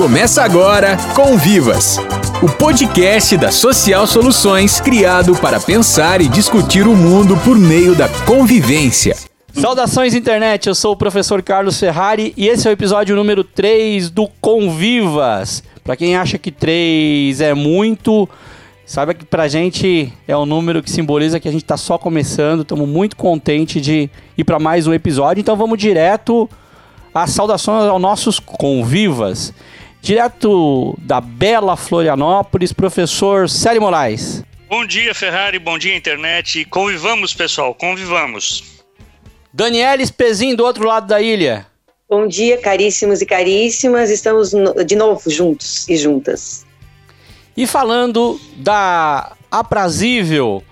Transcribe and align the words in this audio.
Começa 0.00 0.42
agora 0.42 0.96
Convivas, 1.14 1.98
o 2.42 2.48
podcast 2.48 3.36
da 3.36 3.52
Social 3.52 4.06
Soluções 4.06 4.80
criado 4.80 5.36
para 5.36 5.60
pensar 5.60 6.22
e 6.22 6.28
discutir 6.28 6.86
o 6.86 6.96
mundo 6.96 7.36
por 7.44 7.58
meio 7.58 7.94
da 7.94 8.08
convivência. 8.24 9.14
Saudações 9.52 10.14
internet, 10.14 10.70
eu 10.70 10.74
sou 10.74 10.94
o 10.94 10.96
professor 10.96 11.42
Carlos 11.42 11.78
Ferrari 11.78 12.32
e 12.34 12.48
esse 12.48 12.66
é 12.66 12.70
o 12.70 12.72
episódio 12.72 13.14
número 13.14 13.44
3 13.44 14.08
do 14.08 14.26
Convivas. 14.40 15.62
Para 15.84 15.96
quem 15.96 16.16
acha 16.16 16.38
que 16.38 16.50
3 16.50 17.42
é 17.42 17.52
muito, 17.52 18.26
saiba 18.86 19.12
que 19.12 19.26
pra 19.26 19.48
gente 19.48 20.10
é 20.26 20.34
um 20.34 20.46
número 20.46 20.82
que 20.82 20.90
simboliza 20.90 21.38
que 21.38 21.46
a 21.46 21.52
gente 21.52 21.66
tá 21.66 21.76
só 21.76 21.98
começando, 21.98 22.62
estamos 22.62 22.88
muito 22.88 23.16
contentes 23.16 23.82
de 23.82 24.08
ir 24.38 24.44
para 24.44 24.58
mais 24.58 24.86
um 24.86 24.94
episódio, 24.94 25.42
então 25.42 25.56
vamos 25.56 25.78
direto 25.78 26.48
às 27.14 27.32
saudações 27.32 27.84
aos 27.84 28.00
nossos 28.00 28.38
convivas. 28.40 29.52
Direto 30.02 30.96
da 30.98 31.20
bela 31.20 31.76
Florianópolis, 31.76 32.72
professor 32.72 33.48
Célio 33.48 33.82
Moraes. 33.82 34.42
Bom 34.68 34.86
dia, 34.86 35.14
Ferrari, 35.14 35.58
bom 35.58 35.76
dia, 35.76 35.94
internet. 35.94 36.64
Convivamos, 36.64 37.34
pessoal, 37.34 37.74
convivamos. 37.74 38.82
Daniela 39.52 40.00
Espezin, 40.00 40.54
do 40.54 40.64
outro 40.64 40.86
lado 40.86 41.06
da 41.06 41.20
ilha. 41.20 41.66
Bom 42.08 42.26
dia, 42.26 42.56
caríssimos 42.58 43.20
e 43.20 43.26
caríssimas. 43.26 44.10
Estamos 44.10 44.52
de 44.86 44.96
novo 44.96 45.28
juntos 45.28 45.88
e 45.88 45.96
juntas. 45.96 46.64
E 47.56 47.66
falando 47.66 48.40
da 48.56 49.36
aprazível, 49.50 50.62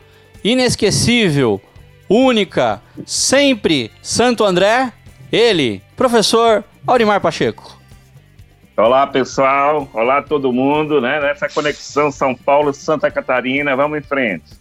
inesquecível, 0.43 1.61
única, 2.09 2.81
sempre 3.05 3.91
Santo 4.01 4.45
André, 4.45 4.93
ele, 5.31 5.83
professor 5.97 6.65
Aurimar 6.87 7.21
Pacheco. 7.21 7.78
Olá, 8.79 9.09
pessoal. 9.09 9.89
Olá, 9.93 10.23
todo 10.23 10.53
mundo, 10.53 11.01
né? 11.01 11.19
Nessa 11.19 11.49
conexão 11.49 12.13
São 12.13 12.33
Paulo-Santa 12.33 13.11
Catarina, 13.11 13.75
vamos 13.75 13.99
em 13.99 14.03
frente. 14.03 14.53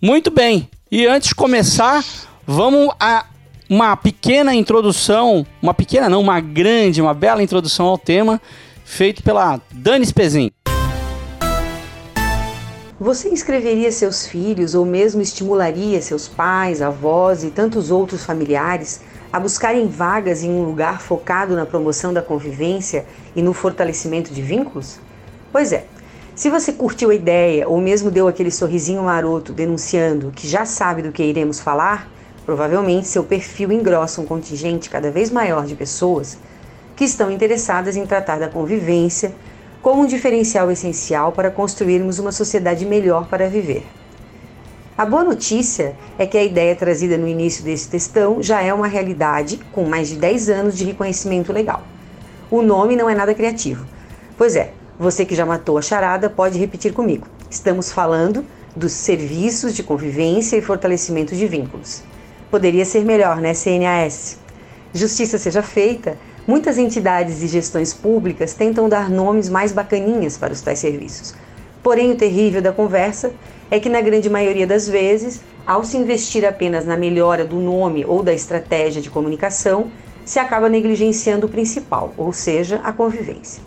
Muito 0.00 0.30
bem. 0.30 0.70
E 0.88 1.04
antes 1.04 1.30
de 1.30 1.34
começar, 1.34 2.04
vamos 2.46 2.94
a 3.00 3.26
uma 3.68 3.96
pequena 3.96 4.54
introdução, 4.54 5.44
uma 5.60 5.74
pequena 5.74 6.08
não, 6.08 6.20
uma 6.20 6.38
grande, 6.38 7.02
uma 7.02 7.12
bela 7.12 7.42
introdução 7.42 7.86
ao 7.86 7.98
tema, 7.98 8.40
feito 8.84 9.24
pela 9.24 9.60
Dani 9.72 10.06
Spezin. 10.06 10.52
Você 13.00 13.28
inscreveria 13.28 13.90
seus 13.90 14.24
filhos 14.24 14.76
ou 14.76 14.86
mesmo 14.86 15.20
estimularia 15.20 16.00
seus 16.00 16.28
pais, 16.28 16.80
avós 16.80 17.42
e 17.42 17.50
tantos 17.50 17.90
outros 17.90 18.24
familiares 18.24 19.02
a 19.32 19.38
buscarem 19.38 19.86
vagas 19.86 20.42
em 20.42 20.50
um 20.50 20.62
lugar 20.62 21.00
focado 21.00 21.54
na 21.54 21.66
promoção 21.66 22.12
da 22.12 22.22
convivência 22.22 23.04
e 23.36 23.42
no 23.42 23.52
fortalecimento 23.52 24.32
de 24.32 24.40
vínculos? 24.40 24.98
Pois 25.52 25.72
é, 25.72 25.84
se 26.34 26.48
você 26.48 26.72
curtiu 26.72 27.10
a 27.10 27.14
ideia 27.14 27.68
ou 27.68 27.80
mesmo 27.80 28.10
deu 28.10 28.28
aquele 28.28 28.50
sorrisinho 28.50 29.02
maroto 29.02 29.52
denunciando 29.52 30.32
que 30.34 30.46
já 30.46 30.64
sabe 30.64 31.02
do 31.02 31.12
que 31.12 31.22
iremos 31.22 31.60
falar, 31.60 32.08
provavelmente 32.46 33.08
seu 33.08 33.24
perfil 33.24 33.72
engrossa 33.72 34.20
um 34.20 34.24
contingente 34.24 34.88
cada 34.88 35.10
vez 35.10 35.30
maior 35.30 35.66
de 35.66 35.74
pessoas 35.74 36.38
que 36.96 37.04
estão 37.04 37.30
interessadas 37.30 37.96
em 37.96 38.06
tratar 38.06 38.38
da 38.38 38.48
convivência 38.48 39.34
como 39.82 40.02
um 40.02 40.06
diferencial 40.06 40.70
essencial 40.70 41.32
para 41.32 41.50
construirmos 41.50 42.18
uma 42.18 42.32
sociedade 42.32 42.86
melhor 42.86 43.28
para 43.28 43.48
viver. 43.48 43.84
A 44.98 45.06
boa 45.06 45.22
notícia 45.22 45.94
é 46.18 46.26
que 46.26 46.36
a 46.36 46.42
ideia 46.42 46.74
trazida 46.74 47.16
no 47.16 47.28
início 47.28 47.62
desse 47.62 47.88
textão 47.88 48.42
já 48.42 48.60
é 48.60 48.74
uma 48.74 48.88
realidade 48.88 49.60
com 49.70 49.84
mais 49.84 50.08
de 50.08 50.16
10 50.16 50.48
anos 50.48 50.76
de 50.76 50.84
reconhecimento 50.84 51.52
legal. 51.52 51.84
O 52.50 52.62
nome 52.62 52.96
não 52.96 53.08
é 53.08 53.14
nada 53.14 53.32
criativo. 53.32 53.86
Pois 54.36 54.56
é, 54.56 54.72
você 54.98 55.24
que 55.24 55.36
já 55.36 55.46
matou 55.46 55.78
a 55.78 55.82
charada 55.82 56.28
pode 56.28 56.58
repetir 56.58 56.92
comigo. 56.92 57.28
Estamos 57.48 57.92
falando 57.92 58.44
dos 58.74 58.90
serviços 58.90 59.72
de 59.72 59.84
convivência 59.84 60.56
e 60.56 60.62
fortalecimento 60.62 61.32
de 61.32 61.46
vínculos. 61.46 62.02
Poderia 62.50 62.84
ser 62.84 63.04
melhor, 63.04 63.36
né, 63.36 63.54
CNAS? 63.54 64.38
Justiça 64.92 65.38
seja 65.38 65.62
feita, 65.62 66.18
muitas 66.44 66.76
entidades 66.76 67.40
e 67.40 67.46
gestões 67.46 67.94
públicas 67.94 68.52
tentam 68.52 68.88
dar 68.88 69.08
nomes 69.08 69.48
mais 69.48 69.70
bacaninhas 69.70 70.36
para 70.36 70.52
os 70.52 70.60
tais 70.60 70.80
serviços. 70.80 71.36
Porém, 71.84 72.10
o 72.10 72.16
terrível 72.16 72.60
da 72.60 72.72
conversa 72.72 73.32
é 73.70 73.78
que, 73.78 73.88
na 73.88 74.00
grande 74.00 74.30
maioria 74.30 74.66
das 74.66 74.88
vezes, 74.88 75.42
ao 75.66 75.84
se 75.84 75.96
investir 75.96 76.44
apenas 76.46 76.86
na 76.86 76.96
melhora 76.96 77.44
do 77.44 77.56
nome 77.56 78.04
ou 78.04 78.22
da 78.22 78.32
estratégia 78.32 79.02
de 79.02 79.10
comunicação, 79.10 79.90
se 80.24 80.38
acaba 80.38 80.68
negligenciando 80.68 81.46
o 81.46 81.50
principal, 81.50 82.12
ou 82.16 82.32
seja, 82.32 82.80
a 82.84 82.92
convivência. 82.92 83.62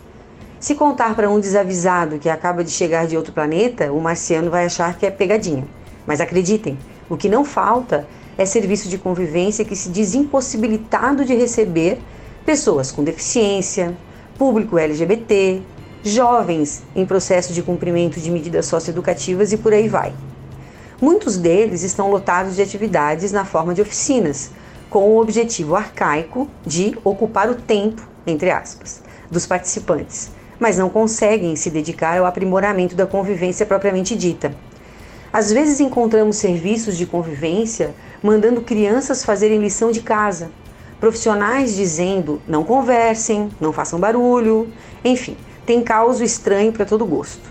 Se 0.60 0.76
contar 0.76 1.16
para 1.16 1.28
um 1.28 1.40
desavisado 1.40 2.18
que 2.18 2.28
acaba 2.28 2.62
de 2.62 2.70
chegar 2.70 3.06
de 3.06 3.16
outro 3.16 3.32
planeta, 3.32 3.92
o 3.92 4.00
marciano 4.00 4.48
vai 4.48 4.66
achar 4.66 4.96
que 4.96 5.04
é 5.04 5.10
pegadinha. 5.10 5.66
Mas 6.06 6.20
acreditem, 6.20 6.78
o 7.10 7.16
que 7.16 7.28
não 7.28 7.44
falta 7.44 8.06
é 8.38 8.44
serviço 8.44 8.88
de 8.88 8.96
convivência 8.96 9.64
que 9.64 9.74
se 9.74 9.88
diz 9.88 10.14
impossibilitado 10.14 11.24
de 11.24 11.34
receber 11.34 11.98
pessoas 12.44 12.92
com 12.92 13.02
deficiência, 13.02 13.96
público 14.38 14.78
LGBT, 14.78 15.62
jovens 16.02 16.82
em 16.94 17.06
processo 17.06 17.52
de 17.52 17.62
cumprimento 17.62 18.20
de 18.20 18.30
medidas 18.30 18.66
socioeducativas 18.66 19.52
e 19.52 19.56
por 19.56 19.72
aí 19.72 19.88
vai. 19.88 20.12
Muitos 21.00 21.36
deles 21.36 21.82
estão 21.82 22.10
lotados 22.10 22.56
de 22.56 22.62
atividades 22.62 23.32
na 23.32 23.44
forma 23.44 23.74
de 23.74 23.82
oficinas, 23.82 24.50
com 24.88 25.10
o 25.10 25.20
objetivo 25.20 25.74
arcaico 25.74 26.48
de 26.66 26.96
ocupar 27.02 27.50
o 27.50 27.54
tempo, 27.54 28.06
entre 28.26 28.50
aspas, 28.50 29.02
dos 29.30 29.46
participantes, 29.46 30.30
mas 30.60 30.76
não 30.76 30.90
conseguem 30.90 31.56
se 31.56 31.70
dedicar 31.70 32.18
ao 32.18 32.26
aprimoramento 32.26 32.94
da 32.94 33.06
convivência 33.06 33.64
propriamente 33.64 34.14
dita. 34.14 34.54
Às 35.32 35.50
vezes 35.50 35.80
encontramos 35.80 36.36
serviços 36.36 36.96
de 36.96 37.06
convivência 37.06 37.94
mandando 38.22 38.60
crianças 38.60 39.24
fazerem 39.24 39.58
lição 39.58 39.90
de 39.90 40.02
casa, 40.02 40.50
profissionais 41.00 41.74
dizendo 41.74 42.40
não 42.46 42.62
conversem, 42.62 43.48
não 43.60 43.72
façam 43.72 43.98
barulho, 43.98 44.68
enfim, 45.02 45.36
tem 45.66 45.82
causa 45.82 46.24
estranho 46.24 46.72
para 46.72 46.84
todo 46.84 47.04
gosto. 47.06 47.50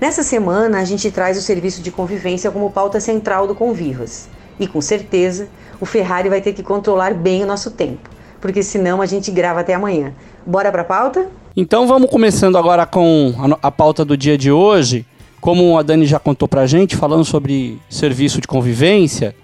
Nessa 0.00 0.22
semana, 0.22 0.78
a 0.78 0.84
gente 0.84 1.10
traz 1.10 1.36
o 1.36 1.42
serviço 1.42 1.82
de 1.82 1.90
convivência 1.90 2.50
como 2.50 2.70
pauta 2.70 3.00
central 3.00 3.46
do 3.46 3.54
Convivas. 3.54 4.28
E 4.60 4.66
com 4.66 4.80
certeza, 4.80 5.48
o 5.80 5.86
Ferrari 5.86 6.28
vai 6.28 6.40
ter 6.40 6.52
que 6.52 6.62
controlar 6.62 7.14
bem 7.14 7.42
o 7.42 7.46
nosso 7.46 7.70
tempo, 7.70 8.08
porque 8.40 8.62
senão 8.62 9.02
a 9.02 9.06
gente 9.06 9.30
grava 9.30 9.60
até 9.60 9.74
amanhã. 9.74 10.12
Bora 10.46 10.70
para 10.70 10.82
a 10.82 10.84
pauta? 10.84 11.28
Então 11.56 11.86
vamos 11.88 12.08
começando 12.10 12.56
agora 12.56 12.86
com 12.86 13.34
a, 13.36 13.68
a 13.68 13.70
pauta 13.70 14.04
do 14.04 14.16
dia 14.16 14.38
de 14.38 14.50
hoje. 14.50 15.04
Como 15.40 15.78
a 15.78 15.82
Dani 15.82 16.06
já 16.06 16.18
contou 16.18 16.48
pra 16.48 16.66
gente, 16.66 16.96
falando 16.96 17.24
sobre 17.24 17.80
serviço 17.88 18.40
de 18.40 18.46
convivência, 18.46 19.34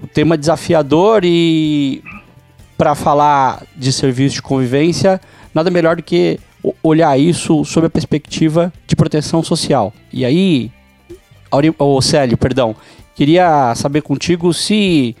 o 0.00 0.06
tema 0.06 0.36
desafiador 0.36 1.24
e 1.24 2.02
para 2.76 2.94
falar 2.94 3.62
de 3.76 3.92
serviço 3.92 4.36
de 4.36 4.42
convivência, 4.42 5.20
nada 5.54 5.70
melhor 5.70 5.96
do 5.96 6.02
que 6.02 6.40
olhar 6.82 7.18
isso 7.18 7.64
sob 7.64 7.86
a 7.86 7.90
perspectiva 7.90 8.72
de 8.86 8.94
proteção 8.94 9.42
social. 9.42 9.92
E 10.12 10.24
aí, 10.24 10.70
o 11.78 12.00
Célio, 12.00 12.36
perdão, 12.36 12.74
queria 13.14 13.74
saber 13.74 14.02
contigo 14.02 14.52
se, 14.54 15.16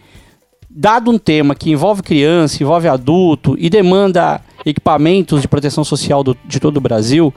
dado 0.70 1.10
um 1.10 1.18
tema 1.18 1.54
que 1.54 1.70
envolve 1.70 2.02
criança, 2.02 2.62
envolve 2.62 2.88
adulto 2.88 3.56
e 3.58 3.68
demanda 3.68 4.40
equipamentos 4.64 5.42
de 5.42 5.48
proteção 5.48 5.84
social 5.84 6.22
do, 6.22 6.36
de 6.44 6.60
todo 6.60 6.76
o 6.76 6.80
Brasil, 6.80 7.34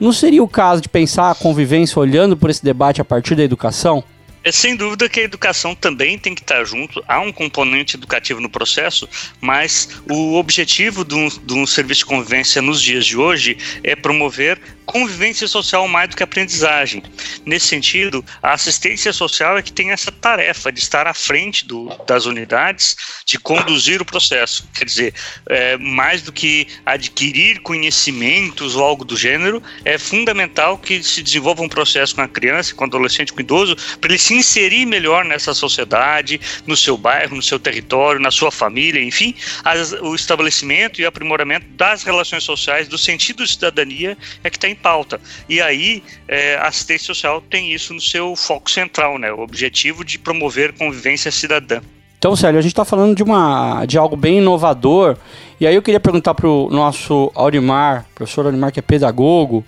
não 0.00 0.12
seria 0.12 0.42
o 0.42 0.48
caso 0.48 0.80
de 0.80 0.88
pensar 0.88 1.30
a 1.30 1.34
convivência 1.34 1.98
olhando 2.00 2.36
por 2.36 2.50
esse 2.50 2.64
debate 2.64 3.00
a 3.00 3.04
partir 3.04 3.34
da 3.34 3.42
educação? 3.42 4.02
É 4.48 4.52
sem 4.52 4.74
dúvida 4.74 5.10
que 5.10 5.20
a 5.20 5.24
educação 5.24 5.74
também 5.74 6.18
tem 6.18 6.34
que 6.34 6.40
estar 6.40 6.64
junto, 6.64 7.04
há 7.06 7.20
um 7.20 7.30
componente 7.30 7.96
educativo 7.96 8.40
no 8.40 8.48
processo, 8.48 9.06
mas 9.42 10.00
o 10.10 10.36
objetivo 10.36 11.04
de 11.04 11.14
um, 11.14 11.28
de 11.28 11.52
um 11.52 11.66
serviço 11.66 12.00
de 12.00 12.06
convivência 12.06 12.62
nos 12.62 12.80
dias 12.80 13.04
de 13.04 13.18
hoje 13.18 13.58
é 13.84 13.94
promover 13.94 14.58
convivência 14.88 15.46
social 15.46 15.86
mais 15.86 16.08
do 16.08 16.16
que 16.16 16.22
aprendizagem. 16.22 17.02
Nesse 17.44 17.66
sentido, 17.66 18.24
a 18.42 18.54
assistência 18.54 19.12
social 19.12 19.58
é 19.58 19.62
que 19.62 19.72
tem 19.72 19.90
essa 19.90 20.10
tarefa 20.10 20.72
de 20.72 20.80
estar 20.80 21.06
à 21.06 21.12
frente 21.12 21.66
do, 21.66 21.88
das 22.06 22.24
unidades, 22.24 22.96
de 23.24 23.38
conduzir 23.38 24.00
o 24.00 24.04
processo. 24.04 24.66
Quer 24.74 24.86
dizer, 24.86 25.14
é, 25.48 25.76
mais 25.76 26.22
do 26.22 26.32
que 26.32 26.66
adquirir 26.86 27.60
conhecimentos 27.60 28.76
ou 28.76 28.82
algo 28.82 29.04
do 29.04 29.16
gênero, 29.16 29.62
é 29.84 29.98
fundamental 29.98 30.78
que 30.78 31.02
se 31.02 31.22
desenvolva 31.22 31.62
um 31.62 31.68
processo 31.68 32.14
com 32.14 32.22
a 32.22 32.28
criança, 32.28 32.74
com 32.74 32.84
o 32.84 32.86
adolescente, 32.86 33.32
com 33.32 33.38
o 33.38 33.42
idoso, 33.42 33.76
para 34.00 34.10
ele 34.10 34.18
se 34.18 34.34
inserir 34.34 34.86
melhor 34.86 35.24
nessa 35.24 35.52
sociedade, 35.52 36.40
no 36.66 36.76
seu 36.76 36.96
bairro, 36.96 37.36
no 37.36 37.42
seu 37.42 37.58
território, 37.58 38.20
na 38.20 38.30
sua 38.30 38.50
família, 38.50 39.02
enfim, 39.02 39.34
as, 39.62 39.92
o 39.92 40.14
estabelecimento 40.14 41.00
e 41.00 41.04
aprimoramento 41.04 41.66
das 41.76 42.02
relações 42.02 42.42
sociais, 42.42 42.88
do 42.88 42.96
sentido 42.96 43.44
de 43.44 43.52
cidadania, 43.52 44.16
é 44.42 44.48
que 44.48 44.56
está 44.56 44.68
em 44.68 44.77
pauta. 44.78 45.20
E 45.48 45.60
aí, 45.60 46.02
é, 46.26 46.56
a 46.56 46.68
assistência 46.68 47.06
social 47.06 47.40
tem 47.40 47.72
isso 47.72 47.92
no 47.92 48.00
seu 48.00 48.34
foco 48.36 48.70
central, 48.70 49.18
né? 49.18 49.32
O 49.32 49.40
objetivo 49.40 50.04
de 50.04 50.18
promover 50.18 50.72
convivência 50.72 51.30
cidadã. 51.30 51.80
Então, 52.18 52.34
Célio, 52.34 52.58
a 52.58 52.62
gente 52.62 52.72
está 52.72 52.84
falando 52.84 53.14
de, 53.14 53.22
uma, 53.22 53.84
de 53.86 53.96
algo 53.96 54.16
bem 54.16 54.38
inovador 54.38 55.16
E 55.60 55.66
aí 55.66 55.74
eu 55.74 55.82
queria 55.82 56.00
perguntar 56.00 56.34
para 56.34 56.48
o 56.48 56.68
nosso 56.68 57.30
Aurimar, 57.32 58.06
professor 58.12 58.44
Aurimar, 58.46 58.72
que 58.72 58.80
é 58.80 58.82
pedagogo, 58.82 59.64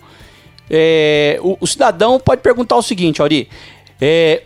é, 0.69 1.37
o, 1.41 1.57
o, 1.59 1.67
cidadão 1.67 2.17
pode 2.17 2.41
perguntar 2.41 2.77
o 2.77 2.81
seguinte, 2.81 3.21
Auri, 3.21 3.49
é, 3.99 4.41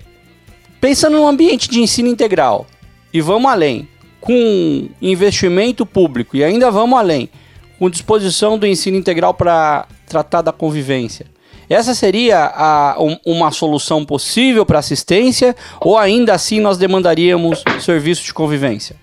pensando 0.82 1.18
no 1.18 1.28
ambiente 1.28 1.70
de 1.70 1.80
ensino 1.80 2.08
integral, 2.10 2.66
e 3.14 3.22
vamos 3.22 3.52
além, 3.52 3.88
com 4.20 4.90
investimento 5.00 5.86
público, 5.86 6.36
e 6.36 6.44
ainda 6.44 6.72
vamos 6.72 6.98
além, 6.98 7.30
com 7.78 7.90
disposição 7.92 8.58
do 8.58 8.66
ensino 8.66 8.98
integral 8.98 9.36
para 9.36 9.88
tratar 10.06 10.42
da 10.42 10.52
convivência. 10.52 11.26
Essa 11.70 11.96
seria 11.96 12.46
a, 12.46 12.96
um, 13.00 13.18
uma 13.26 13.52
solução 13.52 14.06
possível 14.06 14.66
para 14.66 14.80
assistência 14.80 15.56
ou 15.82 15.98
ainda 15.98 16.34
assim 16.34 16.60
nós 16.60 16.78
demandaríamos 16.78 17.64
serviço 17.80 18.24
de 18.24 18.34
convivência? 18.34 18.96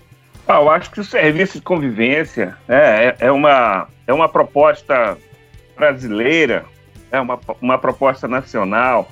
Ah, 0.47 0.55
eu 0.55 0.69
acho 0.69 0.91
que 0.91 0.99
o 0.99 1.03
serviço 1.03 1.57
de 1.57 1.63
convivência 1.63 2.55
é, 2.67 3.15
é, 3.19 3.27
é 3.27 3.31
uma, 3.31 3.87
é 4.07 4.13
uma 4.13 4.27
proposta 4.27 5.17
brasileira, 5.75 6.65
é 7.11 7.19
uma, 7.19 7.39
uma 7.61 7.77
proposta 7.77 8.27
nacional, 8.27 9.09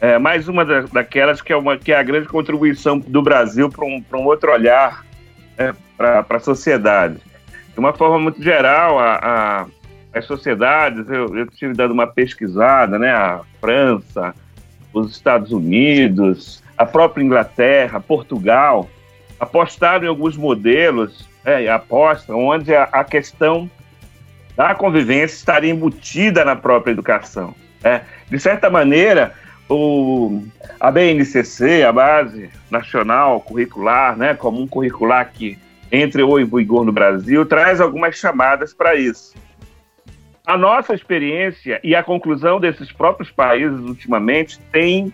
é 0.00 0.18
mais 0.18 0.48
uma 0.48 0.64
da, 0.64 0.82
daquelas 0.82 1.40
que 1.40 1.52
é, 1.52 1.56
uma, 1.56 1.76
que 1.76 1.92
é 1.92 1.96
a 1.96 2.02
grande 2.02 2.28
contribuição 2.28 2.98
do 2.98 3.22
Brasil 3.22 3.70
para 3.70 3.84
um, 3.84 4.02
um 4.14 4.24
outro 4.24 4.52
olhar 4.52 5.04
é, 5.56 5.72
para 5.96 6.24
a 6.28 6.40
sociedade. 6.40 7.16
De 7.72 7.78
uma 7.78 7.92
forma 7.92 8.18
muito 8.18 8.42
geral, 8.42 8.98
a, 8.98 9.16
a 9.16 9.66
as 10.16 10.24
sociedades, 10.24 11.08
eu, 11.08 11.36
eu 11.36 11.44
estive 11.44 11.74
dando 11.74 11.92
uma 11.92 12.06
pesquisada, 12.06 12.98
né? 12.98 13.10
A 13.10 13.40
França, 13.60 14.34
os 14.92 15.12
Estados 15.12 15.52
Unidos, 15.52 16.62
a 16.76 16.86
própria 16.86 17.22
Inglaterra, 17.22 18.00
Portugal, 18.00 18.88
apostaram 19.38 20.04
em 20.04 20.08
alguns 20.08 20.36
modelos, 20.36 21.28
é, 21.44 21.68
apostam, 21.68 22.38
onde 22.44 22.74
a, 22.74 22.84
a, 22.84 23.04
questão 23.04 23.70
da 24.56 24.74
convivência 24.74 25.36
estaria 25.36 25.70
embutida 25.70 26.44
na 26.44 26.56
própria 26.56 26.92
educação. 26.92 27.54
É. 27.84 28.00
De 28.28 28.38
certa 28.38 28.70
maneira, 28.70 29.34
o, 29.68 30.42
a 30.80 30.90
BNCC, 30.90 31.82
a 31.82 31.92
Base 31.92 32.50
Nacional 32.70 33.40
Curricular, 33.40 34.16
né, 34.16 34.34
comum 34.34 34.66
curricular 34.66 35.30
que 35.32 35.58
entre 35.92 36.22
o 36.22 36.38
em 36.38 36.44
vigor 36.44 36.84
no 36.84 36.92
Brasil, 36.92 37.46
traz 37.46 37.80
algumas 37.80 38.16
chamadas 38.16 38.74
para 38.74 38.96
isso. 38.96 39.34
A 40.46 40.56
nossa 40.56 40.94
experiência 40.94 41.80
e 41.82 41.94
a 41.94 42.04
conclusão 42.04 42.60
desses 42.60 42.92
próprios 42.92 43.32
países 43.32 43.80
ultimamente 43.80 44.60
tem, 44.70 45.12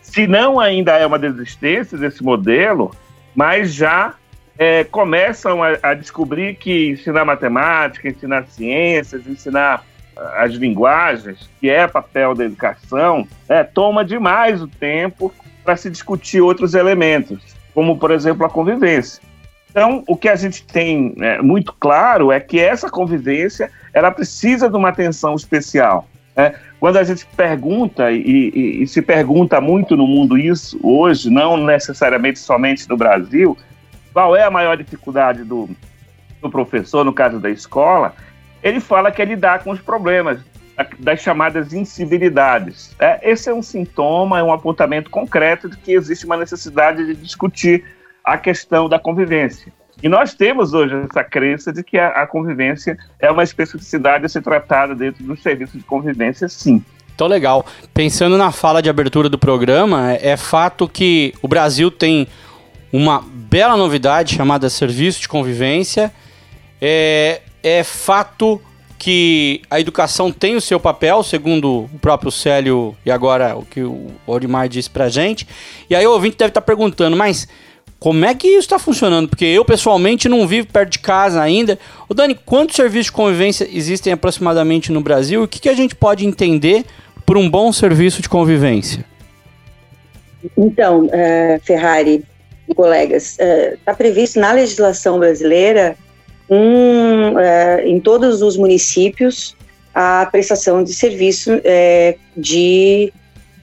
se 0.00 0.28
não 0.28 0.60
ainda 0.60 0.96
é 0.96 1.04
uma 1.04 1.18
desistência 1.18 1.98
desse 1.98 2.22
modelo, 2.22 2.94
mas 3.34 3.74
já 3.74 4.14
é, 4.56 4.84
começam 4.84 5.64
a, 5.64 5.78
a, 5.82 5.94
descobrir 5.94 6.54
que 6.54 6.90
ensinar 6.90 7.24
matemática, 7.24 8.08
ensinar 8.08 8.46
ciências, 8.46 9.26
ensinar 9.26 9.84
ah, 10.16 10.44
as 10.44 10.52
linguagens, 10.52 11.50
que 11.60 11.68
é 11.68 11.88
papel 11.88 12.36
da 12.36 12.44
educação, 12.44 13.26
é, 13.48 13.64
toma 13.64 14.04
demais 14.04 14.62
o 14.62 14.68
tempo 14.68 15.34
para 15.64 15.76
se 15.76 15.90
discutir 15.90 16.40
outros 16.40 16.74
elementos, 16.74 17.56
como, 17.74 17.98
por 17.98 18.12
exemplo, 18.12 18.46
a 18.46 18.50
convivência. 18.50 19.20
Então, 19.70 20.02
o 20.06 20.16
que 20.16 20.28
a 20.28 20.36
gente 20.36 20.64
tem 20.64 21.14
é, 21.18 21.42
muito 21.42 21.72
claro 21.78 22.32
é 22.32 22.40
que 22.40 22.58
essa 22.58 22.88
convivência 22.88 23.70
ela 23.92 24.10
precisa 24.10 24.68
de 24.68 24.76
uma 24.76 24.88
atenção 24.88 25.34
especial. 25.34 26.08
Né? 26.36 26.54
Quando 26.78 26.96
a 26.96 27.04
gente 27.04 27.26
pergunta, 27.36 28.10
e, 28.10 28.20
e, 28.20 28.82
e, 28.82 28.86
se 28.86 29.02
pergunta 29.02 29.60
muito 29.60 29.96
no 29.96 30.06
mundo 30.06 30.38
isso 30.38 30.78
hoje, 30.82 31.28
não 31.28 31.56
necessariamente 31.56 32.38
somente 32.38 32.88
no 32.88 32.96
Brasil, 32.96 33.56
qual 34.12 34.36
é 34.36 34.44
a 34.44 34.50
maior 34.50 34.76
dificuldade 34.76 35.42
do, 35.44 35.68
do 36.40 36.48
professor, 36.48 37.04
no 37.04 37.12
caso 37.12 37.40
da 37.40 37.50
escola, 37.50 38.14
ele 38.62 38.80
fala 38.80 39.10
que 39.10 39.20
é 39.22 39.24
lidar 39.24 39.62
com 39.62 39.70
os 39.70 39.80
problemas 39.80 40.40
das 40.98 41.20
chamadas 41.20 41.72
incivilidades. 41.72 42.94
É, 42.98 43.30
esse 43.30 43.50
é 43.50 43.54
um 43.54 43.62
sintoma, 43.62 44.38
é 44.38 44.42
um 44.42 44.52
apontamento 44.52 45.10
concreto 45.10 45.68
de 45.68 45.76
que 45.76 45.92
existe 45.92 46.24
uma 46.24 46.36
necessidade 46.36 47.04
de 47.04 47.14
discutir 47.16 47.84
a 48.24 48.38
questão 48.38 48.88
da 48.88 48.98
convivência. 48.98 49.72
E 50.02 50.08
nós 50.08 50.34
temos 50.34 50.74
hoje 50.74 50.94
essa 50.94 51.24
crença 51.24 51.72
de 51.72 51.82
que 51.82 51.98
a, 51.98 52.08
a 52.08 52.26
convivência 52.26 52.96
é 53.18 53.30
uma 53.30 53.42
especificidade 53.42 54.24
a 54.24 54.28
ser 54.28 54.42
tratada 54.42 54.94
dentro 54.94 55.24
do 55.24 55.36
serviço 55.36 55.76
de 55.76 55.84
convivência, 55.84 56.48
sim. 56.48 56.82
Então, 57.14 57.26
legal. 57.26 57.66
Pensando 57.92 58.38
na 58.38 58.52
fala 58.52 58.80
de 58.80 58.88
abertura 58.88 59.28
do 59.28 59.36
programa, 59.36 60.12
é, 60.12 60.30
é 60.30 60.36
fato 60.36 60.88
que 60.88 61.34
o 61.42 61.48
Brasil 61.48 61.90
tem 61.90 62.28
uma 62.92 63.20
bela 63.20 63.76
novidade 63.76 64.36
chamada 64.36 64.70
Serviço 64.70 65.20
de 65.20 65.28
Convivência. 65.28 66.12
É, 66.80 67.40
é 67.60 67.82
fato 67.82 68.62
que 68.98 69.62
a 69.70 69.80
educação 69.80 70.30
tem 70.30 70.56
o 70.56 70.60
seu 70.60 70.78
papel, 70.78 71.22
segundo 71.22 71.88
o 71.92 71.98
próprio 72.00 72.30
Célio 72.30 72.96
e 73.06 73.10
agora 73.10 73.56
o 73.56 73.64
que 73.64 73.82
o 73.82 74.08
Orimar 74.26 74.68
disse 74.68 74.90
pra 74.90 75.08
gente. 75.08 75.46
E 75.88 75.94
aí 75.94 76.06
o 76.06 76.12
ouvinte 76.12 76.36
deve 76.36 76.50
estar 76.50 76.60
perguntando, 76.60 77.16
mas 77.16 77.48
como 77.98 78.24
é 78.24 78.34
que 78.34 78.46
isso 78.46 78.60
está 78.60 78.78
funcionando? 78.78 79.28
Porque 79.28 79.44
eu, 79.44 79.64
pessoalmente, 79.64 80.28
não 80.28 80.46
vivo 80.46 80.68
perto 80.68 80.90
de 80.90 80.98
casa 81.00 81.42
ainda. 81.42 81.78
O 82.08 82.14
Dani, 82.14 82.34
quantos 82.34 82.76
serviços 82.76 83.06
de 83.06 83.12
convivência 83.12 83.68
existem 83.72 84.12
aproximadamente 84.12 84.92
no 84.92 85.00
Brasil? 85.00 85.42
O 85.42 85.48
que, 85.48 85.60
que 85.60 85.68
a 85.68 85.74
gente 85.74 85.96
pode 85.96 86.24
entender 86.24 86.84
por 87.26 87.36
um 87.36 87.50
bom 87.50 87.72
serviço 87.72 88.22
de 88.22 88.28
convivência? 88.28 89.04
Então, 90.56 91.06
uh, 91.06 91.60
Ferrari 91.64 92.24
e 92.68 92.74
colegas, 92.74 93.36
está 93.38 93.92
uh, 93.92 93.96
previsto 93.96 94.38
na 94.38 94.52
legislação 94.52 95.18
brasileira 95.18 95.96
um, 96.48 97.32
uh, 97.32 97.80
em 97.84 97.98
todos 97.98 98.42
os 98.42 98.56
municípios 98.56 99.56
a 99.94 100.26
prestação 100.30 100.84
de 100.84 100.94
serviço 100.94 101.50
de 102.36 103.12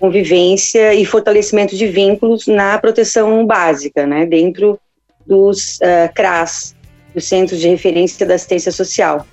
convivência 0.05 0.93
e 0.93 1.03
fortalecimento 1.03 1.75
de 1.75 1.87
vínculos 1.87 2.45
na 2.45 2.77
proteção 2.77 3.43
básica, 3.43 4.05
né, 4.05 4.23
dentro 4.23 4.79
dos 5.25 5.77
uh, 5.77 6.13
CRAS, 6.13 6.75
dos 7.13 7.25
Centros 7.25 7.59
de 7.59 7.67
Referência 7.67 8.23
da 8.23 8.35
Assistência 8.35 8.71
Social. 8.71 9.25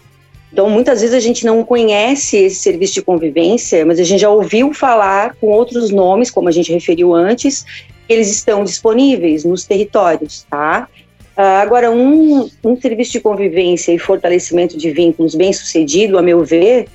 Então, 0.50 0.70
muitas 0.70 1.02
vezes 1.02 1.14
a 1.14 1.20
gente 1.20 1.44
não 1.44 1.62
conhece 1.62 2.38
esse 2.38 2.56
serviço 2.56 2.94
de 2.94 3.02
convivência, 3.02 3.84
mas 3.84 4.00
a 4.00 4.02
gente 4.02 4.20
já 4.20 4.30
ouviu 4.30 4.72
falar 4.72 5.34
com 5.38 5.48
outros 5.48 5.90
nomes, 5.90 6.30
como 6.30 6.48
a 6.48 6.52
gente 6.52 6.72
referiu 6.72 7.14
antes, 7.14 7.66
eles 8.08 8.30
estão 8.30 8.64
disponíveis 8.64 9.44
nos 9.44 9.66
territórios, 9.66 10.46
tá? 10.48 10.88
Uh, 11.36 11.60
agora, 11.60 11.90
um, 11.90 12.48
um 12.64 12.80
serviço 12.80 13.12
de 13.12 13.20
convivência 13.20 13.92
e 13.92 13.98
fortalecimento 13.98 14.76
de 14.78 14.90
vínculos 14.90 15.34
bem 15.34 15.52
sucedido, 15.52 16.18
a 16.18 16.22
meu 16.22 16.42
ver, 16.42 16.86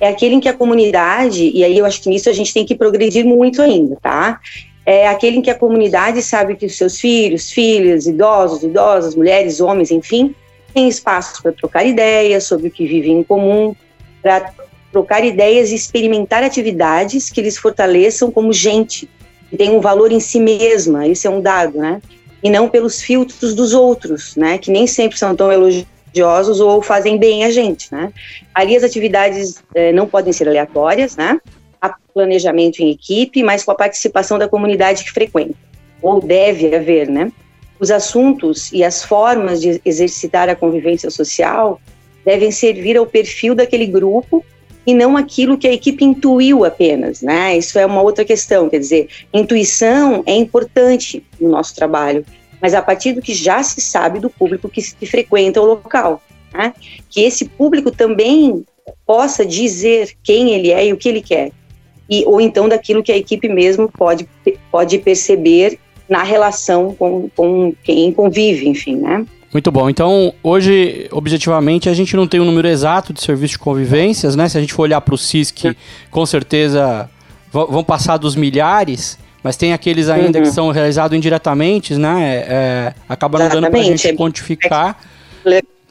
é 0.00 0.08
aquele 0.08 0.34
em 0.34 0.40
que 0.40 0.48
a 0.48 0.54
comunidade, 0.54 1.50
e 1.54 1.64
aí 1.64 1.78
eu 1.78 1.86
acho 1.86 2.02
que 2.02 2.08
nisso 2.08 2.28
a 2.28 2.32
gente 2.32 2.52
tem 2.52 2.66
que 2.66 2.74
progredir 2.74 3.24
muito 3.24 3.62
ainda, 3.62 3.96
tá? 4.00 4.40
É 4.84 5.08
aquele 5.08 5.38
em 5.38 5.42
que 5.42 5.50
a 5.50 5.54
comunidade 5.54 6.22
sabe 6.22 6.54
que 6.54 6.66
os 6.66 6.76
seus 6.76 7.00
filhos, 7.00 7.50
filhas, 7.50 8.06
idosos, 8.06 8.62
idosas, 8.62 9.14
mulheres, 9.14 9.60
homens, 9.60 9.90
enfim, 9.90 10.34
têm 10.72 10.88
espaço 10.88 11.42
para 11.42 11.52
trocar 11.52 11.84
ideias 11.84 12.44
sobre 12.44 12.68
o 12.68 12.70
que 12.70 12.86
vivem 12.86 13.20
em 13.20 13.22
comum, 13.22 13.74
para 14.22 14.52
trocar 14.92 15.24
ideias 15.24 15.70
e 15.70 15.74
experimentar 15.74 16.44
atividades 16.44 17.30
que 17.30 17.40
eles 17.40 17.58
fortaleçam 17.58 18.30
como 18.30 18.52
gente, 18.52 19.08
que 19.50 19.56
tem 19.56 19.70
um 19.70 19.80
valor 19.80 20.12
em 20.12 20.20
si 20.20 20.38
mesma, 20.38 21.06
esse 21.08 21.26
é 21.26 21.30
um 21.30 21.40
dado, 21.40 21.78
né? 21.78 22.00
E 22.42 22.50
não 22.50 22.68
pelos 22.68 23.02
filtros 23.02 23.54
dos 23.54 23.72
outros, 23.74 24.36
né? 24.36 24.58
Que 24.58 24.70
nem 24.70 24.86
sempre 24.86 25.18
são 25.18 25.34
tão 25.34 25.50
elogiosos 25.50 25.95
religiosos 26.06 26.60
ou 26.60 26.80
fazem 26.82 27.18
bem 27.18 27.44
a 27.44 27.50
gente, 27.50 27.92
né? 27.92 28.12
Ali 28.54 28.76
as 28.76 28.82
atividades 28.82 29.62
eh, 29.74 29.92
não 29.92 30.06
podem 30.06 30.32
ser 30.32 30.48
aleatórias, 30.48 31.16
né? 31.16 31.40
Há 31.80 31.94
planejamento 32.14 32.80
em 32.80 32.90
equipe, 32.90 33.42
mas 33.42 33.64
com 33.64 33.70
a 33.70 33.74
participação 33.74 34.38
da 34.38 34.48
comunidade 34.48 35.04
que 35.04 35.12
frequenta, 35.12 35.54
ou 36.00 36.20
deve 36.20 36.74
haver, 36.74 37.08
né? 37.08 37.30
Os 37.78 37.90
assuntos 37.90 38.72
e 38.72 38.82
as 38.82 39.04
formas 39.04 39.60
de 39.60 39.80
exercitar 39.84 40.48
a 40.48 40.54
convivência 40.54 41.10
social 41.10 41.80
devem 42.24 42.50
servir 42.50 42.96
ao 42.96 43.06
perfil 43.06 43.54
daquele 43.54 43.86
grupo 43.86 44.44
e 44.86 44.94
não 44.94 45.16
aquilo 45.16 45.58
que 45.58 45.66
a 45.66 45.72
equipe 45.72 46.04
intuiu 46.04 46.64
apenas, 46.64 47.20
né? 47.20 47.58
Isso 47.58 47.78
é 47.78 47.84
uma 47.84 48.00
outra 48.00 48.24
questão, 48.24 48.68
quer 48.68 48.78
dizer, 48.78 49.08
intuição 49.34 50.22
é 50.26 50.34
importante 50.34 51.24
no 51.40 51.50
nosso 51.50 51.74
trabalho, 51.74 52.24
mas 52.60 52.74
a 52.74 52.82
partir 52.82 53.12
do 53.12 53.22
que 53.22 53.34
já 53.34 53.62
se 53.62 53.80
sabe 53.80 54.18
do 54.18 54.30
público 54.30 54.68
que, 54.68 54.82
que 54.82 55.06
frequenta 55.06 55.60
o 55.60 55.64
local. 55.64 56.22
Né? 56.52 56.72
Que 57.08 57.22
esse 57.22 57.46
público 57.46 57.90
também 57.90 58.64
possa 59.06 59.44
dizer 59.44 60.10
quem 60.22 60.50
ele 60.50 60.70
é 60.70 60.86
e 60.86 60.92
o 60.92 60.96
que 60.96 61.08
ele 61.08 61.20
quer. 61.20 61.52
E, 62.08 62.24
ou 62.24 62.40
então 62.40 62.68
daquilo 62.68 63.02
que 63.02 63.12
a 63.12 63.16
equipe 63.16 63.48
mesmo 63.48 63.88
pode, 63.88 64.28
pode 64.70 64.98
perceber 64.98 65.78
na 66.08 66.22
relação 66.22 66.94
com, 66.94 67.28
com 67.34 67.74
quem 67.82 68.12
convive, 68.12 68.68
enfim, 68.68 68.96
né? 68.96 69.26
Muito 69.52 69.72
bom. 69.72 69.88
Então, 69.88 70.32
hoje, 70.42 71.08
objetivamente, 71.10 71.88
a 71.88 71.94
gente 71.94 72.14
não 72.14 72.26
tem 72.26 72.40
um 72.40 72.44
número 72.44 72.68
exato 72.68 73.12
de 73.12 73.20
serviços 73.22 73.52
de 73.52 73.58
convivências, 73.58 74.36
né? 74.36 74.48
Se 74.48 74.58
a 74.58 74.60
gente 74.60 74.72
for 74.72 74.82
olhar 74.82 75.00
para 75.00 75.14
o 75.14 75.18
CISC, 75.18 75.74
com 76.10 76.26
certeza 76.26 77.08
vão 77.50 77.82
passar 77.82 78.18
dos 78.18 78.36
milhares. 78.36 79.18
Mas 79.46 79.56
tem 79.56 79.72
aqueles 79.72 80.08
ainda 80.08 80.40
uhum. 80.40 80.44
que 80.44 80.50
são 80.50 80.72
realizados 80.72 81.16
indiretamente, 81.16 81.94
né? 81.94 82.20
É, 82.20 82.34
é 82.48 82.94
acaba 83.08 83.38
não 83.38 83.48
dando 83.48 83.70
para 83.70 83.78
a 83.78 83.82
gente 83.84 84.12
quantificar. 84.14 84.98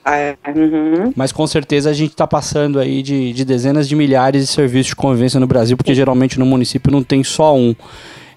É, 0.05 0.35
uhum. 0.53 1.13
Mas 1.15 1.31
com 1.31 1.47
certeza 1.47 1.89
a 1.89 1.93
gente 1.93 2.12
está 2.12 2.27
passando 2.27 2.81
aí 2.81 3.01
de, 3.01 3.31
de, 3.31 3.45
dezenas 3.45 3.88
de 3.88 3.95
milhares 3.95 4.41
de 4.41 4.47
serviços 4.47 4.88
de 4.88 4.95
convivência 4.97 5.39
no 5.39 5.47
Brasil, 5.47 5.77
porque 5.77 5.95
geralmente 5.95 6.38
no 6.38 6.45
município 6.45 6.91
não 6.91 7.01
tem 7.01 7.24
só 7.24 7.55
um. 7.55 7.74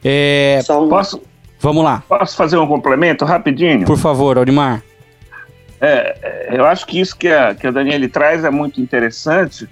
É... 0.04 0.60
Só 0.64 0.84
um. 0.84 0.88
Posso, 0.88 1.20
Vamos 1.58 1.82
lá. 1.82 2.04
Posso 2.08 2.37
fazer 2.37 2.56
um 2.56 2.66
complemento 2.68 3.25
rapidinho? 3.25 3.87
Por 3.87 3.98
favor, 3.98 4.38
Aurimar. 4.38 4.84
É, 5.80 6.48
eu 6.52 6.64
acho 6.64 6.87
que 6.87 7.00
isso 7.00 7.16
que 7.16 7.26
a, 7.26 7.56
que 7.56 7.66
a 7.66 7.72
Daniele 7.72 8.06
traz 8.06 8.44
é 8.44 8.50
muito 8.50 8.80
interessante 8.80 9.68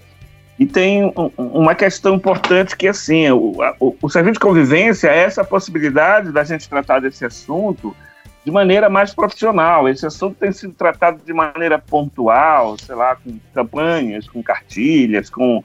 e 0.58 0.64
tem 0.64 1.04
um, 1.04 1.30
uma 1.36 1.74
questão 1.74 2.14
importante 2.14 2.76
que, 2.76 2.88
assim, 2.88 3.30
o, 3.30 3.54
o, 3.78 3.96
o 4.00 4.08
serviço 4.08 4.34
de 4.34 4.40
convivência 4.40 5.08
é 5.08 5.18
essa 5.18 5.44
possibilidade 5.44 6.32
da 6.32 6.44
gente 6.44 6.68
tratar 6.68 7.00
desse 7.00 7.24
assunto 7.24 7.94
de 8.42 8.50
maneira 8.50 8.88
mais 8.88 9.12
profissional. 9.12 9.88
Esse 9.88 10.06
assunto 10.06 10.36
tem 10.38 10.52
sido 10.52 10.72
tratado 10.72 11.20
de 11.24 11.32
maneira 11.32 11.78
pontual, 11.78 12.78
sei 12.78 12.94
lá, 12.94 13.16
com 13.16 13.38
campanhas, 13.52 14.28
com 14.28 14.42
cartilhas, 14.42 15.28
com, 15.28 15.62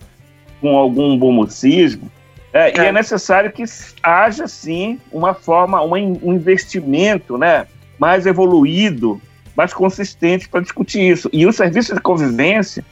com 0.60 0.78
algum 0.78 1.18
bomocismo. 1.18 2.12
É, 2.52 2.72
é. 2.72 2.78
E 2.78 2.86
é 2.88 2.92
necessário 2.92 3.52
que 3.52 3.64
haja, 4.04 4.46
sim, 4.48 5.00
uma 5.10 5.34
forma, 5.34 5.82
um 5.82 6.34
investimento 6.34 7.38
né, 7.38 7.66
mais 7.98 8.26
evoluído, 8.26 9.22
mais 9.56 9.74
consistente 9.74 10.50
para 10.50 10.60
discutir 10.60 11.02
isso. 11.02 11.30
E 11.32 11.46
o 11.46 11.54
serviço 11.54 11.94
de 11.94 12.02
convivência, 12.02 12.84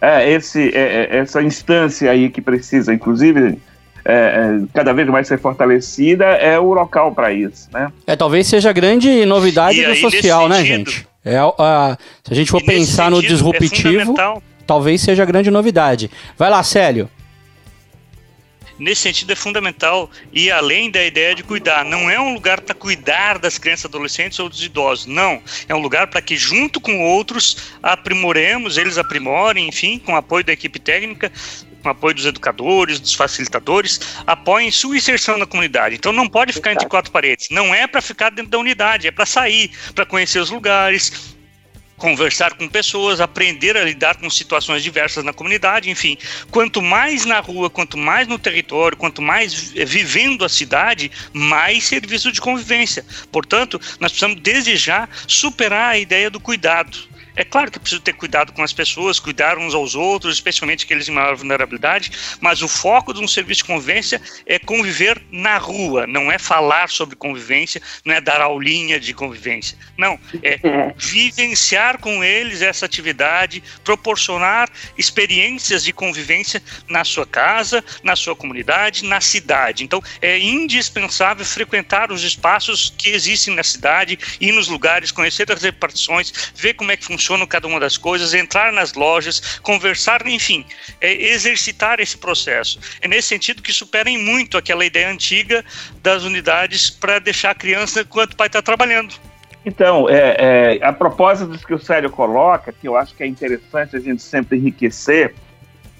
é, 0.00 0.30
esse, 0.30 0.70
é, 0.74 1.08
é 1.10 1.16
essa 1.18 1.42
instância 1.42 2.10
aí 2.10 2.30
que 2.30 2.40
precisa, 2.40 2.92
inclusive, 2.92 3.58
é, 4.04 4.14
é, 4.14 4.60
cada 4.72 4.92
vez 4.92 5.08
mais 5.08 5.26
ser 5.26 5.38
fortalecida, 5.38 6.24
é 6.24 6.58
o 6.58 6.72
local 6.72 7.12
para 7.12 7.32
isso, 7.32 7.68
né? 7.72 7.92
É, 8.06 8.16
talvez 8.16 8.46
seja 8.46 8.70
a 8.70 8.72
grande 8.72 9.24
novidade 9.26 9.80
e 9.80 9.86
do 9.86 9.96
social, 9.96 10.48
né, 10.48 10.64
gente? 10.64 11.06
É, 11.24 11.36
a, 11.36 11.98
se 12.24 12.32
a 12.32 12.36
gente 12.36 12.50
for 12.50 12.62
pensar 12.62 13.10
no 13.10 13.20
disruptivo, 13.20 14.14
talvez 14.66 15.00
seja 15.00 15.24
a 15.24 15.26
grande 15.26 15.50
novidade. 15.50 16.10
Vai 16.36 16.48
lá, 16.48 16.62
Célio 16.62 17.08
nesse 18.78 19.02
sentido 19.02 19.32
é 19.32 19.36
fundamental 19.36 20.10
ir 20.32 20.50
além 20.50 20.90
da 20.90 21.04
ideia 21.04 21.34
de 21.34 21.42
cuidar. 21.42 21.84
Não 21.84 22.08
é 22.08 22.18
um 22.18 22.34
lugar 22.34 22.60
para 22.60 22.74
cuidar 22.74 23.38
das 23.38 23.58
crianças, 23.58 23.86
adolescentes 23.86 24.38
ou 24.38 24.48
dos 24.48 24.62
idosos, 24.62 25.06
não. 25.06 25.42
É 25.68 25.74
um 25.74 25.80
lugar 25.80 26.06
para 26.06 26.22
que, 26.22 26.36
junto 26.36 26.80
com 26.80 27.00
outros, 27.00 27.72
aprimoremos, 27.82 28.78
eles 28.78 28.98
aprimorem, 28.98 29.68
enfim, 29.68 29.98
com 29.98 30.16
apoio 30.16 30.44
da 30.44 30.52
equipe 30.52 30.78
técnica, 30.78 31.32
com 31.82 31.88
apoio 31.88 32.14
dos 32.14 32.26
educadores, 32.26 33.00
dos 33.00 33.14
facilitadores, 33.14 34.00
apoiem 34.26 34.70
sua 34.70 34.96
inserção 34.96 35.38
na 35.38 35.46
comunidade. 35.46 35.94
Então 35.94 36.12
não 36.12 36.28
pode 36.28 36.52
ficar 36.52 36.72
entre 36.72 36.86
quatro 36.86 37.10
paredes. 37.10 37.48
Não 37.50 37.74
é 37.74 37.86
para 37.86 38.00
ficar 38.00 38.30
dentro 38.30 38.50
da 38.50 38.58
unidade, 38.58 39.06
é 39.06 39.10
para 39.10 39.26
sair, 39.26 39.70
para 39.94 40.04
conhecer 40.04 40.40
os 40.40 40.50
lugares, 40.50 41.36
conversar 41.98 42.54
com 42.54 42.68
pessoas, 42.68 43.20
aprender 43.20 43.76
a 43.76 43.84
lidar 43.84 44.16
com 44.16 44.30
situações 44.30 44.82
diversas 44.82 45.24
na 45.24 45.32
comunidade, 45.32 45.90
enfim. 45.90 46.16
Quanto 46.50 46.80
mais 46.80 47.26
na 47.26 47.40
rua, 47.40 47.68
quanto 47.68 47.98
mais 47.98 48.26
no 48.26 48.38
território, 48.38 48.96
quanto 48.96 49.20
mais 49.20 49.52
vivendo 49.52 50.44
a 50.44 50.48
cidade, 50.48 51.10
mais 51.32 51.84
serviço 51.84 52.32
de 52.32 52.40
convivência. 52.40 53.04
Portanto, 53.30 53.80
nós 54.00 54.12
precisamos 54.12 54.40
desde 54.40 54.76
já 54.76 55.08
superar 55.26 55.90
a 55.90 55.98
ideia 55.98 56.30
do 56.30 56.40
cuidado. 56.40 56.96
É 57.38 57.44
claro 57.44 57.70
que 57.70 57.78
é 57.78 57.80
preciso 57.80 58.02
ter 58.02 58.14
cuidado 58.14 58.52
com 58.52 58.64
as 58.64 58.72
pessoas, 58.72 59.20
cuidar 59.20 59.58
uns 59.58 59.72
aos 59.72 59.94
outros, 59.94 60.34
especialmente 60.34 60.84
aqueles 60.84 61.08
em 61.08 61.12
maior 61.12 61.36
vulnerabilidade, 61.36 62.10
mas 62.40 62.62
o 62.62 62.68
foco 62.68 63.14
de 63.14 63.20
um 63.20 63.28
serviço 63.28 63.62
de 63.62 63.68
convivência 63.68 64.20
é 64.44 64.58
conviver 64.58 65.22
na 65.30 65.56
rua, 65.56 66.04
não 66.04 66.32
é 66.32 66.36
falar 66.36 66.88
sobre 66.88 67.14
convivência, 67.14 67.80
não 68.04 68.12
é 68.12 68.20
dar 68.20 68.40
aulinha 68.40 68.98
de 68.98 69.14
convivência. 69.14 69.78
Não, 69.96 70.18
é, 70.42 70.54
é. 70.54 70.94
vivenciar 70.96 71.98
com 71.98 72.24
eles 72.24 72.60
essa 72.60 72.86
atividade, 72.86 73.62
proporcionar 73.84 74.68
experiências 74.96 75.84
de 75.84 75.92
convivência 75.92 76.60
na 76.88 77.04
sua 77.04 77.24
casa, 77.24 77.84
na 78.02 78.16
sua 78.16 78.34
comunidade, 78.34 79.04
na 79.04 79.20
cidade. 79.20 79.84
Então, 79.84 80.02
é 80.20 80.40
indispensável 80.40 81.44
frequentar 81.44 82.10
os 82.10 82.24
espaços 82.24 82.92
que 82.98 83.10
existem 83.10 83.54
na 83.54 83.62
cidade, 83.62 84.18
ir 84.40 84.50
nos 84.50 84.66
lugares, 84.66 85.12
conhecer 85.12 85.52
as 85.52 85.62
repartições, 85.62 86.32
ver 86.56 86.74
como 86.74 86.90
é 86.90 86.96
que 86.96 87.04
funciona 87.04 87.27
funcionam 87.28 87.46
cada 87.46 87.66
uma 87.66 87.78
das 87.78 87.98
coisas, 87.98 88.32
entrar 88.32 88.72
nas 88.72 88.94
lojas, 88.94 89.58
conversar, 89.58 90.26
enfim, 90.26 90.64
é 90.98 91.12
exercitar 91.12 92.00
esse 92.00 92.16
processo. 92.16 92.80
É 93.02 93.08
nesse 93.08 93.28
sentido 93.28 93.62
que 93.62 93.72
superem 93.72 94.16
muito 94.16 94.56
aquela 94.56 94.84
ideia 94.84 95.10
antiga 95.10 95.62
das 96.02 96.22
unidades 96.22 96.88
para 96.88 97.18
deixar 97.18 97.50
a 97.50 97.54
criança 97.54 98.00
enquanto 98.00 98.32
o 98.32 98.36
pai 98.36 98.46
está 98.46 98.62
trabalhando. 98.62 99.14
Então, 99.66 100.08
é, 100.08 100.78
é, 100.78 100.84
a 100.84 100.92
propósito 100.92 101.52
do 101.52 101.58
que 101.58 101.74
o 101.74 101.78
Célio 101.78 102.10
coloca, 102.10 102.72
que 102.72 102.88
eu 102.88 102.96
acho 102.96 103.14
que 103.14 103.22
é 103.22 103.26
interessante 103.26 103.94
a 103.94 104.00
gente 104.00 104.22
sempre 104.22 104.56
enriquecer, 104.56 105.34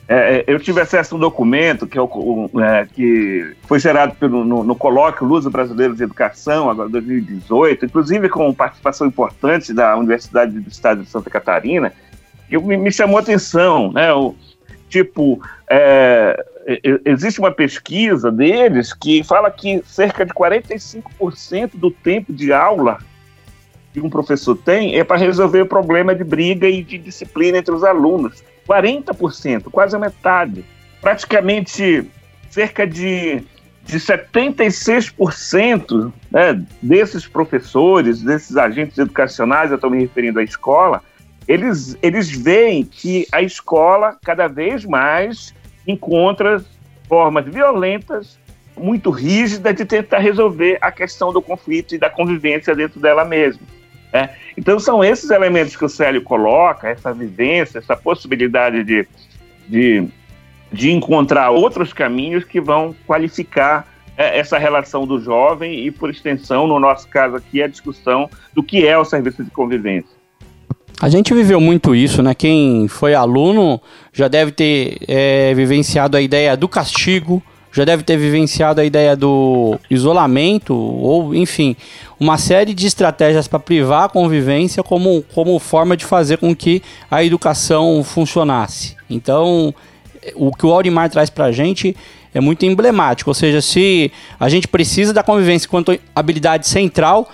é, 0.09 0.39
é 0.39 0.45
eu 0.47 0.59
tive 0.59 0.81
acesso 0.81 1.15
a 1.15 1.19
um 1.19 1.21
documento 1.21 1.87
que, 1.87 1.99
é 1.99 2.03
é, 2.03 2.87
que 2.87 3.55
foi 3.63 3.79
gerado 3.79 4.15
pelo, 4.15 4.45
no, 4.45 4.65
no 4.65 4.75
colóquio 4.75 5.27
Luso 5.27 5.51
Brasileiro 5.51 5.95
de 5.95 6.03
Educação, 6.03 6.71
agora 6.71 6.89
2018, 6.89 7.85
inclusive 7.85 8.29
com 8.29 8.53
participação 8.55 9.07
importante 9.07 9.75
da 9.75 9.97
Universidade 9.97 10.59
do 10.59 10.69
Estado 10.69 11.03
de 11.03 11.11
Santa 11.11 11.29
Catarina, 11.29 11.93
que 12.49 12.57
me, 12.59 12.77
me 12.77 12.91
chamou 12.91 13.19
a 13.19 13.21
atenção, 13.21 13.93
né? 13.93 14.13
O, 14.13 14.35
tipo, 14.89 15.41
é, 15.69 16.43
existe 17.05 17.41
uma 17.41 17.51
pesquisa 17.51 18.31
deles 18.31 18.93
que 18.93 19.23
fala 19.23 19.51
que 19.51 19.83
cerca 19.87 20.25
de 20.25 20.33
45% 20.33 21.73
do 21.75 21.91
tempo 21.91 22.33
de 22.33 22.53
aula 22.53 22.99
que 23.93 24.01
um 24.01 24.11
professor 24.11 24.57
tem 24.57 24.99
é 24.99 25.05
para 25.05 25.17
resolver 25.17 25.63
o 25.63 25.67
problema 25.67 26.15
de 26.15 26.23
briga 26.25 26.69
e 26.69 26.83
de 26.83 26.99
disciplina 26.99 27.59
entre 27.59 27.75
os 27.75 27.83
alunos. 27.85 28.45
40%, 28.69 29.71
quase 29.71 29.97
a 29.97 29.99
metade. 29.99 30.63
Praticamente 31.01 32.07
cerca 32.51 32.87
de, 32.87 33.43
de 33.85 33.99
76% 33.99 36.13
né, 36.31 36.63
desses 36.83 37.27
professores, 37.27 38.23
desses 38.23 38.57
agentes 38.57 38.99
educacionais, 38.99 39.71
eu 39.71 39.77
estou 39.77 39.91
me 39.91 40.01
referindo 40.01 40.39
à 40.39 40.43
escola, 40.43 41.03
eles, 41.47 41.97
eles 42.03 42.29
veem 42.31 42.85
que 42.85 43.27
a 43.33 43.41
escola 43.41 44.19
cada 44.23 44.47
vez 44.49 44.85
mais 44.85 45.55
encontra 45.87 46.63
formas 47.09 47.47
violentas, 47.47 48.39
muito 48.77 49.09
rígidas 49.11 49.75
de 49.75 49.87
tentar 49.87 50.19
resolver 50.19 50.77
a 50.81 50.93
questão 50.93 51.33
do 51.33 51.41
conflito 51.41 51.95
e 51.95 51.99
da 51.99 52.11
convivência 52.11 52.75
dentro 52.75 53.01
dela 53.01 53.25
mesma. 53.25 53.63
É. 54.13 54.31
Então 54.57 54.79
são 54.79 55.05
esses 55.05 55.31
elementos 55.31 55.77
que 55.77 55.85
o 55.85 55.89
Célio 55.89 56.23
coloca, 56.23 56.89
essa 56.89 57.13
vivência, 57.13 57.79
essa 57.79 57.97
possibilidade 57.97 58.83
de, 58.83 59.07
de, 59.69 60.09
de 60.73 60.91
encontrar 60.91 61.51
outros 61.51 61.93
caminhos 61.93 62.45
que 62.45 62.61
vão 62.61 62.95
qualificar 63.07 63.87
é, 64.17 64.39
essa 64.39 64.59
relação 64.59 65.07
do 65.07 65.21
jovem 65.21 65.87
e, 65.87 65.91
por 65.91 66.11
extensão, 66.11 66.67
no 66.67 66.81
nosso 66.81 67.07
caso 67.09 67.37
aqui, 67.37 67.63
a 67.63 67.69
discussão 67.69 68.29
do 68.55 68.63
que 68.63 68.87
é 68.87 68.99
o 68.99 69.05
serviço 69.05 69.45
de 69.45 69.51
convivência. 69.51 70.19
A 71.01 71.09
gente 71.09 71.33
viveu 71.33 71.61
muito 71.61 71.95
isso, 71.95 72.21
né? 72.23 72.35
Quem 72.35 72.89
foi 72.89 73.15
aluno 73.15 73.81
já 74.13 74.27
deve 74.27 74.51
ter 74.51 74.99
é, 75.07 75.55
vivenciado 75.55 76.17
a 76.17 76.21
ideia 76.21 76.57
do 76.57 76.69
castigo, 76.69 77.41
já 77.73 77.85
deve 77.85 78.03
ter 78.03 78.17
vivenciado 78.17 78.81
a 78.81 78.85
ideia 78.85 79.15
do 79.15 79.79
isolamento, 79.91 80.75
ou 80.75 81.35
enfim, 81.35 81.77
uma 82.19 82.39
série 82.39 82.75
de 82.75 82.87
estratégias 82.87 83.47
para 83.47 83.59
privar 83.59 84.05
a 84.05 84.09
convivência 84.09 84.83
como, 84.83 85.25
como 85.35 85.59
forma 85.59 85.97
de 85.97 86.05
fazer 86.05 86.39
com 86.39 86.55
que 86.55 86.83
a 87.11 87.23
educação 87.23 88.03
funcionasse. 88.03 88.97
Então, 89.09 89.75
o 90.35 90.53
que 90.53 90.67
o 90.67 90.73
Aurimar 90.73 91.11
traz 91.11 91.31
para 91.31 91.47
a 91.47 91.53
gente 91.53 91.97
é 92.35 92.41
muito 92.41 92.65
emblemático, 92.67 93.31
ou 93.31 93.35
seja, 93.35 93.61
se 93.61 94.13
a 94.39 94.49
gente 94.49 94.69
precisa 94.69 95.13
da 95.13 95.23
convivência 95.23 95.67
enquanto 95.67 95.99
habilidade 96.15 96.67
central, 96.67 97.29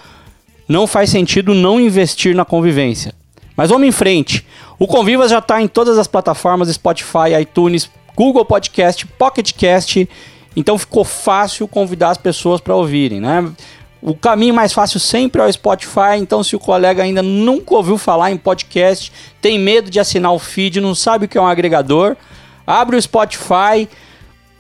não 0.69 0.87
faz 0.87 1.11
sentido 1.11 1.55
não 1.55 1.81
investir 1.81 2.35
na 2.35 2.45
convivência. 2.45 3.13
Mas 3.57 3.71
vamos 3.71 3.87
em 3.87 3.93
frente. 3.93 4.45
O 4.79 4.87
Convivas 4.87 5.31
já 5.31 5.39
está 5.39 5.63
em 5.63 5.69
todas 5.69 5.99
as 5.99 6.07
plataformas: 6.07 6.69
Spotify, 6.69 7.41
iTunes, 7.41 7.89
Google 8.17 8.45
Podcast, 8.45 9.07
Pocket 9.07 9.53
Cast. 9.53 10.09
Então 10.57 10.79
ficou 10.79 11.05
fácil 11.05 11.67
convidar 11.67 12.11
as 12.11 12.19
pessoas 12.19 12.61
para 12.61 12.75
ouvirem, 12.75 13.21
né? 13.21 13.53
O 14.07 14.15
caminho 14.15 14.53
mais 14.53 14.71
fácil 14.71 15.01
sempre 15.01 15.41
é 15.41 15.47
o 15.47 15.53
Spotify. 15.53 16.19
Então, 16.19 16.45
se 16.45 16.55
o 16.55 16.61
colega 16.61 17.03
ainda 17.03 17.23
nunca 17.23 17.75
ouviu 17.75 17.97
falar 17.97 18.31
em 18.31 18.37
podcast, 18.37 19.11
tem 19.41 19.59
medo 19.59 19.91
de 19.91 19.99
assinar 19.99 20.31
o 20.35 20.39
feed, 20.39 20.79
não 20.79 20.95
sabe 20.95 21.25
o 21.25 21.29
que 21.29 21.39
é 21.39 21.41
um 21.41 21.47
agregador, 21.47 22.15
abre 22.67 22.97
o 22.97 23.01
Spotify, 23.01 23.89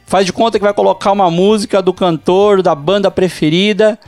faz 0.06 0.24
de 0.24 0.32
conta 0.32 0.58
que 0.58 0.64
vai 0.64 0.72
colocar 0.72 1.12
uma 1.12 1.30
música 1.30 1.82
do 1.82 1.92
cantor, 1.92 2.62
da 2.62 2.74
banda 2.74 3.10
preferida, 3.10 3.98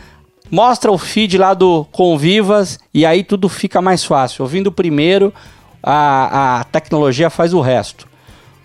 mostra 0.50 0.91
o 0.91 0.97
feed 0.97 1.37
lá 1.37 1.53
do 1.53 1.87
Convivas 1.93 2.79
e 2.95 3.05
aí 3.05 3.23
tudo 3.23 3.47
fica 3.47 3.83
mais 3.83 4.05
fácil. 4.05 4.43
Ouvindo 4.43 4.73
primeiro, 4.73 5.35
a, 5.83 6.61
a 6.61 6.65
tecnologia 6.65 7.29
faz 7.29 7.53
o 7.53 7.61
resto. 7.61 8.09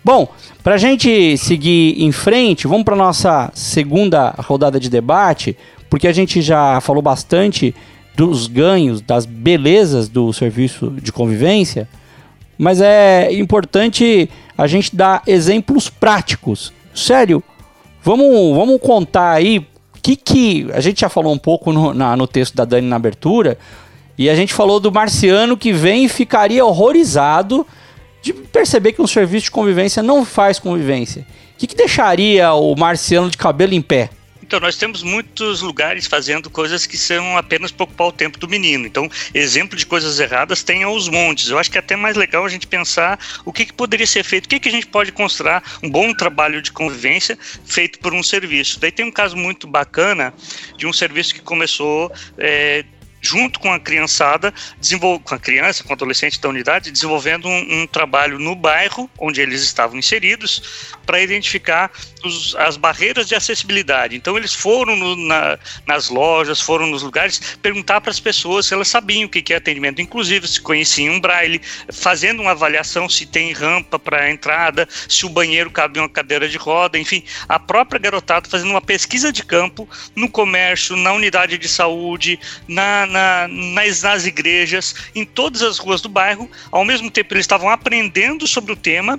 Bom, 0.04 0.28
para 0.64 0.74
a 0.74 0.78
gente 0.78 1.36
seguir 1.38 2.02
em 2.02 2.10
frente, 2.10 2.66
vamos 2.66 2.84
para 2.84 2.96
nossa 2.96 3.52
segunda 3.54 4.34
rodada 4.36 4.80
de 4.80 4.90
debate, 4.90 5.56
porque 5.88 6.08
a 6.08 6.12
gente 6.12 6.42
já 6.42 6.80
falou 6.80 7.00
bastante 7.00 7.72
dos 8.16 8.48
ganhos, 8.48 9.00
das 9.00 9.24
belezas 9.24 10.08
do 10.08 10.32
serviço 10.32 10.90
de 11.00 11.12
convivência. 11.12 11.88
mas 12.58 12.80
é 12.80 13.32
importante 13.32 14.28
a 14.58 14.66
gente 14.66 14.94
dar 14.94 15.22
exemplos 15.26 15.88
práticos. 15.88 16.72
Sério, 16.94 17.42
vamos, 18.02 18.56
vamos 18.56 18.80
contar 18.80 19.30
aí 19.32 19.66
que 20.02 20.16
que 20.16 20.66
a 20.74 20.80
gente 20.80 21.00
já 21.00 21.08
falou 21.08 21.32
um 21.32 21.38
pouco 21.38 21.72
no, 21.72 21.94
na, 21.94 22.16
no 22.16 22.26
texto 22.26 22.56
da 22.56 22.64
Dani 22.64 22.88
na 22.88 22.96
abertura 22.96 23.56
e 24.18 24.28
a 24.28 24.34
gente 24.34 24.52
falou 24.52 24.80
do 24.80 24.90
marciano 24.90 25.56
que 25.56 25.72
vem 25.72 26.04
e 26.04 26.08
ficaria 26.08 26.64
horrorizado 26.64 27.64
de 28.22 28.32
perceber 28.32 28.92
que 28.92 29.02
um 29.02 29.06
serviço 29.06 29.44
de 29.44 29.50
convivência 29.50 30.02
não 30.02 30.24
faz 30.24 30.58
convivência. 30.58 31.26
O 31.54 31.58
que, 31.58 31.66
que 31.66 31.76
deixaria 31.76 32.52
o 32.52 32.74
marciano 32.76 33.28
de 33.28 33.36
cabelo 33.36 33.74
em 33.74 33.82
pé? 33.82 34.10
Então, 34.52 34.60
nós 34.60 34.76
temos 34.76 35.02
muitos 35.02 35.62
lugares 35.62 36.06
fazendo 36.06 36.50
coisas 36.50 36.84
que 36.84 36.98
são 36.98 37.38
apenas 37.38 37.72
para 37.72 37.84
ocupar 37.84 38.08
o 38.08 38.12
tempo 38.12 38.38
do 38.38 38.46
menino. 38.46 38.86
Então, 38.86 39.08
exemplo 39.32 39.78
de 39.78 39.86
coisas 39.86 40.20
erradas 40.20 40.62
tem 40.62 40.82
aos 40.82 41.08
montes. 41.08 41.48
Eu 41.48 41.58
acho 41.58 41.70
que 41.70 41.78
é 41.78 41.80
até 41.80 41.96
mais 41.96 42.16
legal 42.16 42.44
a 42.44 42.48
gente 42.50 42.66
pensar 42.66 43.18
o 43.46 43.52
que, 43.52 43.64
que 43.64 43.72
poderia 43.72 44.06
ser 44.06 44.22
feito, 44.22 44.44
o 44.44 44.48
que, 44.50 44.60
que 44.60 44.68
a 44.68 44.72
gente 44.72 44.88
pode 44.88 45.10
construir 45.10 45.62
um 45.82 45.88
bom 45.88 46.12
trabalho 46.12 46.60
de 46.60 46.70
convivência 46.70 47.38
feito 47.64 47.98
por 47.98 48.12
um 48.12 48.22
serviço. 48.22 48.78
Daí 48.78 48.92
tem 48.92 49.06
um 49.06 49.10
caso 49.10 49.38
muito 49.38 49.66
bacana 49.66 50.34
de 50.76 50.86
um 50.86 50.92
serviço 50.92 51.34
que 51.34 51.40
começou. 51.40 52.12
É, 52.36 52.84
junto 53.22 53.60
com 53.60 53.72
a 53.72 53.78
criançada, 53.78 54.52
com 55.24 55.34
a 55.34 55.38
criança, 55.38 55.84
com 55.84 55.90
o 55.90 55.92
adolescente 55.94 56.40
da 56.40 56.48
unidade, 56.48 56.90
desenvolvendo 56.90 57.48
um, 57.48 57.82
um 57.82 57.86
trabalho 57.86 58.38
no 58.38 58.54
bairro 58.56 59.08
onde 59.18 59.40
eles 59.40 59.62
estavam 59.62 59.96
inseridos 59.96 60.92
para 61.06 61.20
identificar 61.20 61.90
os, 62.24 62.54
as 62.56 62.76
barreiras 62.76 63.28
de 63.28 63.34
acessibilidade. 63.34 64.16
Então 64.16 64.36
eles 64.36 64.54
foram 64.54 64.96
no, 64.96 65.16
na, 65.16 65.58
nas 65.86 66.08
lojas, 66.08 66.60
foram 66.60 66.86
nos 66.86 67.02
lugares 67.02 67.56
perguntar 67.60 68.00
para 68.00 68.10
as 68.10 68.20
pessoas 68.20 68.66
se 68.66 68.74
elas 68.74 68.88
sabiam 68.88 69.26
o 69.26 69.28
que 69.28 69.52
é 69.52 69.56
atendimento 69.56 70.00
inclusive, 70.00 70.46
se 70.46 70.60
conheciam 70.60 71.14
um 71.14 71.20
braille, 71.20 71.60
fazendo 71.92 72.42
uma 72.42 72.52
avaliação 72.52 73.08
se 73.08 73.26
tem 73.26 73.52
rampa 73.52 73.98
para 73.98 74.30
entrada, 74.30 74.88
se 75.08 75.26
o 75.26 75.28
banheiro 75.28 75.70
cabe 75.70 75.98
uma 75.98 76.08
cadeira 76.08 76.48
de 76.48 76.56
roda, 76.56 76.98
enfim, 76.98 77.22
a 77.48 77.58
própria 77.58 77.98
garotada 77.98 78.48
fazendo 78.48 78.70
uma 78.70 78.80
pesquisa 78.80 79.32
de 79.32 79.44
campo 79.44 79.88
no 80.14 80.28
comércio, 80.28 80.96
na 80.96 81.12
unidade 81.12 81.58
de 81.58 81.68
saúde, 81.68 82.38
na, 82.66 83.06
na, 83.06 83.48
nas, 83.48 84.02
nas 84.02 84.26
igrejas, 84.26 84.94
em 85.14 85.24
todas 85.24 85.62
as 85.62 85.78
ruas 85.78 86.00
do 86.00 86.08
bairro. 86.08 86.50
Ao 86.70 86.84
mesmo 86.84 87.10
tempo, 87.10 87.34
eles 87.34 87.44
estavam 87.44 87.70
aprendendo 87.70 88.46
sobre 88.46 88.72
o 88.72 88.76
tema 88.76 89.18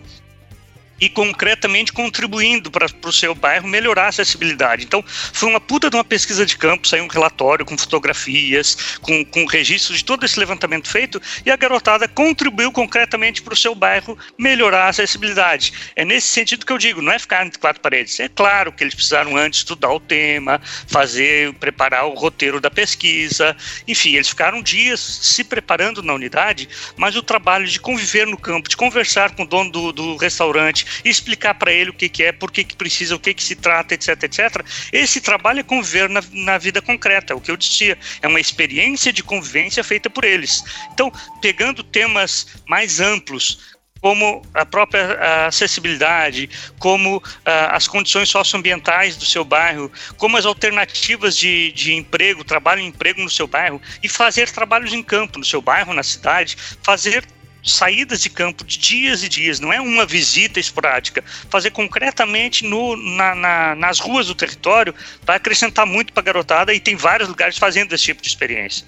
e 1.00 1.09
concretamente 1.09 1.91
contribuindo 1.91 2.71
para 2.71 2.88
o 3.05 3.12
seu 3.12 3.35
bairro 3.35 3.67
melhorar 3.67 4.05
a 4.05 4.07
acessibilidade. 4.07 4.85
Então, 4.85 5.03
foi 5.07 5.50
uma 5.50 5.59
puta 5.59 5.89
de 5.89 5.95
uma 5.95 6.03
pesquisa 6.03 6.45
de 6.45 6.57
campo, 6.57 6.88
saiu 6.88 7.03
um 7.03 7.07
relatório 7.07 7.65
com 7.65 7.77
fotografias, 7.77 8.97
com, 9.01 9.23
com 9.25 9.45
registro 9.45 9.95
de 9.95 10.03
todo 10.03 10.25
esse 10.25 10.39
levantamento 10.39 10.88
feito, 10.88 11.21
e 11.45 11.51
a 11.51 11.55
garotada 11.55 12.07
contribuiu 12.07 12.71
concretamente 12.71 13.41
para 13.41 13.53
o 13.53 13.57
seu 13.57 13.75
bairro 13.75 14.17
melhorar 14.38 14.85
a 14.85 14.89
acessibilidade. 14.89 15.73
É 15.95 16.05
nesse 16.05 16.27
sentido 16.27 16.65
que 16.65 16.71
eu 16.71 16.77
digo, 16.77 17.01
não 17.01 17.12
é 17.12 17.19
ficar 17.19 17.45
entre 17.45 17.59
quatro 17.59 17.81
paredes. 17.81 18.19
É 18.19 18.29
claro 18.29 18.71
que 18.71 18.83
eles 18.83 18.95
precisaram 18.95 19.35
antes 19.35 19.59
estudar 19.59 19.91
o 19.91 20.00
tema, 20.00 20.62
fazer, 20.88 21.53
preparar 21.55 22.05
o 22.05 22.13
roteiro 22.13 22.62
da 22.62 22.71
pesquisa, 22.71 23.55
enfim, 23.88 24.15
eles 24.15 24.29
ficaram 24.29 24.62
dias 24.62 25.00
se 25.00 25.43
preparando 25.43 26.01
na 26.01 26.13
unidade, 26.13 26.69
mas 26.95 27.15
o 27.15 27.23
trabalho 27.23 27.67
de 27.67 27.79
conviver 27.79 28.25
no 28.25 28.38
campo, 28.38 28.69
de 28.69 28.77
conversar 28.77 29.35
com 29.35 29.43
o 29.43 29.47
dono 29.47 29.71
do, 29.71 29.91
do 29.91 30.15
restaurante, 30.15 30.82
explicar 31.03 31.55
para 31.55 31.71
ele 31.71 31.89
o 31.89 31.93
que, 31.93 32.09
que 32.09 32.23
é, 32.23 32.31
por 32.31 32.51
que, 32.51 32.63
que 32.63 32.75
precisa, 32.75 33.15
o 33.15 33.19
que, 33.19 33.33
que 33.33 33.43
se 33.43 33.55
trata, 33.55 33.93
etc, 33.93 34.23
etc. 34.23 34.65
Esse 34.91 35.21
trabalho 35.21 35.59
é 35.59 35.63
conviver 35.63 36.09
na, 36.09 36.21
na 36.31 36.57
vida 36.57 36.81
concreta, 36.81 37.35
o 37.35 37.41
que 37.41 37.51
eu 37.51 37.57
dizia, 37.57 37.97
é 38.21 38.27
uma 38.27 38.39
experiência 38.39 39.11
de 39.11 39.23
convivência 39.23 39.83
feita 39.83 40.09
por 40.09 40.23
eles. 40.23 40.63
Então, 40.91 41.11
pegando 41.41 41.83
temas 41.83 42.47
mais 42.67 42.99
amplos, 42.99 43.73
como 44.03 44.45
a 44.53 44.65
própria 44.65 45.47
acessibilidade, 45.47 46.49
como 46.77 47.23
as 47.45 47.88
condições 47.88 48.27
socioambientais 48.27 49.15
do 49.15 49.25
seu 49.25 49.45
bairro, 49.45 49.89
como 50.17 50.36
as 50.36 50.45
alternativas 50.45 51.38
de, 51.38 51.71
de 51.71 51.93
emprego, 51.93 52.43
trabalho 52.43 52.81
e 52.81 52.86
emprego 52.86 53.21
no 53.21 53.29
seu 53.29 53.47
bairro, 53.47 53.81
e 54.03 54.10
fazer 54.10 54.49
trabalhos 54.49 54.91
em 54.91 55.01
campo 55.01 55.39
no 55.39 55.45
seu 55.45 55.62
bairro, 55.62 55.93
na 55.93 56.03
cidade, 56.03 56.58
fazer 56.84 57.25
saídas 57.63 58.21
de 58.21 58.30
campo 58.30 58.63
de 58.63 58.78
dias 58.78 59.23
e 59.23 59.30
dias, 59.30 59.60
não 59.60 59.71
é 59.71 59.80
uma 59.80 60.06
visita 60.06 60.60
esporádica. 60.60 61.23
Fazer 61.49 61.71
concretamente 61.71 62.65
no, 62.65 62.95
na, 62.97 63.34
na, 63.34 63.76
nas 63.76 63.99
ruas 63.99 64.28
do 64.28 64.36
território 64.36 64.93
vai 65.23 65.38
acrescentar 65.38 65.86
muito 65.86 66.12
para 66.12 66.21
a 66.21 66.26
garotada 66.26 66.73
e 66.73 66.80
tem 66.80 66.95
vários 66.95 67.30
lugares 67.30 67.58
fazendo 67.58 67.93
esse 67.93 68.04
tipo 68.04 68.21
de 68.21 68.28
experiência. 68.28 68.86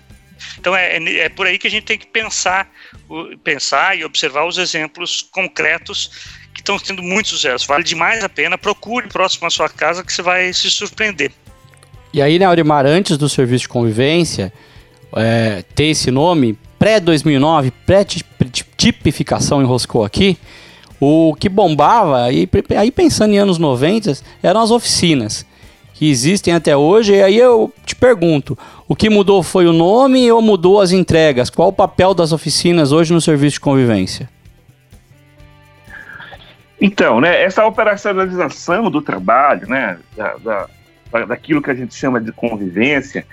Então 0.60 0.76
é, 0.76 0.98
é, 0.98 1.18
é, 1.20 1.30
por 1.30 1.48
aí 1.48 1.58
que 1.58 1.68
a 1.68 1.72
gente 1.72 1.86
tem 1.86 1.98
que 1.98 2.08
pensar, 2.08 2.70
pensar 3.44 3.98
e 3.98 4.04
observar 4.04 4.46
os 4.46 4.58
exemplos 4.58 5.22
concretos 5.22 6.12
que 6.54 6.62
estão 6.62 6.78
tendo 6.78 7.02
muito 7.02 7.30
sucesso. 7.30 7.68
Vale 7.68 7.84
demais 7.84 8.24
a 8.24 8.30
pena, 8.30 8.58
procure 8.58 9.08
próximo 9.08 9.48
à 9.48 9.50
sua 9.50 9.70
casa 9.70 10.04
que 10.04 10.12
você 10.12 10.22
vai 10.22 10.52
se 10.54 10.70
surpreender. 10.70 11.32
E 12.14 12.22
aí, 12.22 12.40
né, 12.40 12.46
Aurimar, 12.46 12.86
antes 12.86 13.18
do 13.18 13.28
serviço 13.28 13.64
de 13.64 13.70
convivência, 13.70 14.54
é, 15.16 15.64
ter 15.76 15.88
esse 15.88 16.10
nome, 16.12 16.58
pré-2009, 16.80 17.74
pré-tipificação 18.92 19.62
enroscou 19.62 20.04
aqui, 20.04 20.38
o 21.00 21.36
que 21.36 21.50
bombava, 21.50 22.24
aí, 22.24 22.50
aí 22.78 22.92
pensando 22.92 23.34
em 23.34 23.38
anos 23.38 23.58
90, 23.58 24.14
eram 24.42 24.62
as 24.62 24.72
oficinas, 24.72 25.46
que 25.94 26.10
existem 26.10 26.54
até 26.54 26.76
hoje, 26.76 27.14
e 27.14 27.24
aí 27.24 27.38
eu 27.38 27.72
te 27.86 27.96
pergunto, 27.96 28.58
o 28.88 28.96
que 28.96 29.10
mudou 29.10 29.42
foi 29.42 29.66
o 29.66 29.74
nome 29.74 30.32
ou 30.32 30.42
mudou 30.42 30.82
as 30.82 30.92
entregas? 30.92 31.50
Qual 31.50 31.70
o 31.70 31.74
papel 31.74 32.14
das 32.14 32.32
oficinas 32.32 32.92
hoje 32.92 33.14
no 33.14 33.22
serviço 33.22 33.56
de 33.56 33.62
convivência? 33.62 34.30
Então, 36.80 37.22
né, 37.22 37.42
essa 37.42 37.66
operacionalização 37.66 38.92
do 38.92 39.02
trabalho, 39.02 39.68
né, 39.70 39.98
da, 40.16 40.36
da, 40.36 41.26
daquilo 41.26 41.62
que 41.62 41.72
a 41.72 41.76
gente 41.76 41.96
chama 41.96 42.20
de 42.20 42.34
convivência, 42.34 43.26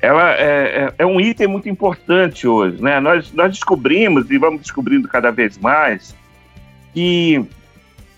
ela 0.00 0.32
é, 0.32 0.42
é, 0.44 0.94
é, 0.98 1.06
um 1.06 1.20
item 1.20 1.46
muito 1.46 1.68
importante 1.68 2.46
hoje. 2.46 2.82
Né? 2.82 2.98
Nós, 3.00 3.32
nós 3.32 3.52
descobrimos, 3.52 4.30
e 4.30 4.38
vamos 4.38 4.62
descobrindo 4.62 5.06
cada 5.06 5.30
vez 5.30 5.58
mais, 5.58 6.14
que 6.94 7.44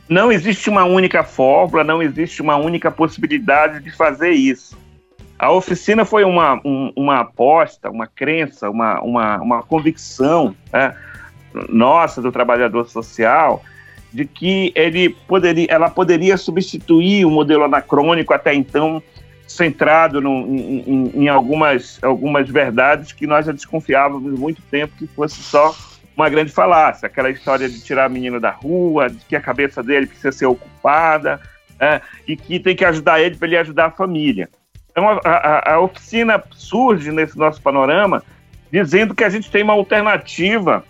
não 0.08 0.30
existe 0.30 0.70
uma 0.70 0.84
única 0.84 1.24
fórmula, 1.24 1.82
não 1.82 2.02
existe 2.02 2.40
uma 2.40 2.56
única 2.56 2.90
possibilidade 2.90 3.80
de 3.80 3.90
fazer 3.90 4.30
isso. 4.30 4.78
A 5.38 5.50
oficina 5.50 6.04
foi 6.04 6.22
uma, 6.22 6.60
um, 6.64 6.92
uma 6.94 7.20
aposta, 7.20 7.90
uma 7.90 8.06
crença, 8.06 8.70
uma, 8.70 9.00
uma, 9.00 9.36
uma 9.38 9.62
convicção 9.62 10.54
né, 10.72 10.94
nossa, 11.68 12.22
do 12.22 12.30
trabalhador 12.30 12.88
social, 12.88 13.60
de 14.12 14.24
que 14.24 14.72
ele 14.76 15.10
poderia, 15.26 15.66
ela 15.68 15.90
poderia 15.90 16.36
substituir 16.36 17.24
o 17.24 17.30
modelo 17.30 17.64
anacrônico 17.64 18.32
até 18.32 18.54
então 18.54 19.02
centrado 19.56 20.20
no, 20.20 20.46
em, 20.46 21.10
em, 21.14 21.28
algumas, 21.28 21.98
algumas 22.02 22.48
verdades 22.48 23.12
que 23.12 23.26
nós 23.26 23.46
já 23.46 23.52
desconfiávamos 23.52 24.38
muito 24.38 24.62
tempo 24.62 24.94
que 24.96 25.06
fosse 25.06 25.42
só 25.42 25.74
uma 26.16 26.28
grande 26.28 26.52
falácia. 26.52 27.06
Aquela 27.06 27.30
história 27.30 27.68
de 27.68 27.80
tirar 27.80 28.06
a 28.06 28.08
menina 28.08 28.40
da 28.40 28.50
rua, 28.50 29.08
de 29.08 29.24
que 29.24 29.36
a 29.36 29.40
cabeça 29.40 29.82
dele 29.82 30.06
precisa 30.06 30.32
ser 30.32 30.46
ocupada 30.46 31.40
é, 31.78 32.00
e 32.26 32.36
que 32.36 32.58
tem 32.58 32.76
que 32.76 32.84
ajudar 32.84 33.20
ele 33.20 33.36
para 33.36 33.48
ele 33.48 33.56
ajudar 33.58 33.86
a 33.86 33.90
família. 33.90 34.48
Então 34.90 35.08
a, 35.08 35.20
a, 35.24 35.74
a 35.74 35.80
oficina 35.80 36.42
surge 36.50 37.10
nesse 37.10 37.36
nosso 37.38 37.60
panorama 37.62 38.22
dizendo 38.70 39.14
que 39.14 39.24
a 39.24 39.28
gente 39.28 39.50
tem 39.50 39.62
uma 39.62 39.74
alternativa 39.74 40.84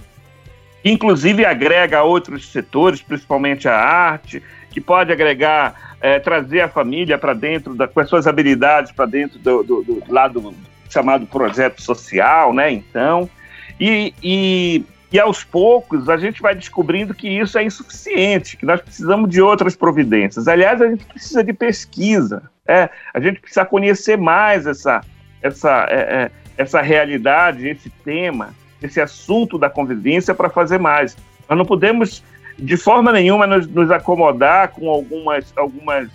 inclusive 0.85 1.45
agrega 1.45 2.03
outros 2.03 2.51
setores, 2.51 3.01
principalmente 3.03 3.69
a 3.69 3.77
arte, 3.77 4.43
que 4.71 4.81
pode 4.81 5.13
agregar 5.13 5.97
é, 6.01 6.19
trazer 6.19 6.61
a 6.61 6.69
família 6.69 7.17
para 7.17 7.33
dentro, 7.33 7.75
da, 7.75 7.87
com 7.87 8.01
as 8.01 8.09
suas 8.09 8.27
habilidades 8.27 8.91
para 8.91 9.07
dentro 9.07 9.39
do, 9.39 9.63
do, 9.63 9.83
do, 9.83 10.13
lado 10.13 10.53
chamado 10.91 11.27
projeto 11.27 11.81
social, 11.81 12.53
né? 12.53 12.71
Então, 12.73 13.31
e, 13.79 14.13
e, 14.23 14.85
e 15.13 15.21
aos 15.21 15.45
poucos 15.45 16.09
a 16.09 16.17
gente 16.17 16.43
vai 16.43 16.55
descobrindo 16.55 17.15
que 17.15 17.29
isso 17.29 17.57
é 17.57 17.65
insuficiente, 17.65 18.57
que 18.57 18.67
nós 18.67 18.81
precisamos 18.81 19.31
de 19.31 19.41
outras 19.41 19.77
providências. 19.77 20.49
Aliás, 20.49 20.83
a 20.83 20.89
gente 20.89 21.05
precisa 21.05 21.45
de 21.45 21.53
pesquisa, 21.53 22.51
é, 22.67 22.91
a 23.15 23.21
gente 23.21 23.41
precisa 23.41 23.65
conhecer 23.65 24.19
mais 24.19 24.67
essa, 24.67 25.03
essa, 25.41 25.87
é, 25.89 25.95
é, 25.95 26.31
essa 26.57 26.83
realidade, 26.83 27.69
esse 27.69 27.91
tema, 28.05 28.55
esse 28.87 29.01
assunto 29.01 29.59
da 29.59 29.71
convivência 29.71 30.35
para 30.35 30.51
fazer 30.51 30.79
mais. 30.79 31.17
Nós 31.49 31.59
não 31.59 31.65
podemos 31.65 32.23
de 32.59 32.77
forma 32.77 33.13
nenhuma 33.13 33.47
nos, 33.47 33.67
nos 33.67 33.91
acomodar 33.91 34.69
com 34.69 34.89
algumas, 34.89 35.53
algumas 35.57 36.09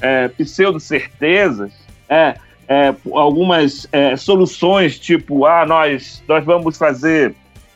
é, 0.00 0.28
pseudo-certezas, 0.28 1.72
é, 2.08 2.36
é, 2.68 2.94
algumas 3.12 3.88
é, 3.92 4.16
soluções, 4.16 4.98
tipo, 4.98 5.46
ah, 5.46 5.64
nós, 5.66 6.22
nós 6.26 6.44
vamos 6.44 6.76
fazer, 6.76 7.34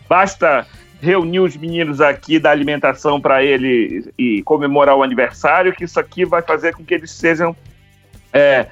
basta 0.09 0.67
reunir 1.01 1.41
os 1.41 1.57
meninos 1.57 2.01
aqui 2.01 2.39
da 2.39 2.51
alimentação 2.51 3.21
para 3.21 3.43
ele 3.43 4.13
e 4.17 4.43
comemorar 4.43 4.97
o 4.97 5.03
aniversário, 5.03 5.73
que 5.73 5.85
isso 5.85 5.99
aqui 5.99 6.25
vai 6.25 6.43
fazer 6.43 6.75
com 6.75 6.85
que 6.85 6.95
eles 6.95 7.11
sejam. 7.11 7.57
É, 8.33 8.67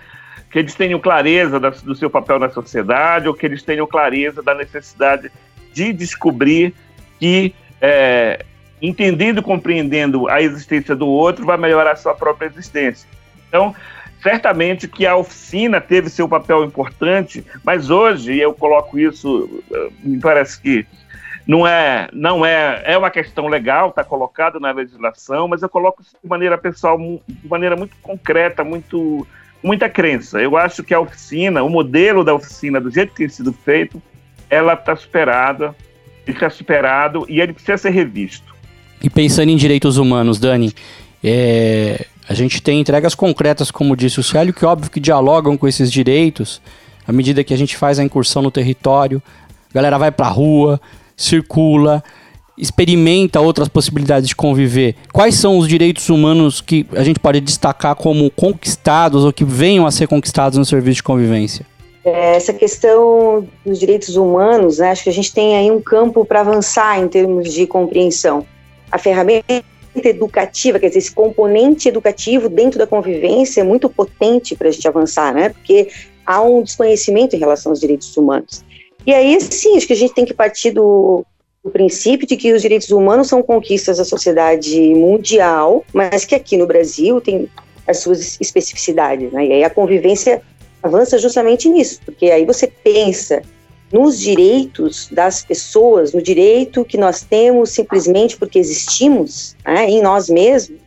que 0.50 0.58
eles 0.58 0.74
tenham 0.74 0.98
clareza 0.98 1.60
da, 1.60 1.70
do 1.70 1.94
seu 1.94 2.10
papel 2.10 2.38
na 2.38 2.50
sociedade, 2.50 3.28
ou 3.28 3.34
que 3.34 3.46
eles 3.46 3.62
tenham 3.62 3.86
clareza 3.86 4.42
da 4.42 4.54
necessidade 4.54 5.30
de 5.72 5.92
descobrir 5.92 6.74
que 7.18 7.54
é, 7.80 8.44
entendendo 8.82 9.40
e 9.40 9.42
compreendendo 9.42 10.28
a 10.28 10.42
existência 10.42 10.96
do 10.96 11.06
outro, 11.06 11.46
vai 11.46 11.56
melhorar 11.56 11.92
a 11.92 11.96
sua 11.96 12.14
própria 12.14 12.46
existência. 12.46 13.08
Então, 13.48 13.74
certamente 14.22 14.88
que 14.88 15.06
a 15.06 15.16
oficina 15.16 15.80
teve 15.80 16.08
seu 16.08 16.28
papel 16.28 16.64
importante, 16.64 17.44
mas 17.62 17.90
hoje 17.90 18.38
eu 18.38 18.52
coloco 18.52 18.98
isso, 18.98 19.62
me 20.02 20.18
parece 20.18 20.60
que 20.60 20.86
não 21.46 21.66
é, 21.66 22.08
não 22.12 22.44
é, 22.44 22.82
é 22.84 22.98
uma 22.98 23.10
questão 23.10 23.48
legal, 23.48 23.88
está 23.88 24.04
colocado 24.04 24.60
na 24.60 24.70
legislação, 24.70 25.48
mas 25.48 25.62
eu 25.62 25.68
coloco 25.68 26.02
isso 26.02 26.16
de 26.22 26.28
maneira 26.28 26.56
pessoal, 26.56 26.98
de 26.98 27.48
maneira 27.48 27.76
muito 27.76 27.96
concreta, 28.02 28.62
muito 28.62 29.26
muita 29.62 29.88
crença. 29.88 30.40
Eu 30.40 30.56
acho 30.56 30.82
que 30.82 30.94
a 30.94 31.00
oficina, 31.00 31.62
o 31.62 31.68
modelo 31.68 32.24
da 32.24 32.34
oficina, 32.34 32.80
do 32.80 32.90
jeito 32.90 33.10
que 33.10 33.18
tem 33.18 33.28
sido 33.28 33.52
feito, 33.52 34.02
ela 34.48 34.74
está 34.74 34.96
superada, 34.96 35.74
está 36.26 36.50
superado 36.50 37.26
e 37.28 37.40
ele 37.40 37.52
precisa 37.52 37.78
ser 37.78 37.90
revisto. 37.90 38.54
E 39.02 39.08
pensando 39.08 39.50
em 39.50 39.56
direitos 39.56 39.96
humanos, 39.96 40.38
Dani, 40.38 40.72
é, 41.22 42.06
a 42.28 42.34
gente 42.34 42.62
tem 42.62 42.80
entregas 42.80 43.14
concretas, 43.14 43.70
como 43.70 43.96
disse 43.96 44.20
o 44.20 44.22
Célio, 44.22 44.52
que 44.52 44.64
óbvio 44.64 44.90
que 44.90 45.00
dialogam 45.00 45.56
com 45.56 45.66
esses 45.66 45.90
direitos 45.90 46.60
à 47.06 47.12
medida 47.12 47.42
que 47.42 47.52
a 47.52 47.56
gente 47.56 47.76
faz 47.76 47.98
a 47.98 48.04
incursão 48.04 48.40
no 48.40 48.52
território, 48.52 49.20
a 49.70 49.74
galera 49.74 49.98
vai 49.98 50.12
para 50.12 50.26
a 50.26 50.30
rua, 50.30 50.80
circula, 51.16 52.04
experimenta 52.60 53.40
outras 53.40 53.68
possibilidades 53.68 54.28
de 54.28 54.36
conviver. 54.36 54.94
Quais 55.12 55.34
são 55.34 55.58
os 55.58 55.66
direitos 55.66 56.08
humanos 56.08 56.60
que 56.60 56.86
a 56.92 57.02
gente 57.02 57.18
pode 57.18 57.40
destacar 57.40 57.94
como 57.94 58.30
conquistados 58.30 59.24
ou 59.24 59.32
que 59.32 59.44
venham 59.44 59.86
a 59.86 59.90
ser 59.90 60.06
conquistados 60.06 60.58
no 60.58 60.64
serviço 60.64 60.96
de 60.96 61.02
convivência? 61.02 61.66
É, 62.04 62.36
essa 62.36 62.52
questão 62.52 63.46
dos 63.64 63.78
direitos 63.78 64.16
humanos, 64.16 64.78
né, 64.78 64.90
acho 64.90 65.04
que 65.04 65.10
a 65.10 65.12
gente 65.12 65.32
tem 65.32 65.56
aí 65.56 65.70
um 65.70 65.80
campo 65.80 66.24
para 66.24 66.40
avançar 66.40 66.98
em 66.98 67.08
termos 67.08 67.52
de 67.52 67.66
compreensão. 67.66 68.46
A 68.90 68.98
ferramenta 68.98 69.62
educativa, 69.94 70.78
quer 70.78 70.88
dizer, 70.88 71.00
esse 71.00 71.12
componente 71.12 71.88
educativo 71.88 72.48
dentro 72.48 72.78
da 72.78 72.86
convivência 72.86 73.60
é 73.60 73.64
muito 73.64 73.88
potente 73.88 74.56
para 74.56 74.68
a 74.68 74.70
gente 74.70 74.86
avançar, 74.86 75.34
né? 75.34 75.50
Porque 75.50 75.88
há 76.24 76.40
um 76.40 76.62
desconhecimento 76.62 77.36
em 77.36 77.38
relação 77.38 77.72
aos 77.72 77.80
direitos 77.80 78.16
humanos. 78.16 78.64
E 79.06 79.12
aí, 79.12 79.38
sim, 79.40 79.76
acho 79.76 79.86
que 79.86 79.92
a 79.92 79.96
gente 79.96 80.14
tem 80.14 80.24
que 80.24 80.34
partir 80.34 80.70
do, 80.70 81.24
do 81.62 81.70
princípio 81.70 82.26
de 82.26 82.36
que 82.36 82.52
os 82.52 82.62
direitos 82.62 82.90
humanos 82.90 83.28
são 83.28 83.42
conquistas 83.42 83.98
da 83.98 84.04
sociedade 84.04 84.94
mundial, 84.94 85.84
mas 85.92 86.24
que 86.24 86.34
aqui 86.34 86.56
no 86.56 86.66
Brasil 86.66 87.20
tem 87.20 87.48
as 87.86 87.98
suas 87.98 88.40
especificidades, 88.40 89.32
né? 89.32 89.46
E 89.46 89.52
aí 89.52 89.64
a 89.64 89.70
convivência 89.70 90.42
avança 90.82 91.18
justamente 91.18 91.68
nisso, 91.68 92.00
porque 92.04 92.30
aí 92.30 92.46
você 92.46 92.66
pensa 92.66 93.42
nos 93.92 94.18
direitos 94.18 95.08
das 95.10 95.44
pessoas, 95.44 96.12
no 96.12 96.22
direito 96.22 96.84
que 96.84 96.96
nós 96.96 97.22
temos 97.22 97.70
simplesmente 97.70 98.36
porque 98.36 98.58
existimos 98.58 99.56
né, 99.64 99.90
em 99.90 100.00
nós 100.00 100.28
mesmos, 100.28 100.78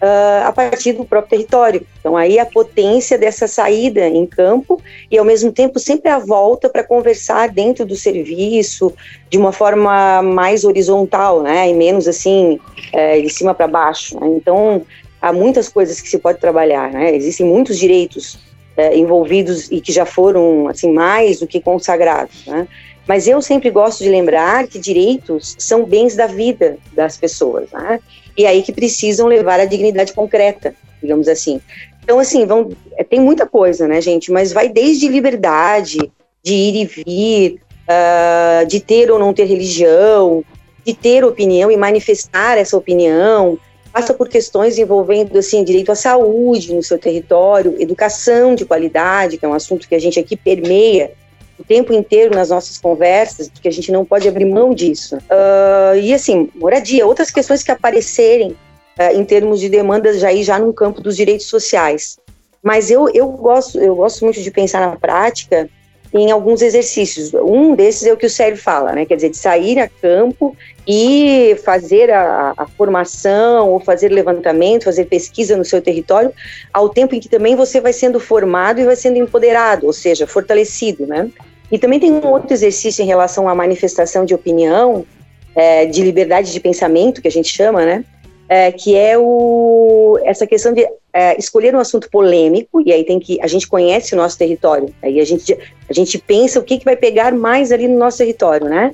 uh, 0.00 0.46
a 0.46 0.52
partir 0.52 0.92
do 0.92 1.04
próprio 1.04 1.30
território. 1.30 1.86
Então, 2.00 2.16
aí 2.16 2.38
a 2.38 2.46
potência 2.46 3.18
dessa 3.18 3.46
saída 3.46 4.06
em 4.08 4.26
campo 4.26 4.80
e, 5.10 5.18
ao 5.18 5.24
mesmo 5.24 5.52
tempo, 5.52 5.78
sempre 5.78 6.10
a 6.10 6.18
volta 6.18 6.68
para 6.68 6.82
conversar 6.82 7.48
dentro 7.50 7.84
do 7.84 7.94
serviço 7.94 8.92
de 9.28 9.38
uma 9.38 9.52
forma 9.52 10.22
mais 10.22 10.64
horizontal, 10.64 11.42
né, 11.42 11.68
e 11.68 11.74
menos 11.74 12.08
assim, 12.08 12.58
é, 12.92 13.20
de 13.20 13.30
cima 13.30 13.54
para 13.54 13.68
baixo. 13.68 14.18
Né? 14.18 14.26
Então, 14.28 14.82
há 15.20 15.32
muitas 15.32 15.68
coisas 15.68 16.00
que 16.00 16.08
se 16.08 16.18
pode 16.18 16.38
trabalhar, 16.38 16.90
né? 16.90 17.14
Existem 17.14 17.46
muitos 17.46 17.78
direitos 17.78 18.38
é, 18.76 18.96
envolvidos 18.96 19.70
e 19.70 19.80
que 19.80 19.92
já 19.92 20.06
foram 20.06 20.66
assim 20.68 20.92
mais 20.92 21.40
do 21.40 21.46
que 21.46 21.60
consagrados, 21.60 22.46
né? 22.46 22.66
Mas 23.06 23.26
eu 23.26 23.42
sempre 23.42 23.70
gosto 23.70 24.04
de 24.04 24.08
lembrar 24.08 24.66
que 24.68 24.78
direitos 24.78 25.56
são 25.58 25.84
bens 25.84 26.14
da 26.14 26.26
vida 26.26 26.78
das 26.92 27.16
pessoas, 27.16 27.70
né? 27.72 28.00
E 28.36 28.46
aí 28.46 28.62
que 28.62 28.72
precisam 28.72 29.26
levar 29.26 29.60
a 29.60 29.64
dignidade 29.64 30.12
concreta, 30.12 30.74
digamos 31.02 31.28
assim. 31.28 31.60
Então, 32.02 32.18
assim, 32.18 32.46
vão, 32.46 32.70
é, 32.96 33.04
tem 33.04 33.20
muita 33.20 33.46
coisa, 33.46 33.86
né, 33.86 34.00
gente? 34.00 34.32
Mas 34.32 34.52
vai 34.52 34.68
desde 34.68 35.08
liberdade, 35.08 35.98
de 36.42 36.54
ir 36.54 36.76
e 36.76 36.84
vir, 36.84 37.60
uh, 37.86 38.66
de 38.66 38.80
ter 38.80 39.10
ou 39.10 39.18
não 39.18 39.32
ter 39.32 39.44
religião, 39.44 40.44
de 40.84 40.94
ter 40.94 41.24
opinião 41.24 41.70
e 41.70 41.76
manifestar 41.76 42.56
essa 42.56 42.76
opinião, 42.76 43.58
passa 43.92 44.14
por 44.14 44.28
questões 44.28 44.78
envolvendo 44.78 45.38
assim 45.38 45.62
direito 45.64 45.92
à 45.92 45.94
saúde 45.94 46.74
no 46.74 46.82
seu 46.82 46.98
território, 46.98 47.76
educação 47.78 48.54
de 48.54 48.64
qualidade, 48.64 49.36
que 49.36 49.44
é 49.44 49.48
um 49.48 49.54
assunto 49.54 49.88
que 49.88 49.94
a 49.94 49.98
gente 49.98 50.18
aqui 50.18 50.36
permeia 50.36 51.12
o 51.60 51.64
tempo 51.64 51.92
inteiro 51.92 52.34
nas 52.34 52.48
nossas 52.48 52.78
conversas, 52.78 53.48
porque 53.48 53.68
a 53.68 53.72
gente 53.72 53.92
não 53.92 54.04
pode 54.04 54.26
abrir 54.26 54.46
mão 54.46 54.74
disso. 54.74 55.16
Uh, 55.16 55.98
e 56.00 56.14
assim, 56.14 56.48
moradia, 56.54 57.06
outras 57.06 57.30
questões 57.30 57.62
que 57.62 57.70
aparecerem 57.70 58.52
uh, 58.98 59.14
em 59.14 59.24
termos 59.24 59.60
de 59.60 59.68
demandas 59.68 60.18
já 60.18 60.28
aí 60.28 60.42
já 60.42 60.58
no 60.58 60.72
campo 60.72 61.02
dos 61.02 61.16
direitos 61.16 61.46
sociais. 61.46 62.18
Mas 62.62 62.90
eu, 62.90 63.08
eu 63.10 63.28
gosto 63.28 63.78
eu 63.78 63.94
gosto 63.94 64.24
muito 64.24 64.40
de 64.40 64.50
pensar 64.50 64.80
na 64.80 64.96
prática 64.96 65.68
em 66.12 66.30
alguns 66.30 66.60
exercícios. 66.60 67.32
Um 67.34 67.74
desses 67.74 68.06
é 68.06 68.12
o 68.12 68.16
que 68.16 68.26
o 68.26 68.30
Sérgio 68.30 68.62
fala, 68.62 68.92
né? 68.92 69.06
Quer 69.06 69.14
dizer, 69.16 69.30
de 69.30 69.36
sair 69.36 69.78
a 69.78 69.88
campo 69.88 70.56
e 70.86 71.56
fazer 71.64 72.10
a, 72.10 72.52
a, 72.56 72.66
formação, 72.66 73.70
ou 73.70 73.78
fazer 73.78 74.08
levantamento, 74.08 74.84
fazer 74.84 75.04
pesquisa 75.04 75.56
no 75.56 75.64
seu 75.64 75.80
território, 75.80 76.32
ao 76.72 76.88
tempo 76.88 77.14
em 77.14 77.20
que 77.20 77.28
também 77.28 77.54
você 77.54 77.80
vai 77.80 77.92
sendo 77.92 78.18
formado 78.18 78.80
e 78.80 78.84
vai 78.84 78.96
sendo 78.96 79.18
empoderado, 79.18 79.86
ou 79.86 79.92
seja, 79.92 80.26
fortalecido, 80.26 81.06
né? 81.06 81.30
E 81.70 81.78
também 81.78 82.00
tem 82.00 82.12
um 82.12 82.26
outro 82.26 82.52
exercício 82.52 83.02
em 83.02 83.06
relação 83.06 83.48
à 83.48 83.54
manifestação 83.54 84.24
de 84.24 84.34
opinião, 84.34 85.06
é, 85.54 85.86
de 85.86 86.02
liberdade 86.02 86.52
de 86.52 86.60
pensamento, 86.60 87.22
que 87.22 87.28
a 87.28 87.30
gente 87.30 87.48
chama, 87.48 87.84
né? 87.84 88.04
É, 88.48 88.72
que 88.72 88.96
é 88.96 89.16
o, 89.16 90.18
essa 90.24 90.44
questão 90.44 90.72
de 90.72 90.84
é, 91.12 91.38
escolher 91.38 91.74
um 91.74 91.78
assunto 91.78 92.10
polêmico, 92.10 92.80
e 92.84 92.92
aí 92.92 93.04
tem 93.04 93.20
que, 93.20 93.40
a 93.40 93.46
gente 93.46 93.68
conhece 93.68 94.12
o 94.12 94.16
nosso 94.16 94.36
território, 94.36 94.92
aí 95.00 95.20
a 95.20 95.24
gente, 95.24 95.56
a 95.88 95.92
gente 95.92 96.18
pensa 96.18 96.58
o 96.58 96.62
que, 96.64 96.78
que 96.78 96.84
vai 96.84 96.96
pegar 96.96 97.32
mais 97.32 97.70
ali 97.70 97.86
no 97.86 97.96
nosso 97.96 98.18
território, 98.18 98.68
né? 98.68 98.92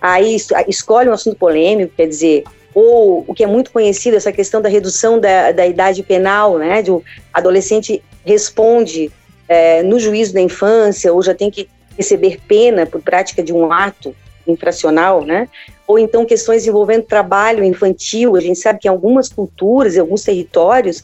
Aí 0.00 0.36
escolhe 0.68 1.08
um 1.08 1.12
assunto 1.12 1.36
polêmico, 1.36 1.94
quer 1.96 2.06
dizer, 2.06 2.44
ou 2.74 3.24
o 3.26 3.34
que 3.34 3.42
é 3.42 3.46
muito 3.46 3.70
conhecido, 3.70 4.16
essa 4.16 4.32
questão 4.32 4.60
da 4.60 4.68
redução 4.68 5.18
da, 5.18 5.52
da 5.52 5.66
idade 5.66 6.02
penal, 6.02 6.58
né? 6.58 6.82
De 6.82 6.90
o 6.90 7.02
adolescente 7.32 8.02
responde 8.24 9.10
é, 9.48 9.82
no 9.82 9.98
juízo 9.98 10.34
da 10.34 10.40
infância, 10.40 11.12
ou 11.12 11.22
já 11.22 11.34
tem 11.34 11.50
que 11.50 11.68
receber 11.96 12.40
pena 12.46 12.86
por 12.86 13.00
prática 13.00 13.42
de 13.42 13.52
um 13.52 13.72
ato 13.72 14.14
infracional, 14.46 15.24
né? 15.24 15.48
Ou 15.86 15.98
então 15.98 16.24
questões 16.24 16.66
envolvendo 16.66 17.04
trabalho 17.04 17.64
infantil. 17.64 18.36
A 18.36 18.40
gente 18.40 18.58
sabe 18.58 18.78
que 18.78 18.88
em 18.88 18.90
algumas 18.90 19.28
culturas, 19.28 19.96
em 19.96 20.00
alguns 20.00 20.22
territórios, 20.22 21.02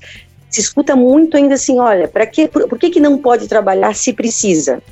se 0.48 0.60
escuta 0.60 0.96
muito 0.96 1.36
ainda 1.36 1.54
assim, 1.54 1.78
olha, 1.78 2.08
para 2.08 2.26
que, 2.26 2.48
por, 2.48 2.68
por, 2.68 2.78
que 2.78 2.90
que 2.90 3.00
não 3.00 3.18
pode 3.18 3.48
trabalhar 3.48 3.94
se 3.94 4.12
precisa? 4.12 4.82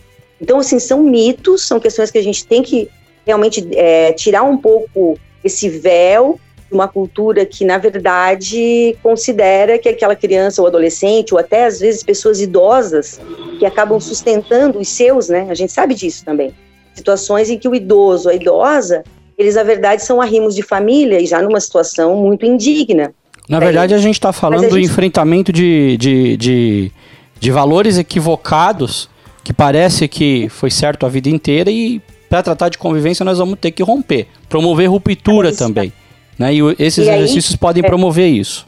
Então, 0.40 0.58
assim, 0.58 0.78
são 0.78 1.02
mitos, 1.02 1.66
são 1.66 1.80
questões 1.80 2.10
que 2.10 2.18
a 2.18 2.22
gente 2.22 2.46
tem 2.46 2.62
que 2.62 2.88
realmente 3.24 3.66
é, 3.72 4.12
tirar 4.12 4.42
um 4.42 4.58
pouco 4.58 5.18
esse 5.42 5.68
véu 5.68 6.38
uma 6.70 6.88
cultura 6.88 7.44
que, 7.46 7.64
na 7.64 7.78
verdade, 7.78 8.96
considera 9.02 9.78
que 9.78 9.88
aquela 9.88 10.16
criança 10.16 10.60
ou 10.60 10.66
adolescente, 10.66 11.32
ou 11.32 11.40
até 11.40 11.66
às 11.66 11.80
vezes 11.80 12.02
pessoas 12.02 12.40
idosas, 12.40 13.20
que 13.58 13.66
acabam 13.66 14.00
sustentando 14.00 14.78
os 14.78 14.88
seus, 14.88 15.28
né? 15.28 15.46
A 15.50 15.54
gente 15.54 15.72
sabe 15.72 15.94
disso 15.94 16.24
também. 16.24 16.52
Situações 16.94 17.50
em 17.50 17.58
que 17.58 17.68
o 17.68 17.74
idoso, 17.74 18.28
a 18.28 18.34
idosa, 18.34 19.02
eles, 19.36 19.56
na 19.56 19.62
verdade, 19.62 20.02
são 20.02 20.20
arrimos 20.20 20.54
de 20.54 20.62
família 20.62 21.20
e 21.20 21.26
já 21.26 21.42
numa 21.42 21.60
situação 21.60 22.16
muito 22.16 22.46
indigna. 22.46 23.12
Na 23.48 23.60
verdade, 23.60 23.94
a 23.94 23.98
gente 23.98 24.14
está 24.14 24.32
falando 24.32 24.62
gente... 24.62 24.70
do 24.70 24.78
enfrentamento 24.78 25.52
de, 25.52 25.96
de, 25.98 26.36
de, 26.36 26.92
de 27.38 27.50
valores 27.50 27.98
equivocados 27.98 29.08
que 29.42 29.52
parece 29.52 30.08
que 30.08 30.48
foi 30.48 30.70
certo 30.70 31.04
a 31.04 31.08
vida 31.08 31.28
inteira 31.28 31.70
e 31.70 32.00
para 32.28 32.42
tratar 32.42 32.70
de 32.70 32.78
convivência 32.78 33.24
nós 33.24 33.38
vamos 33.38 33.58
ter 33.58 33.70
que 33.70 33.82
romper, 33.82 34.26
promover 34.48 34.88
ruptura 34.88 35.54
também. 35.54 35.92
Né? 36.38 36.54
E 36.54 36.60
esses 36.78 37.06
e 37.06 37.10
aí, 37.10 37.16
exercícios 37.18 37.56
podem 37.56 37.82
é, 37.84 37.86
promover 37.86 38.28
isso. 38.28 38.66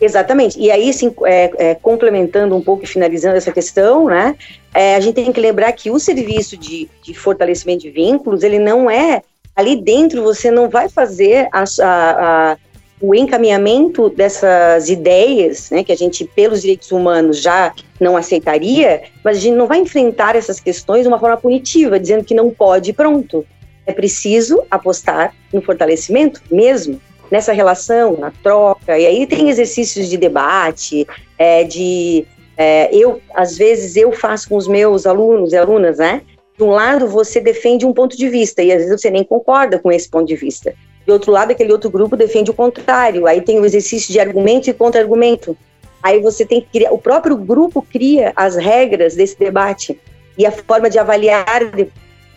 Exatamente. 0.00 0.58
E 0.58 0.70
aí, 0.70 0.92
sim, 0.92 1.12
é, 1.24 1.50
é, 1.58 1.74
complementando 1.74 2.56
um 2.56 2.62
pouco 2.62 2.84
e 2.84 2.86
finalizando 2.86 3.36
essa 3.36 3.52
questão, 3.52 4.06
né, 4.06 4.34
é, 4.72 4.94
a 4.94 5.00
gente 5.00 5.14
tem 5.14 5.32
que 5.32 5.40
lembrar 5.40 5.72
que 5.72 5.90
o 5.90 5.98
serviço 5.98 6.56
de, 6.56 6.88
de, 7.02 7.12
fortalecimento 7.12 7.82
de 7.82 7.90
vínculos, 7.90 8.42
ele 8.42 8.58
não 8.58 8.90
é 8.90 9.22
ali 9.54 9.76
dentro, 9.76 10.22
você 10.22 10.50
não 10.50 10.70
vai 10.70 10.88
fazer 10.88 11.48
a, 11.52 11.64
a, 11.82 12.52
a 12.52 12.56
o 13.00 13.14
encaminhamento 13.14 14.10
dessas 14.10 14.90
ideias, 14.90 15.70
né, 15.70 15.82
que 15.82 15.90
a 15.90 15.96
gente, 15.96 16.24
pelos 16.24 16.60
direitos 16.60 16.92
humanos, 16.92 17.40
já 17.40 17.72
não 17.98 18.14
aceitaria, 18.14 19.02
mas 19.24 19.38
a 19.38 19.40
gente 19.40 19.54
não 19.54 19.66
vai 19.66 19.78
enfrentar 19.78 20.36
essas 20.36 20.60
questões 20.60 21.02
de 21.02 21.08
uma 21.08 21.18
forma 21.18 21.38
punitiva, 21.38 21.98
dizendo 21.98 22.24
que 22.24 22.34
não 22.34 22.50
pode, 22.50 22.92
pronto. 22.92 23.44
É 23.86 23.92
preciso 23.92 24.62
apostar 24.70 25.34
no 25.52 25.60
fortalecimento 25.62 26.42
mesmo, 26.50 27.00
nessa 27.30 27.52
relação, 27.52 28.16
na 28.16 28.30
troca, 28.42 28.98
e 28.98 29.06
aí 29.06 29.26
tem 29.26 29.48
exercícios 29.48 30.08
de 30.08 30.16
debate, 30.16 31.06
é, 31.38 31.64
de. 31.64 32.26
É, 32.56 32.94
eu, 32.94 33.20
às 33.34 33.56
vezes, 33.56 33.96
eu 33.96 34.12
faço 34.12 34.48
com 34.48 34.56
os 34.56 34.68
meus 34.68 35.06
alunos 35.06 35.52
e 35.52 35.56
alunas, 35.56 35.98
né? 35.98 36.22
De 36.58 36.62
um 36.62 36.70
lado, 36.70 37.08
você 37.08 37.40
defende 37.40 37.86
um 37.86 37.92
ponto 37.94 38.16
de 38.16 38.28
vista, 38.28 38.62
e 38.62 38.70
às 38.70 38.82
vezes 38.82 39.00
você 39.00 39.10
nem 39.10 39.24
concorda 39.24 39.78
com 39.78 39.90
esse 39.90 40.08
ponto 40.08 40.26
de 40.26 40.36
vista. 40.36 40.74
De 41.06 41.12
outro 41.12 41.32
lado, 41.32 41.52
aquele 41.52 41.72
outro 41.72 41.88
grupo 41.88 42.16
defende 42.16 42.50
o 42.50 42.54
contrário. 42.54 43.26
Aí 43.26 43.40
tem 43.40 43.58
o 43.58 43.64
exercício 43.64 44.12
de 44.12 44.20
argumento 44.20 44.68
e 44.68 44.74
contra-argumento. 44.74 45.56
Aí 46.02 46.20
você 46.20 46.44
tem 46.44 46.60
que 46.60 46.68
criar, 46.68 46.92
o 46.92 46.98
próprio 46.98 47.36
grupo 47.36 47.82
cria 47.82 48.32
as 48.36 48.56
regras 48.56 49.14
desse 49.14 49.38
debate 49.38 49.98
e 50.36 50.46
a 50.46 50.52
forma 50.52 50.88
de 50.88 50.98
avaliar 50.98 51.62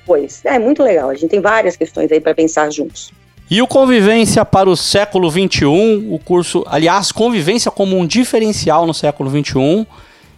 depois. 0.03 0.41
É 0.43 0.59
muito 0.59 0.83
legal. 0.83 1.09
A 1.09 1.15
gente 1.15 1.29
tem 1.29 1.41
várias 1.41 1.75
questões 1.75 2.11
aí 2.11 2.19
para 2.19 2.35
pensar 2.35 2.69
juntos. 2.71 3.11
E 3.49 3.61
o 3.61 3.67
Convivência 3.67 4.43
para 4.45 4.69
o 4.69 4.75
século 4.75 5.29
XXI, 5.29 5.65
o 6.09 6.19
curso, 6.23 6.63
aliás, 6.67 7.11
Convivência 7.11 7.71
como 7.71 7.97
um 7.97 8.05
diferencial 8.05 8.85
no 8.85 8.93
século 8.93 9.29
XXI, 9.29 9.85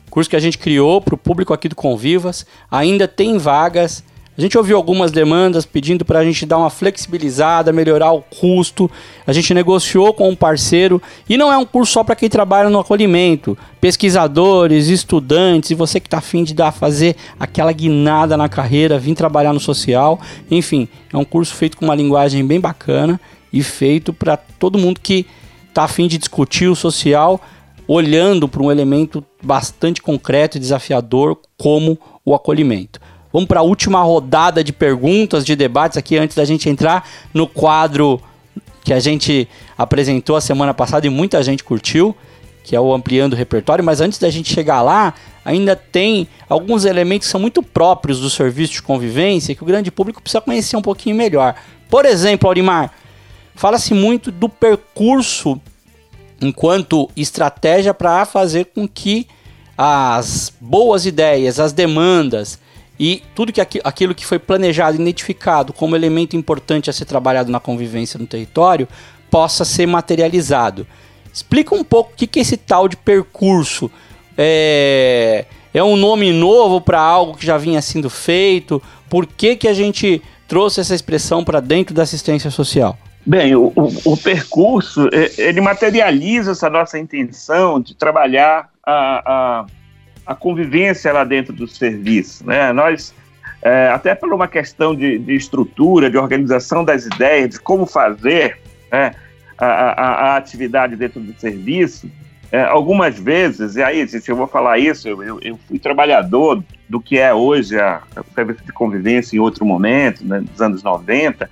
curso 0.09 0.29
que 0.29 0.35
a 0.35 0.39
gente 0.39 0.57
criou 0.57 1.01
para 1.01 1.15
o 1.15 1.17
público 1.17 1.53
aqui 1.53 1.67
do 1.67 1.75
Convivas, 1.75 2.45
ainda 2.69 3.07
tem 3.07 3.37
vagas. 3.37 4.03
A 4.37 4.41
gente 4.41 4.57
ouviu 4.57 4.75
algumas 4.75 5.13
demandas 5.13 5.65
pedindo 5.65 6.03
para 6.03 6.19
a 6.19 6.23
gente 6.25 6.45
dar 6.45 6.57
uma 6.57 6.69
flexibilizada, 6.69 7.71
melhorar 7.71 8.11
o 8.11 8.21
custo. 8.21 8.91
A 9.25 9.31
gente 9.31 9.53
negociou 9.53 10.13
com 10.13 10.27
um 10.27 10.35
parceiro 10.35 11.01
e 11.29 11.37
não 11.37 11.53
é 11.53 11.57
um 11.57 11.65
curso 11.65 11.93
só 11.93 12.03
para 12.03 12.17
quem 12.17 12.27
trabalha 12.27 12.69
no 12.69 12.79
acolhimento, 12.79 13.57
pesquisadores, 13.79 14.89
estudantes 14.89 15.71
e 15.71 15.75
você 15.75 16.01
que 16.01 16.07
está 16.07 16.17
afim 16.17 16.43
de 16.43 16.53
dar 16.53 16.73
fazer 16.73 17.15
aquela 17.39 17.71
guinada 17.71 18.35
na 18.35 18.49
carreira, 18.49 18.99
vir 18.99 19.15
trabalhar 19.15 19.53
no 19.53 19.59
social. 19.59 20.19
Enfim, 20.51 20.89
é 21.13 21.17
um 21.17 21.23
curso 21.23 21.55
feito 21.55 21.77
com 21.77 21.85
uma 21.85 21.95
linguagem 21.95 22.45
bem 22.45 22.59
bacana 22.59 23.19
e 23.53 23.63
feito 23.63 24.11
para 24.11 24.35
todo 24.35 24.77
mundo 24.77 24.99
que 24.99 25.25
está 25.69 25.85
afim 25.85 26.07
de 26.07 26.17
discutir 26.17 26.67
o 26.67 26.75
social, 26.75 27.39
olhando 27.87 28.49
para 28.49 28.61
um 28.61 28.69
elemento 28.69 29.23
bastante 29.41 30.01
concreto 30.01 30.57
e 30.57 30.59
desafiador 30.59 31.39
como 31.57 31.97
o 32.25 32.35
acolhimento. 32.35 32.99
Vamos 33.35 33.49
para 33.49 33.59
a 33.59 33.63
última 33.63 34.01
rodada 34.01 34.63
de 34.63 34.71
perguntas, 34.71 35.45
de 35.45 35.57
debates 35.57 35.97
aqui 35.97 36.17
antes 36.17 36.37
da 36.37 36.45
gente 36.45 36.69
entrar 36.69 37.05
no 37.33 37.45
quadro 37.45 38.21
que 38.81 38.93
a 38.93 38.99
gente 39.01 39.45
apresentou 39.77 40.37
a 40.37 40.41
semana 40.41 40.73
passada 40.73 41.05
e 41.05 41.09
muita 41.09 41.43
gente 41.43 41.61
curtiu, 41.61 42.15
que 42.63 42.77
é 42.77 42.79
o 42.79 42.93
Ampliando 42.93 43.33
o 43.33 43.35
Repertório. 43.35 43.83
Mas 43.83 43.99
antes 43.99 44.19
da 44.19 44.29
gente 44.29 44.53
chegar 44.53 44.81
lá, 44.81 45.13
ainda 45.43 45.75
tem 45.75 46.29
alguns 46.47 46.85
elementos 46.85 47.27
que 47.27 47.31
são 47.33 47.41
muito 47.41 47.61
próprios 47.61 48.21
do 48.21 48.29
serviço 48.29 48.71
de 48.71 48.81
convivência 48.81 49.53
que 49.53 49.63
o 49.63 49.65
grande 49.65 49.91
público 49.91 50.21
precisa 50.21 50.39
conhecer 50.39 50.77
um 50.77 50.81
pouquinho 50.81 51.17
melhor. 51.17 51.55
Por 51.89 52.05
exemplo, 52.05 52.47
Aurimar, 52.47 52.93
fala-se 53.53 53.93
muito 53.93 54.31
do 54.31 54.47
percurso 54.47 55.59
enquanto 56.39 57.11
estratégia 57.17 57.93
para 57.93 58.23
fazer 58.23 58.67
com 58.73 58.87
que 58.87 59.27
as 59.77 60.53
boas 60.61 61.05
ideias, 61.05 61.59
as 61.59 61.73
demandas 61.73 62.63
e 62.99 63.21
tudo 63.33 63.51
que 63.51 63.59
aqui, 63.59 63.81
aquilo 63.83 64.15
que 64.15 64.25
foi 64.25 64.39
planejado, 64.39 64.99
identificado 65.01 65.73
como 65.73 65.95
elemento 65.95 66.35
importante 66.35 66.89
a 66.89 66.93
ser 66.93 67.05
trabalhado 67.05 67.51
na 67.51 67.59
convivência 67.59 68.17
no 68.17 68.25
território, 68.25 68.87
possa 69.29 69.65
ser 69.65 69.85
materializado. 69.85 70.87
Explica 71.33 71.75
um 71.75 71.83
pouco 71.83 72.13
o 72.13 72.15
que, 72.15 72.25
que 72.25 72.39
é 72.39 72.41
esse 72.41 72.55
tal 72.55 72.87
de 72.87 72.95
percurso. 72.95 73.91
É, 74.37 75.45
é 75.73 75.83
um 75.83 75.97
nome 75.97 76.31
novo 76.31 76.79
para 76.79 77.01
algo 77.01 77.35
que 77.35 77.45
já 77.45 77.57
vinha 77.57 77.81
sendo 77.81 78.09
feito? 78.09 78.81
Por 79.09 79.25
que, 79.25 79.57
que 79.57 79.67
a 79.67 79.73
gente 79.73 80.21
trouxe 80.47 80.79
essa 80.79 80.95
expressão 80.95 81.43
para 81.43 81.59
dentro 81.59 81.93
da 81.93 82.03
assistência 82.03 82.49
social? 82.49 82.97
Bem, 83.25 83.55
o, 83.55 83.73
o, 83.75 84.13
o, 84.13 84.17
percurso, 84.17 85.09
ele 85.37 85.59
materializa 85.59 86.51
essa 86.51 86.69
nossa 86.69 86.99
intenção 86.99 87.81
de 87.81 87.95
trabalhar 87.95 88.69
a, 88.85 89.23
a 89.25 89.65
a 90.25 90.33
convivência 90.33 91.13
lá 91.13 91.23
dentro 91.23 91.53
do 91.53 91.67
serviço. 91.67 92.45
Né? 92.45 92.73
Nós, 92.73 93.13
é, 93.61 93.89
até 93.89 94.15
por 94.15 94.33
uma 94.33 94.47
questão 94.47 94.95
de, 94.95 95.19
de, 95.19 95.35
estrutura, 95.35 96.09
de 96.09 96.17
organização 96.17 96.83
das 96.83 97.05
ideias, 97.05 97.51
de 97.51 97.59
como 97.59 97.85
fazer 97.85 98.57
né, 98.91 99.13
a, 99.57 99.65
a, 99.65 100.01
a, 100.01 100.37
atividade 100.37 100.95
dentro 100.95 101.19
do 101.19 101.37
serviço, 101.39 102.09
é, 102.51 102.61
algumas 102.61 103.17
vezes, 103.17 103.75
e 103.75 103.83
aí, 103.83 104.05
gente, 104.07 104.29
eu 104.29 104.35
vou 104.35 104.47
falar 104.47 104.77
isso, 104.77 105.07
eu, 105.07 105.21
eu, 105.23 105.39
eu 105.41 105.59
fui 105.67 105.77
trabalhador 105.79 106.63
do 106.87 107.01
que 107.01 107.17
é 107.17 107.33
hoje 107.33 107.77
a, 107.79 108.01
o 108.15 108.33
serviço 108.33 108.63
de 108.63 108.71
convivência 108.71 109.35
em 109.35 109.39
outro 109.39 109.65
momento, 109.65 110.25
né, 110.25 110.39
nos 110.39 110.61
anos 110.61 110.83
90, 110.83 111.49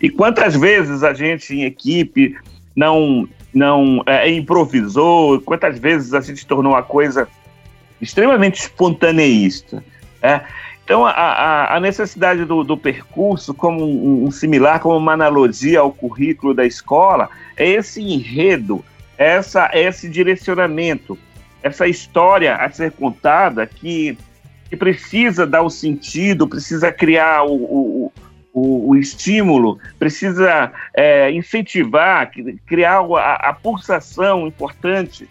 e 0.00 0.10
quantas 0.10 0.54
vezes 0.56 1.02
a 1.02 1.14
gente 1.14 1.54
em 1.54 1.64
equipe 1.64 2.36
não, 2.74 3.28
não 3.54 4.02
é, 4.04 4.28
improvisou, 4.30 5.40
quantas 5.40 5.78
vezes 5.78 6.12
a 6.12 6.20
gente 6.20 6.44
tornou 6.44 6.74
a 6.74 6.82
coisa 6.82 7.28
extremamente 8.04 8.60
espontaneísta. 8.60 9.84
É? 10.22 10.40
Então, 10.84 11.04
a, 11.06 11.76
a, 11.76 11.80
necessidade 11.80 12.44
do, 12.44 12.62
do 12.62 12.76
percurso, 12.76 13.54
como 13.54 13.84
um, 13.84 14.26
um, 14.26 14.30
similar, 14.30 14.80
como 14.80 14.96
uma 14.96 15.14
analogia 15.14 15.80
ao 15.80 15.90
currículo 15.90 16.52
da 16.52 16.66
escola, 16.66 17.30
é 17.56 17.66
esse 17.66 18.02
enredo, 18.02 18.84
essa, 19.16 19.70
esse 19.72 20.08
direcionamento, 20.10 21.18
essa 21.62 21.86
história 21.88 22.56
a 22.56 22.70
ser 22.70 22.92
contada 22.92 23.66
que, 23.66 24.18
que 24.68 24.76
precisa 24.76 25.46
dar 25.46 25.62
o 25.62 25.70
sentido, 25.70 26.46
precisa 26.46 26.92
criar 26.92 27.44
o, 27.44 27.54
o, 27.54 28.12
o, 28.52 28.90
o 28.90 28.96
estímulo, 28.96 29.78
precisa 29.98 30.70
é, 30.94 31.30
incentivar, 31.32 32.30
criar 32.66 33.00
a, 33.00 33.48
a 33.48 33.52
pulsação 33.54 34.46
importante 34.46 35.26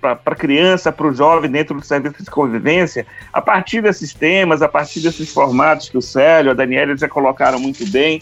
para 0.00 0.18
a 0.24 0.34
criança, 0.34 0.92
para 0.92 1.06
o 1.06 1.14
jovem 1.14 1.50
dentro 1.50 1.74
do 1.78 1.84
serviço 1.84 2.22
de 2.22 2.30
convivência, 2.30 3.06
a 3.32 3.40
partir 3.40 3.82
desses 3.82 4.14
temas, 4.14 4.62
a 4.62 4.68
partir 4.68 5.00
desses 5.00 5.32
formatos 5.32 5.88
que 5.88 5.98
o 5.98 6.02
Célio, 6.02 6.50
a 6.50 6.54
Daniela 6.54 6.96
já 6.96 7.08
colocaram 7.08 7.58
muito 7.58 7.86
bem, 7.90 8.20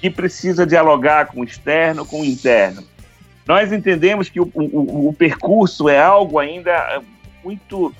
que 0.00 0.10
precisa 0.10 0.66
dialogar 0.66 1.26
com 1.26 1.40
o 1.40 1.44
externo, 1.44 2.04
com 2.04 2.20
o 2.20 2.24
interno. 2.24 2.82
Nós 3.46 3.72
entendemos 3.72 4.28
que 4.28 4.40
o, 4.40 4.50
o, 4.54 5.08
o 5.08 5.12
percurso 5.12 5.88
é 5.88 6.00
algo 6.00 6.38
ainda 6.38 6.70
eh, 6.70 7.00
muito 7.44 7.94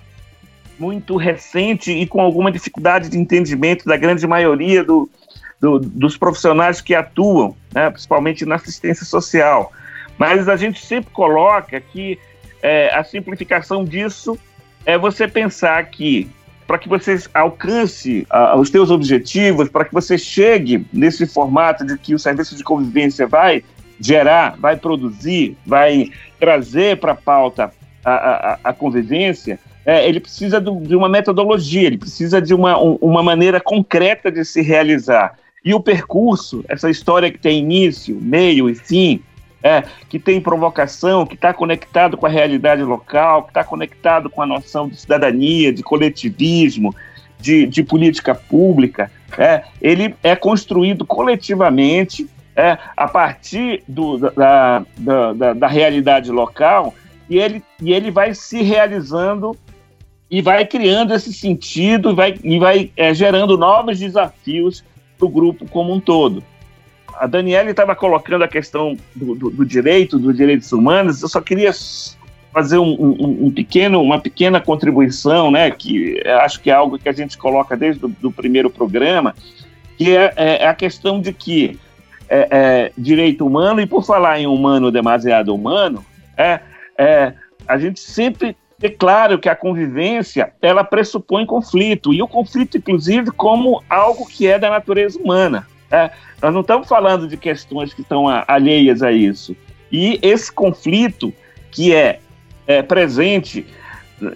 muito 0.78 1.16
recente 1.16 1.92
e 1.92 2.06
com 2.06 2.20
alguma 2.20 2.50
dificuldade 2.50 3.08
de 3.08 3.16
entendimento 3.16 3.84
da 3.84 3.96
grande 3.96 4.26
maioria 4.26 4.82
do, 4.82 5.08
do, 5.60 5.78
dos 5.78 6.16
profissionais 6.16 6.80
que 6.80 6.92
atuam, 6.92 7.54
né, 7.72 7.88
principalmente 7.88 8.44
na 8.44 8.56
assistência 8.56 9.06
social. 9.06 9.72
Mas 10.18 10.48
a 10.48 10.56
gente 10.56 10.84
sempre 10.84 11.12
coloca 11.12 11.80
que 11.80 12.18
é, 12.62 12.94
a 12.94 13.02
simplificação 13.02 13.84
disso 13.84 14.38
é 14.86 14.96
você 14.96 15.26
pensar 15.26 15.84
que 15.86 16.30
para 16.66 16.78
que 16.78 16.88
você 16.88 17.18
alcance 17.34 18.26
uh, 18.32 18.58
os 18.58 18.70
seus 18.70 18.90
objetivos, 18.90 19.68
para 19.68 19.84
que 19.84 19.92
você 19.92 20.16
chegue 20.16 20.86
nesse 20.92 21.26
formato 21.26 21.84
de 21.84 21.98
que 21.98 22.14
o 22.14 22.18
serviço 22.18 22.56
de 22.56 22.64
convivência 22.64 23.26
vai 23.26 23.62
gerar, 24.00 24.56
vai 24.58 24.76
produzir, 24.76 25.56
vai 25.66 26.10
trazer 26.38 26.98
para 26.98 27.12
a 27.12 27.16
pauta 27.16 27.72
a, 28.04 28.58
a, 28.64 28.72
convivência, 28.72 29.58
é, 29.84 30.08
ele 30.08 30.18
precisa 30.18 30.60
do, 30.60 30.80
de 30.80 30.96
uma 30.96 31.08
metodologia, 31.08 31.86
ele 31.86 31.98
precisa 31.98 32.40
de 32.40 32.54
uma, 32.54 32.80
um, 32.80 32.94
uma 33.00 33.22
maneira 33.22 33.60
concreta 33.60 34.30
de 34.30 34.44
se 34.44 34.62
realizar. 34.62 35.36
E 35.64 35.74
o 35.74 35.80
percurso, 35.80 36.64
essa 36.68 36.90
história 36.90 37.30
que 37.30 37.38
tem 37.38 37.60
início, 37.60 38.18
meio 38.20 38.68
e 38.68 38.74
fim, 38.74 39.22
é, 39.62 39.84
que 40.08 40.18
tem 40.18 40.40
provocação, 40.40 41.24
que 41.24 41.34
está 41.34 41.54
conectado 41.54 42.16
com 42.16 42.26
a 42.26 42.28
realidade 42.28 42.82
local, 42.82 43.44
que 43.44 43.50
está 43.50 43.62
conectado 43.62 44.28
com 44.28 44.42
a 44.42 44.46
noção 44.46 44.88
de 44.88 44.96
cidadania, 44.96 45.72
de 45.72 45.82
coletivismo, 45.82 46.94
de, 47.38 47.66
de 47.66 47.82
política 47.82 48.34
pública, 48.34 49.10
é, 49.38 49.64
ele 49.80 50.14
é 50.22 50.36
construído 50.36 51.04
coletivamente 51.04 52.28
é, 52.54 52.78
a 52.96 53.08
partir 53.08 53.82
do, 53.88 54.18
da, 54.18 54.84
da, 54.96 55.32
da, 55.32 55.52
da, 55.54 55.66
realidade 55.66 56.30
local 56.30 56.94
e 57.28 57.38
ele, 57.38 57.62
e 57.80 57.92
ele 57.92 58.10
vai 58.10 58.34
se 58.34 58.62
realizando 58.62 59.56
e 60.30 60.42
vai 60.42 60.66
criando 60.66 61.14
esse 61.14 61.32
sentido 61.32 62.10
e 62.10 62.14
vai, 62.14 62.38
e 62.44 62.58
vai 62.58 62.90
é, 62.96 63.14
gerando 63.14 63.56
novos 63.56 63.98
desafios 63.98 64.84
para 65.18 65.26
o 65.26 65.30
grupo 65.30 65.66
como 65.68 65.94
um 65.94 66.00
todo 66.00 66.44
a 67.22 67.26
Daniela 67.28 67.70
estava 67.70 67.94
colocando 67.94 68.42
a 68.42 68.48
questão 68.48 68.96
do, 69.14 69.36
do, 69.36 69.50
do, 69.50 69.64
direito, 69.64 70.18
dos 70.18 70.36
direitos 70.36 70.72
humanos, 70.72 71.22
eu 71.22 71.28
só 71.28 71.40
queria 71.40 71.70
fazer 72.52 72.78
um, 72.78 72.94
um, 73.00 73.46
um, 73.46 73.50
pequeno, 73.52 74.02
uma 74.02 74.20
pequena 74.20 74.60
contribuição, 74.60 75.48
né, 75.48 75.70
que 75.70 76.20
acho 76.40 76.60
que 76.60 76.68
é 76.68 76.74
algo 76.74 76.98
que 76.98 77.08
a 77.08 77.12
gente 77.12 77.38
coloca 77.38 77.76
desde 77.76 78.04
o 78.04 78.32
primeiro 78.32 78.68
programa, 78.68 79.36
que 79.96 80.16
é, 80.16 80.32
é, 80.34 80.66
a 80.66 80.74
questão 80.74 81.20
de 81.20 81.32
que 81.32 81.78
é, 82.28 82.48
é, 82.50 82.92
direito 82.98 83.46
humano, 83.46 83.80
e 83.80 83.86
por 83.86 84.04
falar 84.04 84.40
em 84.40 84.48
humano 84.48 84.90
demasiado 84.90 85.54
humano, 85.54 86.04
é, 86.36 86.58
é 86.98 87.34
a 87.68 87.78
gente 87.78 88.00
sempre 88.00 88.56
é 88.82 88.88
claro 88.88 89.38
que 89.38 89.48
a 89.48 89.54
convivência 89.54 90.52
ela 90.60 90.82
pressupõe 90.82 91.46
conflito, 91.46 92.12
e 92.12 92.20
o 92.20 92.26
conflito, 92.26 92.78
inclusive, 92.78 93.30
como 93.30 93.80
algo 93.88 94.26
que 94.26 94.48
é 94.48 94.58
da 94.58 94.68
natureza 94.68 95.16
humana. 95.20 95.68
É, 95.92 96.10
nós 96.40 96.54
não 96.54 96.62
estamos 96.62 96.88
falando 96.88 97.28
de 97.28 97.36
questões 97.36 97.92
que 97.92 98.00
estão 98.00 98.26
alheias 98.48 99.02
a 99.02 99.12
isso. 99.12 99.54
E 99.92 100.18
esse 100.22 100.50
conflito 100.50 101.32
que 101.70 101.94
é, 101.94 102.18
é 102.66 102.82
presente, 102.82 103.66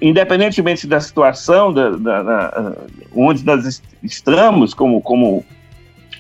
independentemente 0.01 0.87
da 0.87 1.01
situação 1.01 1.73
da, 1.73 1.91
da, 1.91 2.23
da, 2.23 2.77
onde 3.15 3.45
nós 3.45 3.83
estamos 4.03 4.75
como, 4.75 5.01
como 5.01 5.45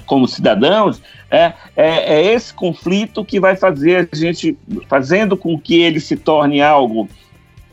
como 0.07 0.27
cidadãos, 0.29 1.03
é, 1.31 1.53
é, 1.77 2.15
é, 2.15 2.33
esse 2.33 2.55
conflito 2.55 3.25
que 3.25 3.41
vai 3.41 3.57
fazer 3.57 4.09
a 4.11 4.17
gente, 4.17 4.57
fazendo 4.89 5.37
com 5.37 5.59
que 5.59 5.83
ele 5.83 6.01
se 6.01 6.17
torne 6.17 6.63
algo 6.63 7.09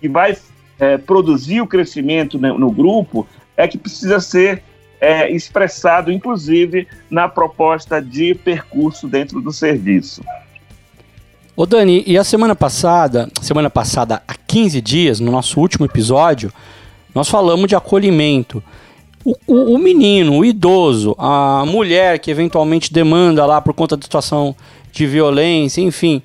que 0.01 0.09
vai 0.09 0.35
é, 0.79 0.97
produzir 0.97 1.61
o 1.61 1.67
crescimento 1.67 2.39
no, 2.39 2.57
no, 2.57 2.71
grupo, 2.71 3.27
é 3.55 3.67
que 3.67 3.77
precisa 3.77 4.19
ser 4.19 4.63
é, 5.03 5.29
expressado, 5.29 6.09
inclusive, 6.09 6.87
na 7.11 7.27
proposta 7.27 8.01
de 8.01 8.33
percurso 8.33 9.05
dentro 9.05 9.41
do 9.41 9.51
serviço. 9.51 10.23
Ô 11.57 11.65
Dani, 11.65 12.05
e 12.07 12.17
a 12.17 12.23
semana 12.23 12.55
passada, 12.55 13.29
semana 13.41 13.69
passada, 13.69 14.23
há 14.25 14.33
15 14.33 14.79
dias, 14.79 15.19
no 15.19 15.29
nosso 15.29 15.59
último 15.59 15.85
episódio, 15.85 16.53
nós 17.13 17.27
falamos 17.27 17.67
de 17.67 17.75
acolhimento. 17.75 18.63
O, 19.25 19.35
o, 19.45 19.75
o, 19.75 19.77
menino, 19.77 20.37
o 20.37 20.45
idoso, 20.45 21.13
a 21.19 21.65
mulher 21.65 22.19
que 22.19 22.31
eventualmente 22.31 22.91
demanda 22.91 23.45
lá 23.45 23.59
por 23.59 23.73
conta 23.73 23.97
da 23.97 24.03
situação 24.03 24.55
de 24.89 25.05
violência, 25.05 25.81
enfim, 25.81 26.21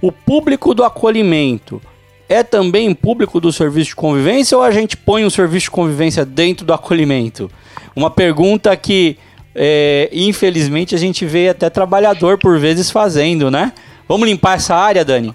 o 0.00 0.12
público 0.12 0.74
do 0.74 0.84
acolhimento 0.84 1.82
é 2.28 2.42
também 2.42 2.94
público 2.94 3.40
do 3.40 3.52
serviço 3.52 3.88
de 3.88 3.96
convivência 3.96 4.56
ou 4.56 4.62
a 4.62 4.70
gente 4.70 4.96
põe 4.96 5.24
o 5.24 5.30
serviço 5.30 5.64
de 5.64 5.70
convivência 5.70 6.24
dentro 6.24 6.64
do 6.64 6.72
acolhimento? 6.72 7.50
Uma 7.94 8.10
pergunta 8.10 8.74
que, 8.76 9.18
é, 9.54 10.08
infelizmente, 10.12 10.94
a 10.94 10.98
gente 10.98 11.26
vê 11.26 11.48
até 11.48 11.68
trabalhador 11.68 12.38
por 12.38 12.58
vezes 12.58 12.90
fazendo, 12.90 13.50
né? 13.50 13.72
Vamos 14.08 14.28
limpar 14.28 14.56
essa 14.56 14.74
área, 14.74 15.04
Dani? 15.04 15.34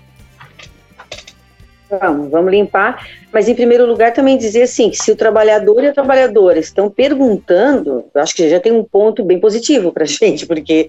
Vamos, 1.89 2.29
vamos 2.29 2.51
limpar. 2.51 3.07
Mas, 3.31 3.47
em 3.47 3.55
primeiro 3.55 3.85
lugar, 3.85 4.11
também 4.13 4.37
dizer 4.37 4.63
assim, 4.63 4.89
que 4.89 4.97
se 4.97 5.11
o 5.11 5.15
trabalhador 5.15 5.83
e 5.83 5.87
a 5.87 5.93
trabalhadora 5.93 6.59
estão 6.59 6.89
perguntando, 6.89 8.05
eu 8.13 8.21
acho 8.21 8.35
que 8.35 8.49
já 8.49 8.59
tem 8.59 8.71
um 8.71 8.83
ponto 8.83 9.23
bem 9.23 9.39
positivo 9.39 9.91
para 9.91 10.03
a 10.03 10.07
gente, 10.07 10.45
porque... 10.45 10.87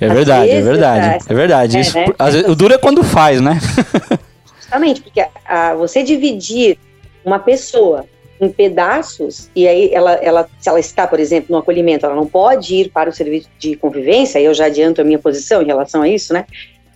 É 0.00 0.08
verdade, 0.08 0.50
é 0.50 0.60
verdade, 0.62 1.24
é 1.28 1.34
verdade. 1.34 1.76
É, 1.76 1.80
Isso, 1.80 1.94
né? 1.94 2.06
vezes, 2.18 2.50
o 2.50 2.54
duro 2.54 2.72
é 2.72 2.78
quando 2.78 3.04
faz, 3.04 3.38
né? 3.40 3.58
Justamente, 4.70 5.02
porque 5.02 5.20
a, 5.20 5.30
a, 5.46 5.74
você 5.74 6.04
dividir 6.04 6.78
uma 7.24 7.40
pessoa 7.40 8.06
em 8.40 8.48
pedaços, 8.48 9.50
e 9.54 9.66
aí 9.66 9.90
ela, 9.92 10.12
ela, 10.14 10.48
se 10.60 10.68
ela 10.68 10.78
está, 10.78 11.08
por 11.08 11.18
exemplo, 11.18 11.48
no 11.50 11.58
acolhimento, 11.58 12.06
ela 12.06 12.14
não 12.14 12.26
pode 12.26 12.76
ir 12.76 12.90
para 12.90 13.10
o 13.10 13.12
serviço 13.12 13.48
de 13.58 13.74
convivência, 13.74 14.38
aí 14.38 14.44
eu 14.44 14.54
já 14.54 14.66
adianto 14.66 15.00
a 15.00 15.04
minha 15.04 15.18
posição 15.18 15.60
em 15.60 15.66
relação 15.66 16.02
a 16.02 16.08
isso, 16.08 16.32
né? 16.32 16.46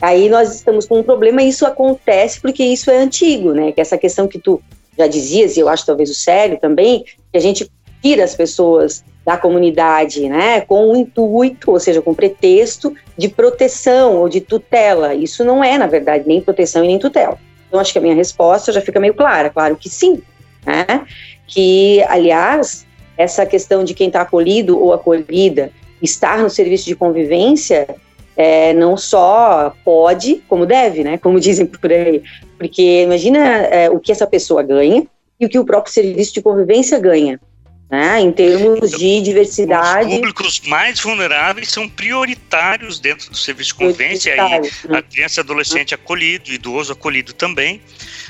Aí 0.00 0.28
nós 0.28 0.54
estamos 0.54 0.86
com 0.86 1.00
um 1.00 1.02
problema 1.02 1.42
e 1.42 1.48
isso 1.48 1.66
acontece 1.66 2.40
porque 2.40 2.62
isso 2.62 2.90
é 2.90 2.96
antigo, 2.96 3.52
né? 3.52 3.72
Que 3.72 3.80
essa 3.80 3.98
questão 3.98 4.28
que 4.28 4.38
tu 4.38 4.62
já 4.96 5.08
dizias, 5.08 5.56
e 5.56 5.60
eu 5.60 5.68
acho 5.68 5.84
talvez 5.84 6.08
o 6.08 6.14
sério 6.14 6.58
também, 6.58 7.04
que 7.04 7.36
a 7.36 7.40
gente 7.40 7.68
tira 8.00 8.22
as 8.22 8.36
pessoas 8.36 9.04
da 9.24 9.36
comunidade, 9.36 10.28
né, 10.28 10.60
com 10.60 10.90
o 10.90 10.96
intuito, 10.96 11.70
ou 11.70 11.80
seja, 11.80 12.02
com 12.02 12.14
pretexto 12.14 12.94
de 13.16 13.28
proteção 13.28 14.16
ou 14.16 14.28
de 14.28 14.40
tutela. 14.40 15.14
Isso 15.14 15.42
não 15.42 15.64
é, 15.64 15.78
na 15.78 15.86
verdade, 15.86 16.24
nem 16.26 16.40
proteção 16.40 16.84
e 16.84 16.88
nem 16.88 16.98
tutela. 16.98 17.38
Então, 17.74 17.80
acho 17.80 17.92
que 17.92 17.98
a 17.98 18.02
minha 18.02 18.14
resposta 18.14 18.70
já 18.70 18.80
fica 18.80 19.00
meio 19.00 19.14
clara, 19.14 19.50
claro 19.50 19.74
que 19.74 19.88
sim, 19.90 20.22
né? 20.64 21.04
Que, 21.44 22.04
aliás, 22.04 22.86
essa 23.18 23.44
questão 23.44 23.82
de 23.82 23.94
quem 23.94 24.06
está 24.06 24.20
acolhido 24.20 24.80
ou 24.80 24.92
acolhida 24.92 25.72
estar 26.00 26.38
no 26.38 26.48
serviço 26.48 26.86
de 26.86 26.94
convivência 26.94 27.88
é, 28.36 28.72
não 28.74 28.96
só 28.96 29.74
pode, 29.84 30.36
como 30.48 30.64
deve, 30.64 31.02
né? 31.02 31.18
Como 31.18 31.40
dizem 31.40 31.66
por 31.66 31.92
aí. 31.92 32.22
Porque 32.56 33.02
imagina 33.02 33.40
é, 33.40 33.90
o 33.90 33.98
que 33.98 34.12
essa 34.12 34.24
pessoa 34.24 34.62
ganha 34.62 35.04
e 35.40 35.44
o 35.44 35.48
que 35.48 35.58
o 35.58 35.64
próprio 35.64 35.92
serviço 35.92 36.32
de 36.32 36.42
convivência 36.42 37.00
ganha. 37.00 37.40
Né, 37.90 38.20
em 38.20 38.32
termos 38.32 38.90
de 38.92 39.20
diversidade. 39.20 40.08
Os 40.08 40.14
públicos 40.14 40.60
mais 40.62 40.98
vulneráveis 40.98 41.68
são 41.68 41.88
prioritários 41.88 42.98
dentro 42.98 43.30
do 43.30 43.36
serviço 43.36 43.68
de 43.68 43.74
convivência, 43.74 44.32
aí 44.32 44.60
né? 44.60 44.70
a 44.98 45.02
criança 45.02 45.40
e 45.40 45.42
adolescente 45.42 45.94
acolhido, 45.94 46.50
idoso 46.50 46.92
acolhido 46.92 47.34
também. 47.34 47.80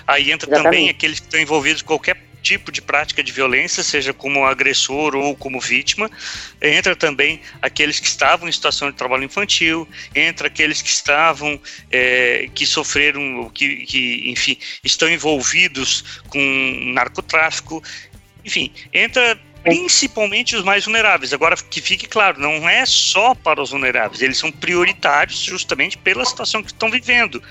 Aí 0.06 0.32
entra 0.32 0.48
Exatamente. 0.48 0.64
também 0.64 0.90
aqueles 0.90 1.20
que 1.20 1.26
estão 1.26 1.40
envolvidos 1.40 1.82
em 1.82 1.84
qualquer 1.84 2.16
tipo 2.44 2.70
de 2.70 2.82
prática 2.82 3.22
de 3.22 3.32
violência, 3.32 3.82
seja 3.82 4.12
como 4.12 4.44
agressor 4.44 5.16
ou 5.16 5.34
como 5.34 5.58
vítima. 5.58 6.10
Entra 6.60 6.94
também 6.94 7.40
aqueles 7.62 7.98
que 7.98 8.06
estavam 8.06 8.46
em 8.46 8.52
situação 8.52 8.90
de 8.90 8.96
trabalho 8.96 9.24
infantil, 9.24 9.88
entra 10.14 10.48
aqueles 10.48 10.82
que 10.82 10.90
estavam, 10.90 11.58
é, 11.90 12.48
que 12.54 12.66
sofreram, 12.66 13.50
que, 13.52 13.86
que, 13.86 14.30
enfim, 14.30 14.58
estão 14.84 15.08
envolvidos 15.08 16.22
com 16.28 16.92
narcotráfico. 16.92 17.82
Enfim, 18.44 18.70
entra 18.92 19.38
principalmente 19.64 20.54
os 20.54 20.62
mais 20.62 20.84
vulneráveis. 20.84 21.32
Agora, 21.32 21.56
que 21.56 21.80
fique 21.80 22.06
claro, 22.06 22.38
não 22.38 22.68
é 22.68 22.84
só 22.84 23.34
para 23.34 23.62
os 23.62 23.70
vulneráveis, 23.70 24.20
eles 24.20 24.36
são 24.36 24.52
prioritários 24.52 25.38
justamente 25.38 25.96
pela 25.96 26.24
situação 26.24 26.62
que 26.62 26.70
estão 26.70 26.90
vivendo. 26.90 27.42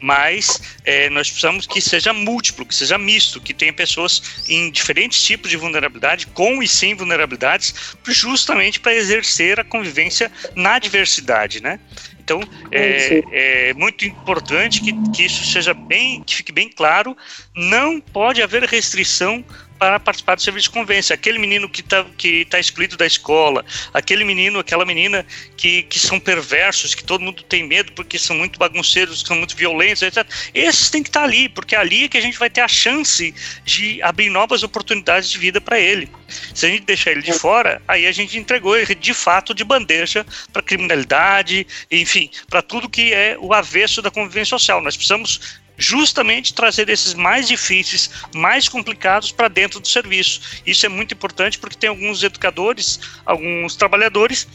Mas 0.00 0.60
é, 0.84 1.08
nós 1.10 1.28
precisamos 1.28 1.66
que 1.66 1.80
seja 1.80 2.12
múltiplo, 2.12 2.66
que 2.66 2.74
seja 2.74 2.98
misto, 2.98 3.40
que 3.40 3.54
tenha 3.54 3.72
pessoas 3.72 4.44
em 4.48 4.70
diferentes 4.70 5.22
tipos 5.22 5.48
de 5.48 5.56
vulnerabilidade, 5.56 6.26
com 6.26 6.62
e 6.62 6.66
sem 6.66 6.94
vulnerabilidades, 6.94 7.94
justamente 8.08 8.80
para 8.80 8.94
exercer 8.94 9.60
a 9.60 9.64
convivência 9.64 10.30
na 10.56 10.78
diversidade, 10.78 11.62
né? 11.62 11.78
Então, 12.18 12.40
é, 12.70 13.22
é, 13.32 13.74
muito 13.74 14.04
importante 14.04 14.80
que, 14.80 14.92
que 15.10 15.24
isso 15.24 15.44
seja 15.44 15.74
bem, 15.74 16.22
que 16.22 16.36
fique 16.36 16.52
bem 16.52 16.68
claro. 16.68 17.16
Não 17.54 18.00
pode 18.00 18.40
haver 18.40 18.62
restrição 18.64 19.44
para 19.80 19.98
participar 19.98 20.34
do 20.34 20.42
serviço 20.42 20.64
de 20.64 20.74
convivência. 20.74 21.14
Aquele 21.14 21.38
menino 21.38 21.66
que 21.66 21.80
está 21.80 22.04
que 22.18 22.44
tá 22.44 22.60
excluído 22.60 22.98
da 22.98 23.06
escola, 23.06 23.64
aquele 23.94 24.24
menino, 24.24 24.58
aquela 24.58 24.84
menina 24.84 25.24
que, 25.56 25.84
que 25.84 25.98
são 25.98 26.20
perversos, 26.20 26.94
que 26.94 27.02
todo 27.02 27.22
mundo 27.22 27.42
tem 27.42 27.66
medo 27.66 27.90
porque 27.92 28.18
são 28.18 28.36
muito 28.36 28.58
bagunceiros, 28.58 29.22
são 29.22 29.36
muito 29.36 29.56
violentos, 29.56 30.02
etc. 30.02 30.26
Esses 30.52 30.90
têm 30.90 31.02
que 31.02 31.08
estar 31.08 31.20
tá 31.20 31.26
ali, 31.26 31.48
porque 31.48 31.74
é 31.74 31.78
ali 31.78 32.10
que 32.10 32.18
a 32.18 32.20
gente 32.20 32.38
vai 32.38 32.50
ter 32.50 32.60
a 32.60 32.68
chance 32.68 33.34
de 33.64 34.02
abrir 34.02 34.28
novas 34.28 34.62
oportunidades 34.62 35.30
de 35.30 35.38
vida 35.38 35.62
para 35.62 35.80
ele. 35.80 36.10
Se 36.54 36.66
a 36.66 36.68
gente 36.68 36.84
deixar 36.84 37.12
ele 37.12 37.22
de 37.22 37.32
fora, 37.32 37.80
aí 37.88 38.06
a 38.06 38.12
gente 38.12 38.38
entregou 38.38 38.76
ele 38.76 38.94
de 38.94 39.14
fato 39.14 39.54
de 39.54 39.64
bandeja 39.64 40.26
para 40.52 40.60
criminalidade, 40.60 41.66
enfim, 41.90 42.30
para 42.50 42.60
tudo 42.60 42.86
que 42.86 43.14
é 43.14 43.34
o 43.40 43.54
avesso 43.54 44.02
da 44.02 44.10
convivência 44.10 44.58
social. 44.58 44.82
Nós 44.82 44.94
precisamos 44.94 45.58
justamente 45.80 46.54
trazer 46.54 46.88
esses 46.88 47.14
mais 47.14 47.48
difíceis, 47.48 48.10
mais 48.34 48.68
complicados 48.68 49.32
para 49.32 49.48
dentro 49.48 49.80
do 49.80 49.88
serviço. 49.88 50.60
Isso 50.64 50.84
é 50.84 50.88
muito 50.88 51.14
importante 51.14 51.58
porque 51.58 51.76
tem 51.76 51.88
alguns 51.88 52.22
educadores, 52.22 53.00
alguns 53.24 53.74
trabalhadores 53.74 54.46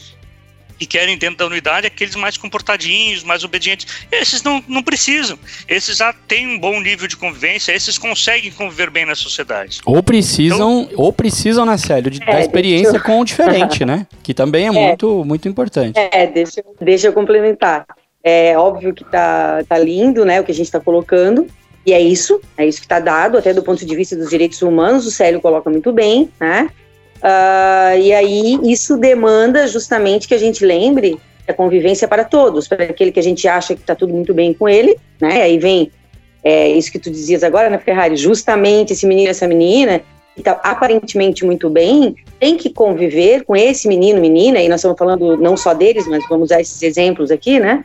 que 0.78 0.86
querem 0.86 1.16
dentro 1.16 1.38
da 1.38 1.46
unidade 1.46 1.86
aqueles 1.86 2.14
mais 2.14 2.36
comportadinhos, 2.36 3.24
mais 3.24 3.42
obedientes. 3.44 3.86
Esses 4.12 4.42
não, 4.42 4.62
não 4.68 4.82
precisam. 4.82 5.38
Esses 5.66 5.96
já 5.96 6.12
têm 6.12 6.46
um 6.46 6.58
bom 6.58 6.80
nível 6.80 7.08
de 7.08 7.16
convivência, 7.16 7.72
esses 7.72 7.98
conseguem 7.98 8.50
conviver 8.50 8.90
bem 8.90 9.06
na 9.06 9.14
sociedade. 9.14 9.80
Ou 9.84 10.02
precisam, 10.02 10.82
então, 10.82 10.90
ou 10.96 11.12
precisam, 11.12 11.64
né, 11.64 11.76
Célio, 11.76 12.10
de, 12.10 12.22
é, 12.22 12.26
da 12.26 12.40
experiência 12.40 12.96
eu... 12.96 13.02
com 13.02 13.20
o 13.20 13.24
diferente, 13.24 13.84
né? 13.86 14.06
Que 14.22 14.34
também 14.34 14.64
é, 14.64 14.68
é, 14.68 14.70
muito, 14.70 15.24
muito 15.24 15.48
importante. 15.48 15.98
É, 15.98 16.26
deixa, 16.26 16.62
deixa 16.80 17.06
eu 17.08 17.12
complementar. 17.12 17.86
É 18.28 18.58
óbvio 18.58 18.92
que 18.92 19.04
tá, 19.04 19.62
tá 19.68 19.78
lindo, 19.78 20.24
né, 20.24 20.40
o 20.40 20.44
que 20.44 20.50
a 20.50 20.54
gente 20.54 20.66
está 20.66 20.80
colocando, 20.80 21.46
e 21.86 21.92
é 21.92 22.00
isso, 22.00 22.40
é 22.58 22.66
isso 22.66 22.80
que 22.80 22.84
está 22.84 22.98
dado, 22.98 23.38
até 23.38 23.54
do 23.54 23.62
ponto 23.62 23.86
de 23.86 23.94
vista 23.94 24.16
dos 24.16 24.30
direitos 24.30 24.60
humanos, 24.62 25.06
o 25.06 25.12
Célio 25.12 25.40
coloca 25.40 25.70
muito 25.70 25.92
bem, 25.92 26.28
né? 26.40 26.68
Uh, 27.18 27.98
e 28.00 28.12
aí 28.12 28.58
isso 28.64 28.96
demanda 28.96 29.68
justamente 29.68 30.26
que 30.26 30.34
a 30.34 30.38
gente 30.38 30.66
lembre 30.66 31.20
a 31.46 31.52
convivência 31.52 32.08
para 32.08 32.24
todos, 32.24 32.66
para 32.66 32.82
aquele 32.82 33.12
que 33.12 33.20
a 33.20 33.22
gente 33.22 33.46
acha 33.46 33.76
que 33.76 33.80
está 33.80 33.94
tudo 33.94 34.12
muito 34.12 34.34
bem 34.34 34.52
com 34.52 34.68
ele, 34.68 34.98
né? 35.20 35.42
Aí 35.42 35.56
vem 35.56 35.92
é, 36.42 36.68
isso 36.68 36.90
que 36.90 36.98
tu 36.98 37.12
dizias 37.12 37.44
agora, 37.44 37.70
né, 37.70 37.78
Ferrari? 37.78 38.16
Justamente 38.16 38.92
esse 38.92 39.06
menino, 39.06 39.30
essa 39.30 39.46
menina, 39.46 40.00
que 40.34 40.40
está 40.40 40.50
aparentemente 40.64 41.44
muito 41.44 41.70
bem, 41.70 42.16
tem 42.40 42.56
que 42.56 42.70
conviver 42.70 43.44
com 43.44 43.54
esse 43.54 43.86
menino, 43.86 44.20
menina, 44.20 44.60
e 44.60 44.68
nós 44.68 44.80
estamos 44.80 44.98
falando 44.98 45.36
não 45.36 45.56
só 45.56 45.72
deles, 45.72 46.08
mas 46.08 46.28
vamos 46.28 46.46
usar 46.46 46.60
esses 46.60 46.82
exemplos 46.82 47.30
aqui, 47.30 47.60
né? 47.60 47.84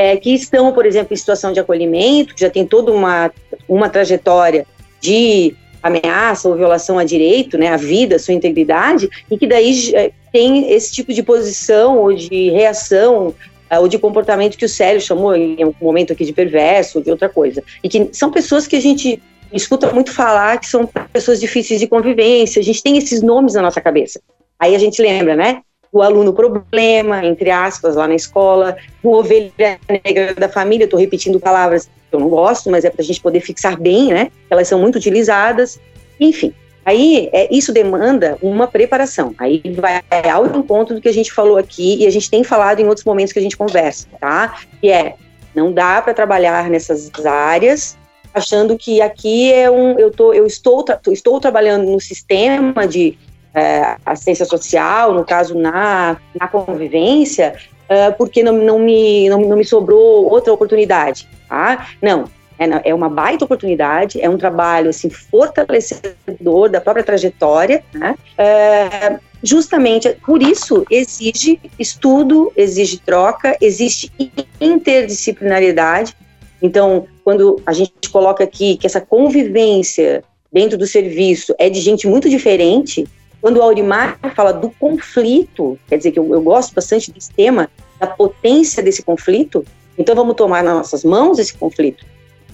É, 0.00 0.16
que 0.16 0.32
estão, 0.32 0.72
por 0.72 0.86
exemplo, 0.86 1.12
em 1.12 1.16
situação 1.16 1.52
de 1.52 1.60
acolhimento, 1.60 2.34
que 2.34 2.40
já 2.40 2.48
tem 2.48 2.64
toda 2.64 2.90
uma, 2.90 3.30
uma 3.68 3.86
trajetória 3.86 4.66
de 4.98 5.54
ameaça 5.82 6.48
ou 6.48 6.56
violação 6.56 6.98
a 6.98 7.04
direito, 7.04 7.58
né, 7.58 7.68
a 7.68 7.76
vida, 7.76 8.16
a 8.16 8.18
sua 8.18 8.32
integridade, 8.32 9.10
e 9.30 9.36
que 9.36 9.46
daí 9.46 9.94
é, 9.94 10.10
tem 10.32 10.72
esse 10.72 10.90
tipo 10.90 11.12
de 11.12 11.22
posição 11.22 11.98
ou 11.98 12.14
de 12.14 12.48
reação 12.48 13.34
é, 13.68 13.78
ou 13.78 13.88
de 13.88 13.98
comportamento 13.98 14.56
que 14.56 14.64
o 14.64 14.68
Célio 14.70 15.02
chamou 15.02 15.36
em 15.36 15.62
um 15.66 15.74
momento 15.78 16.14
aqui 16.14 16.24
de 16.24 16.32
perverso 16.32 16.96
ou 16.96 17.04
de 17.04 17.10
outra 17.10 17.28
coisa. 17.28 17.62
E 17.84 17.88
que 17.88 18.08
são 18.12 18.30
pessoas 18.30 18.66
que 18.66 18.76
a 18.76 18.80
gente 18.80 19.22
escuta 19.52 19.92
muito 19.92 20.12
falar 20.12 20.58
que 20.58 20.66
são 20.66 20.88
pessoas 21.12 21.38
difíceis 21.38 21.78
de 21.78 21.86
convivência, 21.86 22.58
a 22.58 22.64
gente 22.64 22.82
tem 22.82 22.96
esses 22.96 23.20
nomes 23.20 23.52
na 23.52 23.60
nossa 23.60 23.82
cabeça. 23.82 24.18
Aí 24.58 24.74
a 24.74 24.78
gente 24.78 25.02
lembra, 25.02 25.36
né? 25.36 25.60
O 25.92 26.02
aluno 26.02 26.32
problema, 26.32 27.24
entre 27.24 27.50
aspas, 27.50 27.96
lá 27.96 28.06
na 28.06 28.14
escola, 28.14 28.76
o 29.02 29.16
ovelha 29.16 29.78
negra 29.88 30.34
da 30.34 30.48
família, 30.48 30.84
estou 30.84 30.98
repetindo 30.98 31.40
palavras 31.40 31.86
que 31.86 32.14
eu 32.14 32.20
não 32.20 32.28
gosto, 32.28 32.70
mas 32.70 32.84
é 32.84 32.90
para 32.90 33.02
a 33.02 33.04
gente 33.04 33.20
poder 33.20 33.40
fixar 33.40 33.80
bem, 33.80 34.08
né? 34.08 34.30
Elas 34.48 34.68
são 34.68 34.80
muito 34.80 34.96
utilizadas. 34.96 35.80
Enfim, 36.18 36.54
Aí, 36.84 37.28
é, 37.32 37.54
isso 37.54 37.72
demanda 37.72 38.38
uma 38.40 38.66
preparação. 38.66 39.34
Aí 39.38 39.62
vai 39.76 40.02
ao 40.32 40.46
encontro 40.46 40.94
do 40.94 41.00
que 41.00 41.08
a 41.08 41.12
gente 41.12 41.30
falou 41.30 41.58
aqui 41.58 41.98
e 41.98 42.06
a 42.06 42.10
gente 42.10 42.30
tem 42.30 42.42
falado 42.42 42.80
em 42.80 42.86
outros 42.86 43.04
momentos 43.04 43.32
que 43.32 43.38
a 43.38 43.42
gente 43.42 43.56
conversa, 43.56 44.08
tá? 44.18 44.56
Que 44.80 44.90
é, 44.90 45.14
não 45.54 45.72
dá 45.72 46.00
para 46.00 46.14
trabalhar 46.14 46.70
nessas 46.70 47.10
áreas 47.24 47.98
achando 48.32 48.78
que 48.78 49.00
aqui 49.00 49.52
é 49.52 49.70
um, 49.70 49.98
eu, 49.98 50.10
tô, 50.10 50.32
eu 50.32 50.46
estou, 50.46 50.84
estou 51.08 51.40
trabalhando 51.40 51.90
no 51.90 52.00
sistema 52.00 52.86
de 52.86 53.18
é, 53.54 53.96
assistência 54.04 54.44
social, 54.44 55.14
no 55.14 55.24
caso 55.24 55.56
na, 55.56 56.16
na 56.38 56.48
convivência, 56.48 57.54
é, 57.88 58.10
porque 58.10 58.42
não, 58.42 58.52
não, 58.52 58.78
me, 58.78 59.28
não, 59.28 59.40
não 59.40 59.56
me 59.56 59.64
sobrou 59.64 60.30
outra 60.30 60.52
oportunidade, 60.52 61.28
tá? 61.48 61.88
Não, 62.00 62.24
é, 62.60 62.90
é 62.90 62.94
uma 62.94 63.08
baita 63.08 63.44
oportunidade, 63.44 64.20
é 64.20 64.28
um 64.28 64.36
trabalho 64.36 64.90
assim, 64.90 65.08
fortalecedor 65.08 66.68
da 66.68 66.80
própria 66.80 67.02
trajetória, 67.02 67.82
né? 67.92 68.14
É, 68.36 69.18
justamente 69.42 70.10
por 70.24 70.42
isso 70.42 70.84
exige 70.90 71.58
estudo, 71.78 72.52
exige 72.54 72.98
troca, 72.98 73.56
existe 73.60 74.12
interdisciplinaridade. 74.60 76.14
Então, 76.62 77.06
quando 77.24 77.60
a 77.64 77.72
gente 77.72 78.10
coloca 78.12 78.44
aqui 78.44 78.76
que 78.76 78.86
essa 78.86 79.00
convivência 79.00 80.22
dentro 80.52 80.76
do 80.76 80.86
serviço 80.86 81.54
é 81.58 81.70
de 81.70 81.80
gente 81.80 82.06
muito 82.06 82.28
diferente, 82.28 83.08
quando 83.40 83.58
o 83.58 83.62
Aurimar 83.62 84.18
fala 84.34 84.52
do 84.52 84.70
conflito, 84.70 85.78
quer 85.88 85.96
dizer 85.96 86.12
que 86.12 86.18
eu, 86.18 86.32
eu 86.32 86.42
gosto 86.42 86.74
bastante 86.74 87.10
desse 87.10 87.32
tema, 87.32 87.70
da 87.98 88.06
potência 88.06 88.82
desse 88.82 89.02
conflito, 89.02 89.64
então 89.96 90.14
vamos 90.14 90.36
tomar 90.36 90.62
nas 90.62 90.74
nossas 90.74 91.04
mãos 91.04 91.38
esse 91.38 91.54
conflito 91.54 92.04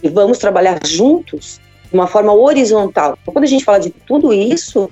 e 0.03 0.09
vamos 0.09 0.39
trabalhar 0.39 0.79
juntos 0.85 1.61
de 1.89 1.95
uma 1.95 2.07
forma 2.07 2.33
horizontal. 2.33 3.19
Então, 3.21 3.33
quando 3.33 3.45
a 3.45 3.49
gente 3.49 3.65
fala 3.65 3.79
de 3.79 3.91
tudo 3.91 4.33
isso, 4.33 4.89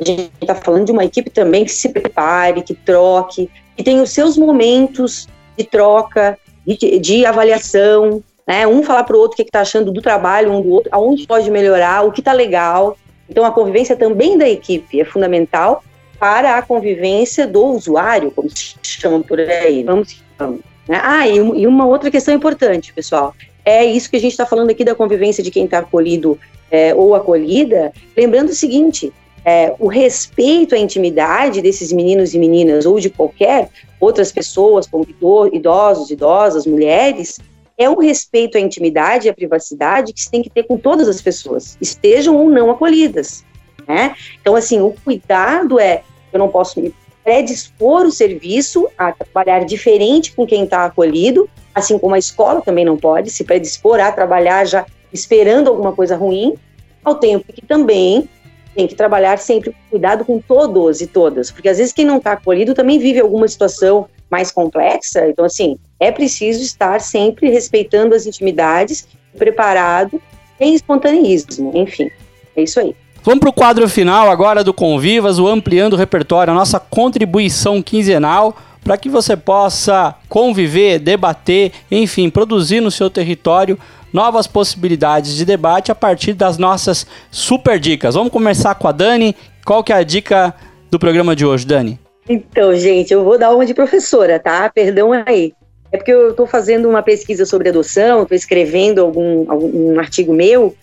a 0.00 0.04
gente 0.04 0.32
está 0.40 0.54
falando 0.54 0.86
de 0.86 0.92
uma 0.92 1.04
equipe 1.04 1.30
também 1.30 1.64
que 1.64 1.72
se 1.72 1.88
prepare, 1.88 2.62
que 2.62 2.74
troque, 2.74 3.50
que 3.76 3.82
tem 3.82 4.00
os 4.00 4.10
seus 4.10 4.36
momentos 4.36 5.28
de 5.56 5.64
troca, 5.64 6.38
de, 6.66 6.98
de 6.98 7.26
avaliação, 7.26 8.22
né? 8.46 8.66
Um 8.66 8.82
falar 8.82 9.04
para 9.04 9.16
o 9.16 9.20
outro 9.20 9.34
o 9.34 9.36
que 9.36 9.42
está 9.42 9.60
achando 9.60 9.92
do 9.92 10.02
trabalho, 10.02 10.52
um 10.52 10.60
do 10.60 10.70
outro, 10.70 10.90
aonde 10.92 11.26
pode 11.26 11.50
melhorar, 11.50 12.04
o 12.04 12.12
que 12.12 12.20
está 12.20 12.32
legal. 12.32 12.96
Então, 13.28 13.44
a 13.44 13.50
convivência 13.50 13.96
também 13.96 14.36
da 14.36 14.48
equipe 14.48 15.00
é 15.00 15.04
fundamental 15.04 15.82
para 16.18 16.56
a 16.56 16.62
convivência 16.62 17.46
do 17.46 17.64
usuário, 17.66 18.30
como 18.30 18.48
se 18.50 18.76
chama 18.82 19.20
por 19.20 19.40
aí. 19.40 19.82
Vamos 19.82 20.22
né? 20.88 21.00
Ah, 21.02 21.26
e, 21.28 21.36
e 21.36 21.66
uma 21.66 21.86
outra 21.86 22.10
questão 22.10 22.34
importante, 22.34 22.92
pessoal, 22.92 23.34
é 23.64 23.84
isso 23.84 24.10
que 24.10 24.16
a 24.16 24.20
gente 24.20 24.32
está 24.32 24.46
falando 24.46 24.70
aqui 24.70 24.84
da 24.84 24.94
convivência 24.94 25.42
de 25.42 25.50
quem 25.50 25.64
está 25.64 25.78
acolhido 25.78 26.38
é, 26.70 26.94
ou 26.94 27.14
acolhida. 27.14 27.92
Lembrando 28.16 28.50
o 28.50 28.54
seguinte: 28.54 29.12
é, 29.44 29.74
o 29.78 29.86
respeito 29.86 30.74
à 30.74 30.78
intimidade 30.78 31.62
desses 31.62 31.92
meninos 31.92 32.34
e 32.34 32.38
meninas 32.38 32.86
ou 32.86 32.98
de 32.98 33.10
qualquer 33.10 33.68
outras 34.00 34.32
pessoas, 34.32 34.86
como 34.86 35.06
idosos, 35.52 36.10
idosas, 36.10 36.66
mulheres, 36.66 37.38
é 37.82 37.90
um 37.90 37.98
respeito 37.98 38.56
à 38.56 38.60
intimidade 38.60 39.26
e 39.26 39.30
à 39.30 39.34
privacidade 39.34 40.12
que 40.12 40.20
se 40.20 40.30
tem 40.30 40.42
que 40.42 40.50
ter 40.50 40.64
com 40.64 40.76
todas 40.76 41.08
as 41.08 41.20
pessoas, 41.20 41.76
estejam 41.80 42.36
ou 42.36 42.50
não 42.50 42.70
acolhidas. 42.70 43.44
Né? 43.86 44.14
Então, 44.40 44.54
assim, 44.54 44.80
o 44.80 44.94
cuidado 45.04 45.78
é: 45.78 46.02
eu 46.32 46.38
não 46.38 46.48
posso 46.48 46.80
me 46.80 46.94
predispor 47.24 48.04
o 48.04 48.10
serviço 48.10 48.88
a 48.98 49.12
trabalhar 49.12 49.64
diferente 49.64 50.32
com 50.32 50.46
quem 50.46 50.64
está 50.64 50.84
acolhido, 50.84 51.48
assim 51.74 51.98
como 51.98 52.14
a 52.14 52.18
escola 52.18 52.60
também 52.60 52.84
não 52.84 52.96
pode 52.96 53.30
se 53.30 53.44
predispor 53.44 54.00
a 54.00 54.10
trabalhar 54.10 54.64
já 54.64 54.84
esperando 55.12 55.68
alguma 55.68 55.92
coisa 55.92 56.16
ruim, 56.16 56.54
ao 57.04 57.16
tempo 57.16 57.52
que 57.52 57.64
também 57.64 58.28
tem 58.74 58.86
que 58.86 58.94
trabalhar 58.94 59.38
sempre 59.38 59.74
cuidado 59.90 60.24
com 60.24 60.40
todos 60.40 61.00
e 61.00 61.06
todas, 61.06 61.50
porque 61.50 61.68
às 61.68 61.78
vezes 61.78 61.92
quem 61.92 62.04
não 62.04 62.16
está 62.16 62.32
acolhido 62.32 62.74
também 62.74 62.98
vive 62.98 63.20
alguma 63.20 63.46
situação 63.46 64.08
mais 64.32 64.50
complexa, 64.50 65.28
então 65.28 65.44
assim, 65.44 65.76
é 66.00 66.10
preciso 66.10 66.62
estar 66.62 66.98
sempre 67.02 67.50
respeitando 67.50 68.14
as 68.14 68.26
intimidades, 68.26 69.06
preparado, 69.36 70.20
sem 70.56 70.74
espontaneísmo, 70.74 71.70
enfim, 71.74 72.10
é 72.56 72.62
isso 72.62 72.80
aí. 72.80 72.96
Vamos 73.22 73.40
para 73.40 73.50
o 73.50 73.52
quadro 73.52 73.86
final 73.88 74.30
agora 74.30 74.64
do 74.64 74.72
Convivas, 74.72 75.38
o 75.38 75.46
Ampliando 75.46 75.92
o 75.92 75.96
Repertório, 75.96 76.50
a 76.50 76.56
nossa 76.56 76.80
contribuição 76.80 77.82
quinzenal 77.82 78.56
para 78.82 78.96
que 78.96 79.08
você 79.08 79.36
possa 79.36 80.14
conviver, 80.28 80.98
debater, 80.98 81.70
enfim, 81.90 82.28
produzir 82.28 82.80
no 82.80 82.90
seu 82.90 83.08
território 83.08 83.78
novas 84.12 84.46
possibilidades 84.46 85.36
de 85.36 85.44
debate 85.44 85.92
a 85.92 85.94
partir 85.94 86.32
das 86.32 86.58
nossas 86.58 87.06
super 87.30 87.78
dicas. 87.78 88.14
Vamos 88.14 88.32
começar 88.32 88.74
com 88.74 88.88
a 88.88 88.92
Dani. 88.92 89.36
Qual 89.64 89.84
que 89.84 89.92
é 89.92 89.96
a 89.96 90.02
dica 90.02 90.52
do 90.90 90.98
programa 90.98 91.36
de 91.36 91.46
hoje, 91.46 91.64
Dani? 91.64 91.98
Então, 92.28 92.74
gente, 92.76 93.12
eu 93.12 93.24
vou 93.24 93.38
dar 93.38 93.54
uma 93.54 93.66
de 93.66 93.74
professora, 93.74 94.38
tá? 94.38 94.70
Perdão 94.70 95.12
aí. 95.12 95.52
É 95.90 95.96
porque 95.96 96.12
eu 96.12 96.30
estou 96.30 96.46
fazendo 96.46 96.88
uma 96.88 97.02
pesquisa 97.02 97.44
sobre 97.44 97.68
adoção, 97.68 98.22
estou 98.22 98.36
escrevendo 98.36 99.00
algum, 99.02 99.50
algum 99.50 99.92
um 99.92 100.00
artigo 100.00 100.32
meu 100.32 100.74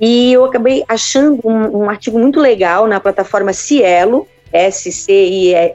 e 0.00 0.32
eu 0.32 0.44
acabei 0.44 0.84
achando 0.88 1.40
um, 1.44 1.82
um 1.82 1.90
artigo 1.90 2.18
muito 2.18 2.40
legal 2.40 2.86
na 2.86 2.98
plataforma 2.98 3.52
Cielo, 3.52 4.26
S-C-I-E-L-O, 4.52 5.68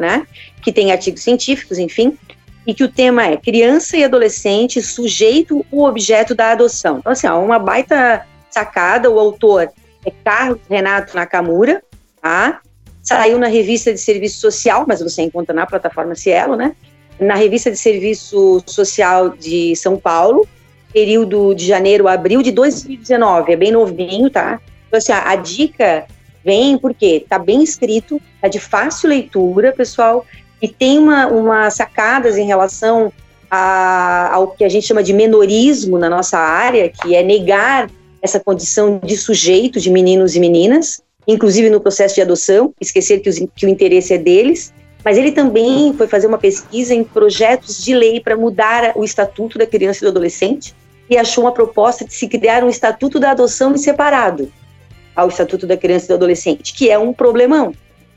né? 0.00 0.26
Que 0.62 0.72
tem 0.72 0.90
artigos 0.92 1.22
científicos, 1.22 1.78
enfim, 1.78 2.18
e 2.66 2.74
que 2.74 2.84
o 2.84 2.88
tema 2.88 3.26
é 3.26 3.36
criança 3.36 3.96
e 3.96 4.04
adolescente 4.04 4.82
sujeito 4.82 5.64
ou 5.70 5.86
objeto 5.86 6.34
da 6.34 6.50
adoção. 6.50 6.98
Então, 6.98 7.12
assim, 7.12 7.26
ó, 7.26 7.42
uma 7.42 7.58
baita 7.58 8.26
sacada, 8.50 9.10
o 9.10 9.18
autor 9.18 9.70
é 10.04 10.10
Carlos 10.24 10.60
Renato 10.68 11.14
Nakamura, 11.14 11.82
tá? 12.20 12.60
Saiu 13.08 13.38
na 13.38 13.46
revista 13.46 13.90
de 13.90 13.98
serviço 13.98 14.38
social, 14.38 14.84
mas 14.86 15.00
você 15.00 15.22
encontra 15.22 15.54
na 15.54 15.64
plataforma 15.64 16.14
Cielo, 16.14 16.56
né? 16.56 16.76
Na 17.18 17.36
revista 17.36 17.70
de 17.70 17.78
serviço 17.78 18.62
social 18.66 19.30
de 19.30 19.74
São 19.76 19.96
Paulo, 19.96 20.46
período 20.92 21.54
de 21.54 21.64
janeiro 21.64 22.06
a 22.06 22.12
abril 22.12 22.42
de 22.42 22.52
2019, 22.52 23.50
é 23.50 23.56
bem 23.56 23.72
novinho, 23.72 24.28
tá? 24.28 24.60
Então, 24.86 24.98
assim, 24.98 25.12
a, 25.12 25.30
a 25.30 25.36
dica 25.36 26.04
vem 26.44 26.76
porque 26.76 27.24
tá 27.26 27.38
bem 27.38 27.62
escrito, 27.62 28.20
tá 28.42 28.46
de 28.46 28.60
fácil 28.60 29.08
leitura, 29.08 29.72
pessoal, 29.72 30.26
e 30.60 30.68
tem 30.68 30.98
uma, 30.98 31.28
uma 31.28 31.70
sacadas 31.70 32.36
em 32.36 32.44
relação 32.44 33.10
a, 33.50 34.34
ao 34.34 34.48
que 34.48 34.64
a 34.64 34.68
gente 34.68 34.86
chama 34.86 35.02
de 35.02 35.14
menorismo 35.14 35.98
na 35.98 36.10
nossa 36.10 36.36
área, 36.36 36.90
que 36.90 37.16
é 37.16 37.22
negar 37.22 37.88
essa 38.20 38.38
condição 38.38 39.00
de 39.02 39.16
sujeito 39.16 39.80
de 39.80 39.90
meninos 39.90 40.36
e 40.36 40.40
meninas, 40.40 41.00
inclusive 41.28 41.68
no 41.68 41.78
processo 41.78 42.14
de 42.14 42.22
adoção, 42.22 42.72
esquecer 42.80 43.20
que, 43.20 43.28
os, 43.28 43.38
que 43.54 43.66
o 43.66 43.68
interesse 43.68 44.14
é 44.14 44.18
deles, 44.18 44.72
mas 45.04 45.18
ele 45.18 45.30
também 45.30 45.92
foi 45.92 46.08
fazer 46.08 46.26
uma 46.26 46.38
pesquisa 46.38 46.94
em 46.94 47.04
projetos 47.04 47.84
de 47.84 47.94
lei 47.94 48.18
para 48.18 48.36
mudar 48.36 48.92
o 48.96 49.04
estatuto 49.04 49.58
da 49.58 49.66
criança 49.66 49.98
e 49.98 50.06
do 50.06 50.08
adolescente 50.08 50.74
e 51.08 51.16
achou 51.16 51.44
uma 51.44 51.52
proposta 51.52 52.04
de 52.04 52.14
se 52.14 52.26
criar 52.26 52.64
um 52.64 52.68
estatuto 52.68 53.20
da 53.20 53.30
adoção 53.30 53.76
separado 53.76 54.50
ao 55.14 55.28
estatuto 55.28 55.66
da 55.66 55.76
criança 55.76 56.06
e 56.06 56.08
do 56.08 56.14
adolescente, 56.14 56.72
que 56.74 56.90
é 56.90 56.98
um 56.98 57.12
problemão. 57.12 57.74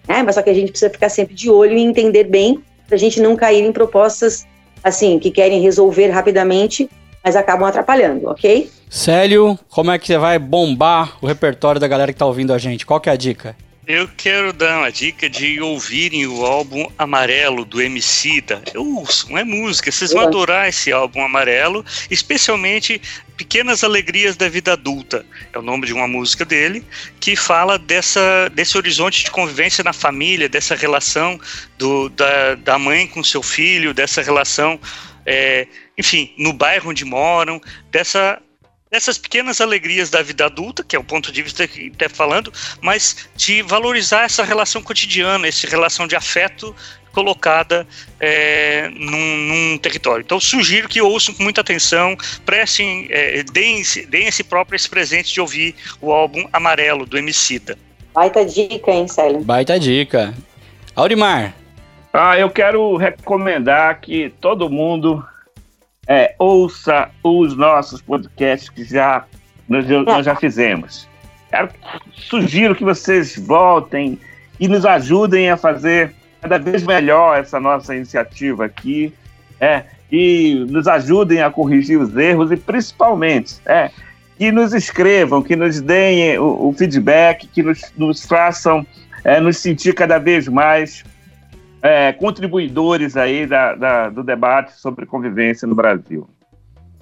Né? 0.08 0.24
Mas 0.24 0.36
só 0.36 0.42
que 0.42 0.50
a 0.50 0.54
gente 0.54 0.72
precisa 0.72 0.92
ficar 0.92 1.10
sempre 1.10 1.36
de 1.36 1.50
olho 1.50 1.78
e 1.78 1.82
entender 1.82 2.26
bem 2.26 2.64
para 2.88 2.96
a 2.96 3.00
gente 3.00 3.20
não 3.22 3.36
cair 3.36 3.64
em 3.64 3.72
propostas 3.72 4.46
assim 4.84 5.20
que 5.20 5.32
querem 5.32 5.62
resolver 5.62 6.08
rapidamente, 6.08 6.90
mas 7.24 7.36
acabam 7.36 7.68
atrapalhando, 7.68 8.28
ok? 8.30 8.70
Célio, 8.90 9.58
como 9.70 9.92
é 9.92 10.00
que 10.00 10.08
você 10.08 10.18
vai 10.18 10.38
bombar 10.38 11.18
o 11.22 11.28
repertório 11.28 11.80
da 11.80 11.88
galera 11.88 12.12
que 12.12 12.16
está 12.16 12.26
ouvindo 12.26 12.54
a 12.54 12.58
gente? 12.58 12.86
Qual 12.86 13.00
que 13.00 13.10
é 13.10 13.14
a 13.14 13.16
dica? 13.16 13.56
Eu 13.88 14.08
quero 14.16 14.54
dar 14.54 14.78
uma 14.78 14.92
dica 14.92 15.28
de 15.28 15.60
ouvirem 15.60 16.28
o 16.28 16.46
álbum 16.46 16.88
Amarelo 16.98 17.66
do 17.66 17.82
Emicida. 17.82 18.62
Ouçam, 18.76 19.38
é 19.38 19.44
música, 19.44 19.92
vocês 19.92 20.14
vão 20.14 20.22
adorar 20.22 20.70
esse 20.70 20.92
álbum 20.92 21.22
Amarelo, 21.22 21.84
especialmente 22.10 23.02
Pequenas 23.36 23.84
Alegrias 23.84 24.38
da 24.38 24.48
Vida 24.48 24.74
Adulta. 24.74 25.26
É 25.52 25.58
o 25.58 25.64
nome 25.64 25.88
de 25.88 25.94
uma 25.94 26.08
música 26.08 26.46
dele, 26.46 26.86
que 27.20 27.36
fala 27.36 27.80
dessa, 27.80 28.50
desse 28.54 28.78
horizonte 28.78 29.26
de 29.26 29.32
convivência 29.32 29.84
na 29.84 29.94
família, 29.94 30.48
dessa 30.48 30.76
relação 30.76 31.40
do, 31.78 32.08
da, 32.10 32.56
da 32.56 32.78
mãe 32.78 33.08
com 33.08 33.24
seu 33.24 33.42
filho, 33.42 33.96
dessa 33.96 34.22
relação, 34.22 34.80
é, 35.26 35.68
enfim, 36.02 36.34
no 36.36 36.52
bairro 36.52 36.90
onde 36.90 37.06
moram, 37.06 37.62
dessa 37.92 38.42
dessas 38.90 39.18
pequenas 39.18 39.62
alegrias 39.62 40.10
da 40.10 40.22
vida 40.22 40.46
adulta, 40.46 40.84
que 40.84 40.98
é 40.98 41.00
o 41.00 41.04
ponto 41.04 41.32
de 41.32 41.42
vista 41.42 41.66
que 41.66 41.88
está 41.88 42.10
falando, 42.10 42.52
mas 42.82 43.30
de 43.38 43.62
valorizar 43.62 44.24
essa 44.24 44.44
relação 44.44 44.82
cotidiana, 44.82 45.48
essa 45.48 45.66
relação 45.66 46.06
de 46.06 46.14
afeto 46.14 46.76
colocada 47.14 47.88
é, 48.20 48.90
num, 48.90 49.38
num, 49.38 49.78
território. 49.78 50.24
Então, 50.24 50.42
sugiro 50.42 50.90
que 50.90 51.02
ouçam 51.02 51.34
com 51.34 51.42
muita 51.44 51.62
atenção, 51.62 52.18
prestem, 52.46 53.08
é, 53.10 53.44
deem, 53.44 53.82
deem 54.10 54.28
esse 54.28 54.44
próprio 54.44 54.76
esse 54.76 54.90
presente 54.90 55.34
de 55.34 55.40
ouvir 55.40 55.74
o 56.02 56.12
álbum 56.12 56.46
Amarelo, 56.52 57.06
do 57.06 57.18
Emicida. 57.18 57.78
Baita 58.14 58.44
dica, 58.44 58.92
hein, 58.92 59.08
Célio? 59.08 59.40
Baita 59.40 59.80
dica. 59.80 60.34
Aurimar. 60.94 61.54
Ah, 62.12 62.38
eu 62.38 62.50
quero 62.50 62.98
recomendar 62.98 64.02
que 64.02 64.34
todo 64.42 64.70
mundo 64.70 65.26
é, 66.08 66.36
ouça 66.40 67.10
os 67.24 67.56
nossos 67.56 68.02
podcasts 68.02 68.70
que 68.70 68.84
já 68.84 69.26
nós, 69.68 69.88
nós 69.88 70.26
já 70.26 70.36
fizemos. 70.36 71.08
Quero, 71.50 71.70
sugiro 72.14 72.76
que 72.76 72.84
vocês 72.84 73.38
voltem 73.38 74.20
e 74.60 74.68
nos 74.68 74.86
ajudem 74.86 75.50
a 75.50 75.58
fazer 75.58 76.14
cada 76.42 76.58
vez 76.58 76.84
melhor 76.84 77.38
essa 77.38 77.60
nossa 77.60 77.96
iniciativa 77.96 78.66
aqui, 78.66 79.14
é, 79.60 79.84
e 80.12 80.66
nos 80.70 80.88
ajudem 80.88 81.42
a 81.42 81.52
corrigir 81.52 82.00
os 82.00 82.16
erros 82.18 82.52
e 82.52 82.58
principalmente 82.58 83.56
é, 83.66 83.92
que 84.38 84.52
nos 84.52 84.74
escrevam, 84.74 85.42
que 85.42 85.56
nos 85.56 85.80
deem 85.80 86.38
o, 86.40 86.70
o 86.70 86.74
feedback, 86.74 87.48
que 87.48 87.62
nos, 87.62 87.94
nos 87.96 88.26
façam 88.26 88.86
é, 89.24 89.40
nos 89.40 89.58
sentir 89.58 89.94
cada 89.94 90.18
vez 90.18 90.48
mais 90.48 91.04
é, 91.82 92.14
contribuidores 92.14 93.18
aí 93.18 93.46
da, 93.46 93.76
da, 93.76 94.10
do 94.10 94.24
debate 94.24 94.74
sobre 94.80 95.06
convivência 95.06 95.68
no 95.68 95.76
Brasil. 95.76 96.28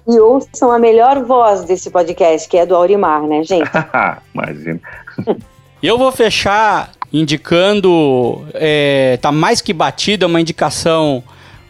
E 0.08 0.18
ouçam 0.18 0.72
a 0.72 0.78
melhor 0.78 1.22
voz 1.24 1.64
desse 1.64 1.90
podcast, 1.90 2.48
que 2.48 2.56
é 2.56 2.64
do 2.64 2.74
Aurimar, 2.74 3.22
né, 3.22 3.42
gente? 3.42 3.70
Imagina. 4.34 4.80
Eu 5.82 5.96
vou 5.96 6.12
fechar 6.12 6.90
indicando, 7.12 8.46
é, 8.54 9.18
tá 9.20 9.32
mais 9.32 9.60
que 9.60 9.72
batida, 9.72 10.26
uma 10.26 10.40
indicação 10.40 11.22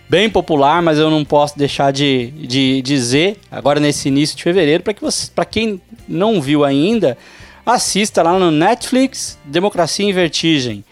bem 0.08 0.28
popular, 0.28 0.82
mas 0.82 0.98
eu 0.98 1.08
não 1.08 1.24
posso 1.24 1.56
deixar 1.56 1.92
de, 1.92 2.32
de 2.32 2.82
dizer, 2.82 3.38
agora 3.50 3.78
nesse 3.78 4.08
início 4.08 4.36
de 4.36 4.42
fevereiro, 4.42 4.82
para 4.82 4.92
que 4.92 5.00
você, 5.00 5.30
para 5.32 5.44
quem 5.44 5.80
não 6.08 6.40
viu 6.40 6.64
ainda, 6.64 7.16
assista 7.64 8.20
lá 8.20 8.36
no 8.36 8.50
Netflix 8.50 9.38
Democracia 9.44 10.04
em 10.04 10.12
Vertigem. 10.12 10.84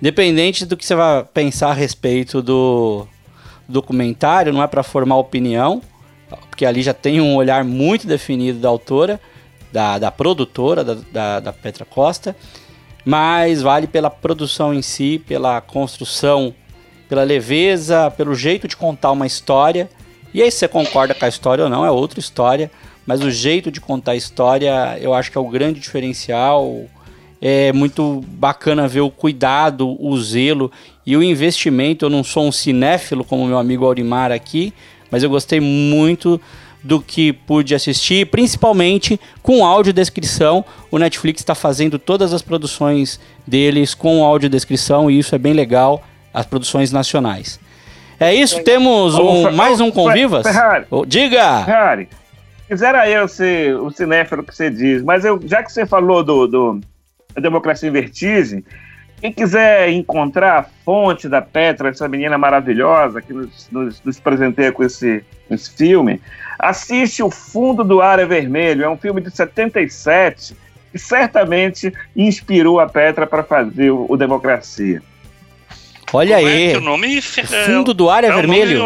Independente 0.00 0.66
do 0.66 0.76
que 0.76 0.84
você 0.84 0.94
vai 0.94 1.24
pensar 1.24 1.70
a 1.70 1.74
respeito 1.74 2.42
do 2.42 3.06
documentário, 3.68 4.52
não 4.52 4.62
é 4.62 4.66
para 4.66 4.82
formar 4.82 5.16
opinião, 5.16 5.82
porque 6.48 6.66
ali 6.66 6.82
já 6.82 6.94
tem 6.94 7.20
um 7.20 7.34
olhar 7.34 7.64
muito 7.64 8.06
definido 8.06 8.58
da 8.58 8.68
autora, 8.68 9.20
da, 9.72 9.98
da 9.98 10.10
produtora, 10.10 10.84
da, 10.84 10.94
da, 11.12 11.40
da 11.40 11.52
Petra 11.52 11.84
Costa, 11.84 12.36
mas 13.04 13.62
vale 13.62 13.86
pela 13.86 14.10
produção 14.10 14.74
em 14.74 14.82
si, 14.82 15.22
pela 15.26 15.60
construção 15.60 16.54
pela 17.08 17.22
leveza, 17.22 18.10
pelo 18.10 18.34
jeito 18.34 18.66
de 18.66 18.76
contar 18.76 19.12
uma 19.12 19.26
história. 19.26 19.88
E 20.34 20.42
aí, 20.42 20.50
se 20.50 20.58
você 20.58 20.68
concorda 20.68 21.14
com 21.14 21.24
a 21.24 21.28
história 21.28 21.64
ou 21.64 21.70
não, 21.70 21.84
é 21.84 21.90
outra 21.90 22.20
história. 22.20 22.70
Mas 23.06 23.22
o 23.22 23.30
jeito 23.30 23.70
de 23.70 23.80
contar 23.80 24.12
a 24.12 24.16
história, 24.16 24.98
eu 25.00 25.14
acho 25.14 25.30
que 25.30 25.38
é 25.38 25.40
o 25.40 25.48
grande 25.48 25.78
diferencial. 25.80 26.84
É 27.48 27.72
muito 27.72 28.24
bacana 28.26 28.88
ver 28.88 29.02
o 29.02 29.08
cuidado, 29.08 29.96
o 30.04 30.20
zelo 30.20 30.68
e 31.06 31.16
o 31.16 31.22
investimento. 31.22 32.04
Eu 32.04 32.10
não 32.10 32.24
sou 32.24 32.44
um 32.44 32.50
cinéfilo 32.50 33.22
como 33.22 33.46
meu 33.46 33.56
amigo 33.56 33.84
Aurimar 33.84 34.32
aqui, 34.32 34.74
mas 35.12 35.22
eu 35.22 35.30
gostei 35.30 35.60
muito 35.60 36.40
do 36.82 37.00
que 37.00 37.32
pude 37.32 37.72
assistir, 37.72 38.26
principalmente 38.26 39.20
com 39.44 39.64
audiodescrição. 39.64 40.64
O 40.90 40.98
Netflix 40.98 41.40
está 41.40 41.54
fazendo 41.54 42.00
todas 42.00 42.32
as 42.32 42.42
produções 42.42 43.20
deles 43.46 43.94
com 43.94 44.24
audiodescrição 44.24 45.08
e 45.08 45.16
isso 45.16 45.32
é 45.32 45.38
bem 45.38 45.52
legal 45.52 46.02
as 46.34 46.44
produções 46.44 46.90
nacionais. 46.90 47.60
É 48.18 48.34
isso, 48.34 48.60
temos 48.64 49.14
um, 49.14 49.52
mais 49.52 49.80
um 49.80 49.92
Convivas? 49.92 50.44
Ferrari. 50.44 50.86
Diga! 51.06 51.62
Ferrari, 51.64 52.08
quisera 52.66 53.08
eu 53.08 53.28
ser 53.28 53.76
o 53.76 53.88
cinéfilo 53.92 54.42
que 54.42 54.52
você 54.52 54.68
diz, 54.68 55.00
mas 55.00 55.24
eu, 55.24 55.40
já 55.44 55.62
que 55.62 55.70
você 55.70 55.86
falou 55.86 56.24
do, 56.24 56.48
do 56.48 56.80
da 57.36 57.42
Democracia 57.42 57.88
em 57.88 57.92
Vertigem, 57.92 58.64
quem 59.20 59.32
quiser 59.32 59.90
encontrar 59.90 60.58
a 60.58 60.62
fonte 60.84 61.28
da 61.28 61.40
Petra, 61.40 61.88
essa 61.88 62.08
menina 62.08 62.36
maravilhosa 62.36 63.22
que 63.22 63.32
nos, 63.32 63.68
nos, 63.70 64.02
nos 64.02 64.20
presenteia 64.20 64.72
com 64.72 64.82
esse, 64.82 65.24
esse 65.50 65.70
filme, 65.70 66.20
assiste 66.58 67.22
O 67.22 67.30
Fundo 67.30 67.84
do 67.84 68.00
Ar 68.02 68.18
é 68.18 68.26
Vermelho. 68.26 68.84
É 68.84 68.88
um 68.88 68.96
filme 68.96 69.20
de 69.20 69.30
77 69.30 70.56
que 70.92 70.98
certamente 70.98 71.92
inspirou 72.14 72.78
a 72.78 72.86
Petra 72.86 73.26
para 73.26 73.42
fazer 73.42 73.90
o, 73.90 74.06
o 74.08 74.16
Democracia. 74.16 75.02
Olha 76.12 76.36
Como 76.36 76.48
aí. 76.48 76.72
É 76.72 76.78
o 76.78 76.80
nome 76.80 77.22
Fundo 77.22 77.94
do 77.94 78.10
ar 78.10 78.24
é, 78.24 78.28
é 78.28 78.32
vermelho. 78.32 78.80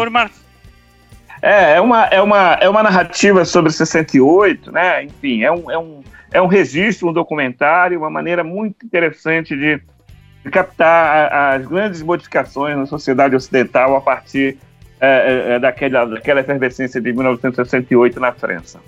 É, 1.41 1.73
é 1.73 1.81
uma, 1.81 2.05
é, 2.05 2.21
uma, 2.21 2.53
é 2.61 2.69
uma 2.69 2.83
narrativa 2.83 3.43
sobre 3.45 3.71
68, 3.71 4.71
né? 4.71 5.03
Enfim, 5.03 5.43
é 5.43 5.51
um, 5.51 5.71
é, 5.71 5.77
um, 5.77 6.01
é 6.31 6.41
um 6.41 6.47
registro, 6.47 7.09
um 7.09 7.13
documentário, 7.13 7.99
uma 7.99 8.09
maneira 8.09 8.43
muito 8.43 8.85
interessante 8.85 9.55
de, 9.55 9.81
captar 10.49 11.31
as 11.53 11.67
grandes 11.67 12.01
modificações 12.01 12.75
na 12.75 12.87
sociedade 12.87 13.35
ocidental 13.35 13.95
a 13.95 14.01
partir 14.01 14.57
é, 14.99 15.07
é, 15.07 15.53
é 15.53 15.59
daquela, 15.59 16.05
daquela 16.05 16.39
efervescência 16.39 16.99
de 16.99 17.13
1968 17.13 18.19
na 18.19 18.31
França. 18.31 18.79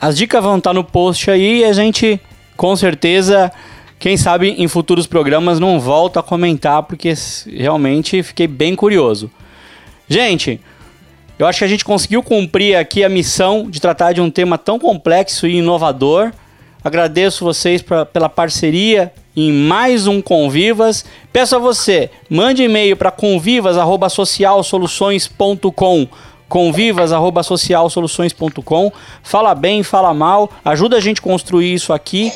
As 0.00 0.16
dicas 0.16 0.42
vão 0.42 0.58
estar 0.58 0.72
no 0.72 0.82
post 0.82 1.30
aí 1.30 1.60
e 1.60 1.64
a 1.64 1.72
gente, 1.72 2.20
com 2.56 2.74
certeza 2.74 3.52
quem 4.02 4.16
sabe 4.16 4.48
em 4.58 4.66
futuros 4.66 5.06
programas 5.06 5.60
não 5.60 5.78
volto 5.78 6.18
a 6.18 6.22
comentar, 6.24 6.82
porque 6.82 7.14
realmente 7.46 8.20
fiquei 8.24 8.48
bem 8.48 8.74
curioso. 8.74 9.30
Gente, 10.08 10.60
eu 11.38 11.46
acho 11.46 11.60
que 11.60 11.64
a 11.64 11.68
gente 11.68 11.84
conseguiu 11.84 12.20
cumprir 12.20 12.74
aqui 12.74 13.04
a 13.04 13.08
missão 13.08 13.70
de 13.70 13.80
tratar 13.80 14.12
de 14.12 14.20
um 14.20 14.28
tema 14.28 14.58
tão 14.58 14.76
complexo 14.76 15.46
e 15.46 15.58
inovador. 15.58 16.32
Agradeço 16.84 17.44
vocês 17.44 17.80
pra, 17.80 18.04
pela 18.04 18.28
parceria 18.28 19.12
em 19.36 19.52
mais 19.52 20.08
um 20.08 20.20
Convivas. 20.20 21.04
Peço 21.32 21.54
a 21.54 21.58
você, 21.58 22.10
mande 22.28 22.64
e-mail 22.64 22.96
para 22.96 23.12
convivas@socialsoluções.com 23.12 26.08
convivas@socialsoluções.com. 26.48 28.92
Fala 29.22 29.54
bem, 29.54 29.82
fala 29.82 30.12
mal, 30.12 30.50
ajuda 30.64 30.98
a 30.98 31.00
gente 31.00 31.20
a 31.20 31.22
construir 31.22 31.72
isso 31.72 31.94
aqui. 31.94 32.30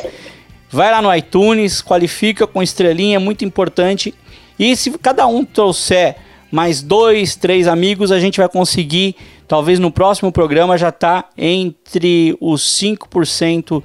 Vai 0.70 0.90
lá 0.90 1.02
no 1.02 1.14
iTunes, 1.14 1.82
qualifica 1.82 2.46
com 2.46 2.62
estrelinha, 2.62 3.20
muito 3.20 3.44
importante. 3.44 4.14
E 4.58 4.74
se 4.74 4.90
cada 4.92 5.26
um 5.26 5.44
trouxer 5.44 6.16
mais 6.50 6.80
dois, 6.82 7.36
três 7.36 7.68
amigos, 7.68 8.10
a 8.10 8.18
gente 8.18 8.38
vai 8.38 8.48
conseguir, 8.48 9.14
talvez 9.46 9.78
no 9.78 9.90
próximo 9.90 10.32
programa, 10.32 10.78
já 10.78 10.90
tá 10.90 11.26
entre 11.36 12.34
os 12.40 12.62
5% 12.62 13.82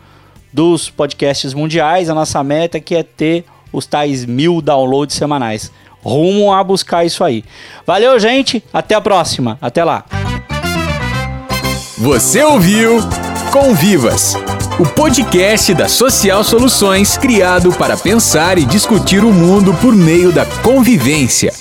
dos 0.52 0.90
podcasts 0.90 1.54
mundiais. 1.54 2.10
A 2.10 2.14
nossa 2.14 2.44
meta 2.44 2.80
que 2.80 2.96
é 2.96 3.04
ter 3.04 3.46
os 3.72 3.86
tais 3.86 4.26
mil 4.26 4.62
downloads 4.62 5.16
semanais. 5.16 5.72
Rumo 6.04 6.52
a 6.52 6.64
buscar 6.64 7.06
isso 7.06 7.24
aí. 7.24 7.44
Valeu, 7.86 8.20
gente. 8.20 8.64
Até 8.74 8.96
a 8.96 9.02
próxima. 9.02 9.58
Até 9.62 9.84
lá. 9.84 10.06
Você 11.98 12.44
ouviu 12.44 13.00
Convivas 13.52 14.36
o 14.80 14.86
podcast 14.86 15.74
da 15.74 15.88
Social 15.88 16.44
Soluções 16.44 17.18
criado 17.18 17.72
para 17.74 17.98
pensar 17.98 18.58
e 18.58 18.66
discutir 18.66 19.24
o 19.24 19.32
mundo 19.32 19.74
por 19.76 19.94
meio 19.94 20.32
da 20.32 20.46
convivência. 20.64 21.54